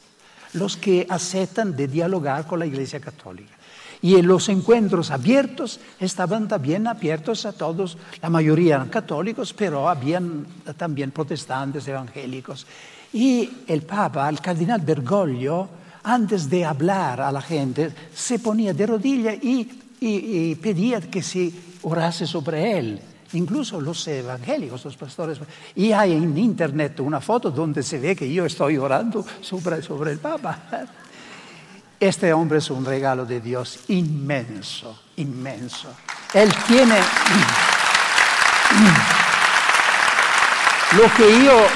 los 0.54 0.78
que 0.78 1.06
aceptan 1.10 1.76
de 1.76 1.88
dialogar 1.88 2.46
con 2.48 2.60
la 2.60 2.66
Iglesia 2.66 3.00
Católica. 3.00 3.54
Y 4.02 4.16
en 4.16 4.28
los 4.28 4.48
encuentros 4.50 5.10
abiertos 5.10 5.80
estaban 6.00 6.48
también 6.48 6.86
abiertos 6.88 7.46
a 7.46 7.54
todos, 7.54 7.98
la 8.22 8.30
mayoría 8.30 8.76
eran 8.76 8.90
católicos, 8.90 9.54
pero 9.54 9.90
habían 9.90 10.46
también 10.78 11.12
protestantes, 11.12 11.88
evangélicos. 11.88 12.68
Y 13.14 13.50
el 13.68 13.82
Papa, 13.82 14.30
el 14.30 14.40
cardenal 14.40 14.82
Bergoglio, 14.82 15.68
antes 16.04 16.50
de 16.50 16.64
hablar 16.64 17.22
a 17.22 17.32
la 17.32 17.42
gente, 17.42 17.92
se 18.14 18.40
ponía 18.40 18.74
de 18.74 18.86
rodillas 18.86 19.36
y, 19.42 19.68
y 20.00 20.56
pedía 20.56 21.02
que 21.02 21.24
se 21.24 21.52
orase 21.82 22.28
sobre 22.28 22.78
él 22.78 23.02
incluso 23.34 23.82
los 23.82 24.08
evangélicos, 24.08 24.86
los 24.86 24.98
pastores. 24.98 25.40
Y 25.76 25.92
hay 25.92 26.14
en 26.14 26.38
internet 26.38 27.00
una 27.00 27.22
foto 27.22 27.52
donde 27.52 27.84
se 27.84 28.00
ve 28.00 28.16
que 28.16 28.32
yo 28.32 28.46
estoy 28.46 28.78
orando 28.78 29.26
sobre, 29.42 30.12
el 30.12 30.20
Papa. 30.20 30.60
Este 32.00 32.32
hombre 32.32 32.60
es 32.60 32.70
un 32.70 32.86
regalo 32.86 33.26
de 33.26 33.42
Dios 33.42 33.80
inmenso, 33.88 35.04
inmenso. 35.18 35.90
Él 36.34 36.54
tiene... 36.68 36.98
Lo 40.96 41.14
que 41.16 41.44
yo, 41.44 41.68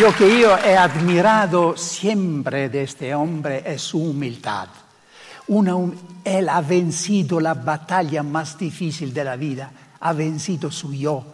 lo 0.00 0.14
que 0.14 0.38
yo 0.38 0.58
he 0.58 0.76
admirado 0.76 1.76
siempre 1.76 2.68
de 2.68 2.82
este 2.82 3.14
hombre 3.14 3.62
es 3.64 3.80
su 3.80 3.98
humildad. 3.98 4.68
Él 6.24 6.48
ha 6.48 6.60
vencido 6.60 7.40
la 7.40 7.54
batalla 7.54 8.22
más 8.22 8.56
difícil 8.58 9.12
de 9.12 9.24
la 9.24 9.36
vida, 9.36 9.70
ha 10.02 10.12
vencido 10.12 10.70
su 10.70 10.92
yo, 10.92 11.24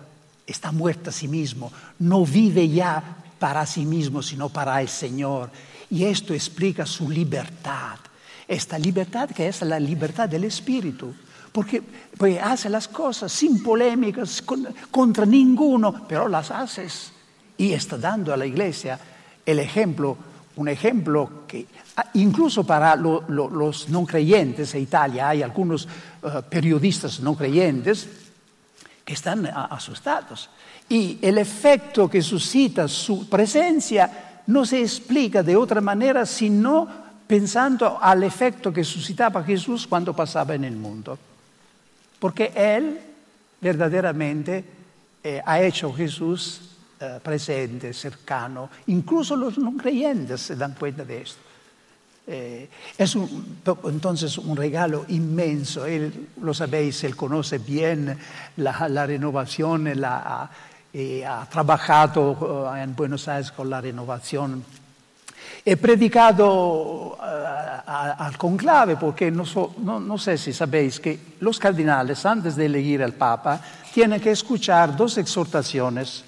está 0.47 0.73
muerto 0.73 1.09
a 1.11 1.13
sí 1.13 1.27
mismo, 1.27 1.73
no 1.99 2.25
vive 2.25 2.69
ya 2.69 3.17
para 3.39 3.65
sí 3.65 3.87
mismo, 3.87 4.23
sino 4.23 4.51
para 4.51 4.81
el 4.83 4.89
Señor. 4.89 5.51
Y 5.91 6.05
esto 6.05 6.35
explica 6.35 6.85
su 6.85 7.09
libertad, 7.09 7.99
esta 8.47 8.79
libertad 8.79 9.31
que 9.31 9.49
es 9.49 9.63
la 9.63 9.81
libertad 9.81 10.29
del 10.29 10.45
Espíritu. 10.45 11.15
Porque, 11.51 11.83
hace 12.43 12.69
las 12.69 12.89
cosas 12.89 13.33
sin 13.33 13.63
polémicas 13.63 14.45
contra 14.91 15.25
ninguno, 15.25 16.07
pero 16.07 16.29
las 16.29 16.51
haces. 16.51 17.11
Y 17.57 17.73
está 17.73 17.97
dando 17.97 18.35
a 18.35 18.37
la 18.37 18.45
iglesia 18.45 19.01
el 19.47 19.61
ejemplo, 19.61 20.17
un 20.57 20.69
ejemplo 20.69 21.45
que 21.49 21.67
ah, 21.97 22.11
incluso 22.15 22.65
para 22.65 22.95
los 22.97 23.89
no 23.89 24.05
creyentes 24.05 24.75
en 24.75 24.83
Italia 24.83 25.31
hay 25.31 25.43
algunos 25.43 25.89
eh, 26.23 26.43
periodistas 26.51 27.21
no 27.21 27.35
creyentes 27.35 28.28
que 29.09 29.15
están 29.15 29.47
asustados. 29.47 30.51
Y 30.87 31.19
el 31.23 31.39
efecto 31.39 32.11
que 32.11 32.21
suscita 32.21 32.87
su 32.87 33.27
presencia 33.27 34.43
no 34.49 34.67
se 34.67 34.83
explica 34.83 35.43
de 35.43 35.57
otra 35.57 35.81
manera 35.81 36.27
sino 36.27 36.87
pensando 37.27 37.99
al 37.99 38.23
efecto 38.23 38.71
que 38.71 38.85
suscitaba 38.85 39.43
Jesús 39.43 39.87
cuando 39.87 40.15
pasaba 40.15 40.55
en 40.55 40.65
el 40.65 40.77
mundo. 40.77 41.19
Porque 42.19 42.53
Él 42.55 43.01
verdaderamente 43.59 44.63
eh, 45.25 45.41
ha 45.43 45.63
hecho 45.63 45.91
Jesús 45.95 46.77
eh, 47.01 47.19
presente, 47.23 47.95
cercano. 47.95 48.69
Incluso 48.89 49.37
los 49.37 49.57
no 49.57 49.75
creyentes 49.75 50.43
se 50.43 50.55
dan 50.55 50.75
cuenta 50.75 51.03
de 51.03 51.23
esto. 51.23 51.48
Eh, 52.31 52.69
es 52.99 53.17
entonces 53.85 54.37
un 54.39 54.57
regalo 54.57 55.07
inmenso. 55.09 55.87
Él, 55.87 56.29
lo 56.43 56.53
sabéis, 56.53 57.03
él 57.05 57.17
conoce 57.17 57.59
bien 57.59 58.19
la, 58.57 59.07
renovación, 59.07 59.91
la, 59.99 60.51
ha 61.27 61.47
trabajado 61.51 62.75
en 62.77 62.95
Buenos 62.95 63.29
Aires 63.29 63.51
con 63.53 63.71
la 63.71 63.81
renovación 63.81 64.63
He 65.65 65.77
predicado 65.77 67.19
al 67.21 68.37
conclave 68.39 68.97
porque 68.97 69.31
no, 69.31 69.45
no, 69.79 70.01
no, 70.01 70.19
sé 70.19 70.39
si 70.39 70.53
sabéis 70.53 71.01
que 71.01 71.19
los 71.41 71.59
cardinales 71.59 72.25
antes 72.27 72.57
de 72.57 72.67
elegir 72.67 73.03
al 73.03 73.13
Papa 73.13 73.61
tienen 73.93 74.21
que 74.21 74.31
escuchar 74.31 74.97
dos 74.97 75.19
exhortaciones 75.19 76.25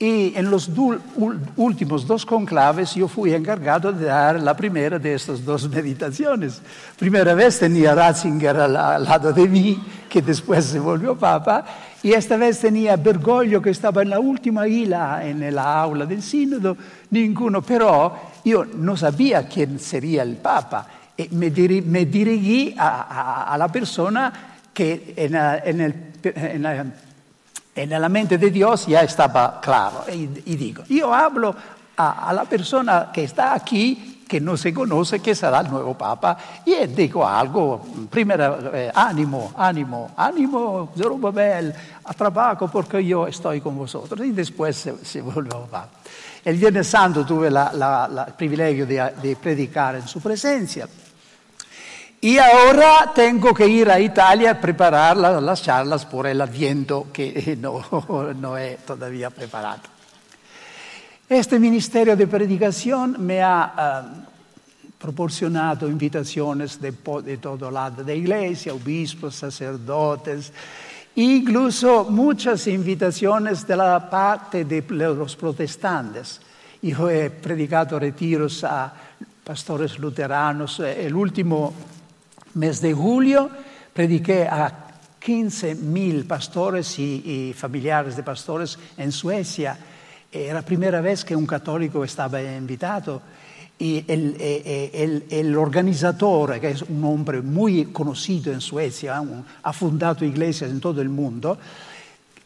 y 0.00 0.32
en 0.36 0.48
los 0.48 0.70
últimos 1.56 2.06
dos 2.06 2.24
conclaves 2.24 2.94
yo 2.94 3.08
fui 3.08 3.34
encargado 3.34 3.92
de 3.92 4.06
dar 4.06 4.40
la 4.40 4.56
primera 4.56 4.96
de 4.96 5.14
estas 5.14 5.44
dos 5.44 5.68
meditaciones. 5.74 6.60
Primera 6.96 7.34
vez 7.34 7.58
tenía 7.58 7.96
Ratzinger 7.96 8.56
al, 8.56 8.72
lado 8.74 9.32
de 9.32 9.48
mí, 9.48 9.82
que 10.08 10.22
después 10.22 10.66
se 10.66 10.78
volvió 10.78 11.18
papa, 11.18 11.64
y 12.00 12.12
esta 12.12 12.36
vez 12.36 12.60
tenía 12.60 12.96
Bergoglio 12.96 13.60
que 13.60 13.70
estaba 13.70 14.02
en 14.02 14.10
la 14.10 14.20
última 14.20 14.68
hila 14.68 15.26
en 15.26 15.52
la 15.52 15.80
aula 15.80 16.06
del 16.06 16.22
sínodo, 16.22 16.76
ninguno, 17.10 17.60
pero 17.60 18.16
yo 18.44 18.64
no 18.64 18.96
sabía 18.96 19.48
quién 19.48 19.80
sería 19.80 20.22
el 20.22 20.36
papa 20.36 20.86
y 21.16 21.28
me, 21.34 21.50
dirigí 21.50 22.72
a, 22.78 23.56
la 23.58 23.66
persona 23.66 24.32
que 24.72 25.14
en, 25.16 25.34
en 25.34 25.80
el... 25.80 25.94
En 26.22 27.07
en 27.82 27.90
la 27.90 28.08
mente 28.08 28.38
de 28.38 28.50
Dios 28.50 28.86
ya 28.86 29.02
estaba 29.02 29.60
claro. 29.60 30.04
Y, 30.12 30.56
digo, 30.56 30.82
yo 30.88 31.14
hablo 31.14 31.54
a, 31.96 32.32
la 32.32 32.44
persona 32.44 33.10
que 33.12 33.24
está 33.24 33.54
aquí, 33.54 34.24
que 34.28 34.40
no 34.40 34.56
se 34.56 34.74
conoce, 34.74 35.20
que 35.20 35.34
será 35.34 35.60
el 35.60 35.70
nuevo 35.70 35.96
Papa, 35.96 36.36
y 36.64 36.74
digo 36.86 37.26
algo, 37.26 37.80
primero, 38.10 38.74
eh, 38.74 38.90
ánimo, 38.94 39.52
ánimo, 39.56 40.10
ánimo, 40.16 40.92
Zorobabel, 40.96 41.72
a 42.04 42.12
trabajo 42.12 42.68
porque 42.68 43.04
yo 43.04 43.26
estoy 43.26 43.60
con 43.60 43.76
vosotros. 43.76 44.26
Y 44.26 44.32
después 44.32 44.76
se, 44.76 45.04
se 45.04 45.22
volvió 45.22 45.60
Papa. 45.62 45.88
El 46.44 46.56
Viernes 46.56 46.86
Santo 46.86 47.24
tuve 47.24 47.48
el 47.48 47.56
privilegio 48.36 48.86
de, 48.86 49.12
de 49.22 49.36
predicar 49.36 49.96
en 49.96 50.06
su 50.06 50.20
presencia. 50.20 50.88
Y 52.20 52.36
ahora 52.38 53.12
tengo 53.14 53.54
que 53.54 53.68
ir 53.68 53.88
a 53.88 54.00
Italia 54.00 54.50
a 54.50 54.60
preparar 54.60 55.16
las 55.16 55.62
charlas 55.62 56.04
por 56.04 56.26
el 56.26 56.40
Adviento 56.40 57.06
que 57.12 57.56
no, 57.60 57.84
no 58.40 58.58
he 58.58 58.78
todavía 58.84 59.30
preparado. 59.30 59.82
Este 61.28 61.60
ministerio 61.60 62.16
de 62.16 62.26
predicación 62.26 63.16
me 63.24 63.40
ha 63.40 63.72
eh, 63.78 64.26
proporcionado 64.98 65.86
invitaciones 65.86 66.80
de, 66.80 66.92
de, 67.22 67.36
todo 67.36 67.70
lado 67.70 68.02
de 68.02 68.16
iglesia, 68.16 68.74
obispos, 68.74 69.36
sacerdotes, 69.36 70.52
incluso 71.14 72.06
muchas 72.10 72.66
invitaciones 72.66 73.64
de 73.64 73.76
la 73.76 74.10
parte 74.10 74.64
de 74.64 74.82
los 74.88 75.36
protestantes. 75.36 76.40
Yo 76.82 77.10
he 77.10 77.30
predicado 77.30 77.96
retiros 77.98 78.64
a 78.64 78.92
pastores 79.44 79.98
luteranos, 80.00 80.80
eh, 80.80 81.06
el 81.06 81.14
último 81.14 81.74
mes 82.54 82.80
de 82.80 82.92
julio 82.92 83.50
prediqué 83.92 84.46
a 84.46 84.88
15 85.18 85.74
mil 85.74 86.24
pastores 86.24 86.98
y, 86.98 87.52
familiares 87.56 88.16
de 88.16 88.22
pastores 88.22 88.78
en 88.96 89.12
Suecia. 89.12 89.76
Era 90.30 90.54
la 90.54 90.62
primera 90.62 91.00
vez 91.00 91.24
que 91.24 91.34
un 91.34 91.46
católico 91.46 92.04
estaba 92.04 92.40
invitado 92.40 93.20
y 93.78 94.04
el, 94.08 94.36
eh, 94.38 94.90
eh, 94.92 95.22
el, 95.30 95.56
organizador, 95.56 96.60
que 96.60 96.70
es 96.70 96.82
un 96.82 97.04
hombre 97.04 97.42
muy 97.42 97.86
conocido 97.86 98.52
en 98.52 98.60
Suecia, 98.60 99.22
ha 99.62 99.72
fundado 99.72 100.24
iglesias 100.24 100.70
en 100.70 100.80
todo 100.80 101.00
el 101.00 101.08
mundo, 101.08 101.58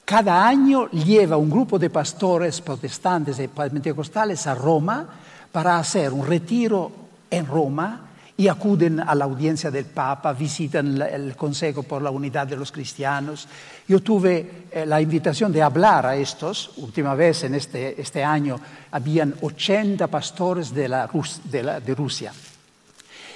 cada 0.04 0.46
año 0.46 0.90
lleva 0.90 1.36
un 1.36 1.48
grupo 1.48 1.78
de 1.78 1.88
pastores 1.88 2.60
protestantes 2.60 3.38
y 3.38 3.48
pentecostales 3.48 4.46
a 4.46 4.54
Roma 4.54 5.06
para 5.50 5.78
hacer 5.78 6.12
un 6.12 6.26
retiro 6.26 6.92
en 7.30 7.46
Roma 7.46 8.11
y 8.36 8.48
acuden 8.48 9.00
a 9.00 9.14
la 9.14 9.24
audiencia 9.24 9.70
del 9.70 9.84
Papa, 9.84 10.32
visitan 10.32 11.00
el 11.02 11.36
Consejo 11.36 11.82
por 11.82 12.02
la 12.02 12.10
Unidad 12.10 12.46
de 12.46 12.56
los 12.56 12.72
Cristianos. 12.72 13.46
Yo 13.86 14.00
tuve 14.00 14.66
eh, 14.70 14.86
la 14.86 15.00
invitación 15.00 15.52
de 15.52 15.62
hablar 15.62 16.06
a 16.06 16.16
estos, 16.16 16.72
última 16.78 17.14
vez 17.14 17.44
en 17.44 17.54
este, 17.54 18.00
este 18.00 18.24
año, 18.24 18.58
habían 18.90 19.34
80 19.40 20.06
pastores 20.06 20.74
de, 20.74 20.88
la, 20.88 21.08
de, 21.10 21.94
Rusia. 21.94 22.32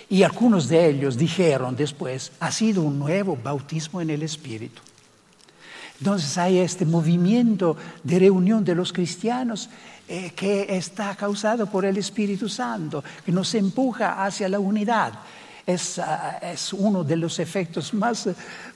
Y 0.08 0.22
algunos 0.22 0.68
de 0.68 0.88
ellos 0.88 1.16
dijeron 1.16 1.76
después, 1.76 2.32
ha 2.40 2.50
sido 2.50 2.82
un 2.82 2.98
nuevo 2.98 3.36
bautismo 3.42 4.00
en 4.00 4.10
el 4.10 4.22
Espíritu. 4.22 4.80
Entonces 5.98 6.36
hay 6.36 6.58
este 6.58 6.84
movimiento 6.84 7.76
de 8.02 8.18
reunión 8.18 8.64
de 8.64 8.74
los 8.74 8.92
cristianos 8.92 9.70
eh, 10.08 10.32
que 10.36 10.76
está 10.76 11.16
causado 11.16 11.66
por 11.66 11.84
el 11.84 11.96
Espíritu 11.96 12.48
Santo, 12.48 13.02
que 13.24 13.32
nos 13.32 13.54
empuja 13.54 14.24
hacia 14.24 14.48
la 14.48 14.60
unidad. 14.60 15.14
Es, 15.66 15.98
ah, 15.98 16.38
es, 16.42 16.72
uno 16.72 17.02
de 17.02 17.16
los 17.16 17.40
efectos 17.40 17.92
más, 17.92 18.28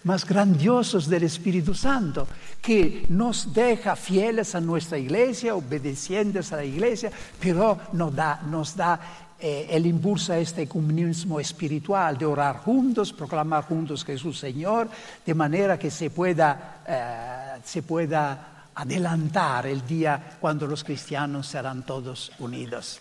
más 0.02 0.26
grandiosos 0.26 1.08
del 1.08 1.22
Espíritu 1.22 1.72
Santo, 1.72 2.26
que 2.60 3.06
nos 3.10 3.54
deja 3.54 3.94
fieles 3.94 4.56
a 4.56 4.60
nuestra 4.60 4.98
iglesia, 4.98 5.54
obedecientes 5.54 6.52
a 6.52 6.56
la 6.56 6.64
iglesia, 6.64 7.12
pero 7.38 7.78
nos 7.92 8.12
da, 8.12 8.42
nos 8.50 8.74
da 8.74 8.98
eh, 9.40 9.68
el 9.70 9.86
impulso 9.86 10.32
a 10.32 10.38
este 10.38 10.68
comunismo 10.68 11.40
espiritual, 11.40 12.18
de 12.18 12.26
orar 12.26 12.58
juntos, 12.58 13.12
proclamar 13.12 13.64
juntos 13.64 14.04
Jesús 14.04 14.38
Señor, 14.38 14.88
de 15.24 15.34
manera 15.34 15.78
que 15.78 15.90
se 15.90 16.10
pueda, 16.10 16.82
eh, 16.86 17.60
se 17.64 17.82
pueda 17.82 18.68
adelantar 18.74 19.66
el 19.66 19.86
día 19.86 20.36
cuando 20.40 20.66
los 20.66 20.84
cristianos 20.84 21.46
serán 21.46 21.84
todos 21.84 22.32
unidos. 22.38 23.00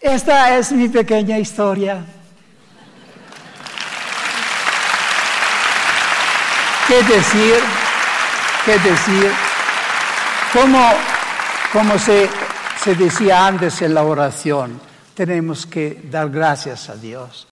Esta 0.00 0.56
es 0.56 0.70
mi 0.72 0.88
pequeña 0.88 1.38
historia. 1.38 2.04
¿Qué 6.86 7.02
decir? 7.02 7.54
¿Qué 8.64 8.78
decir? 8.78 9.32
Como, 10.52 10.90
como 11.72 11.98
se, 11.98 12.30
se 12.82 12.94
decía 12.94 13.46
antes 13.46 13.82
en 13.82 13.94
la 13.94 14.02
oración, 14.02 14.80
tenemos 15.14 15.66
que 15.66 16.00
dar 16.10 16.30
gracias 16.30 16.88
a 16.88 16.96
Dios 16.96 17.46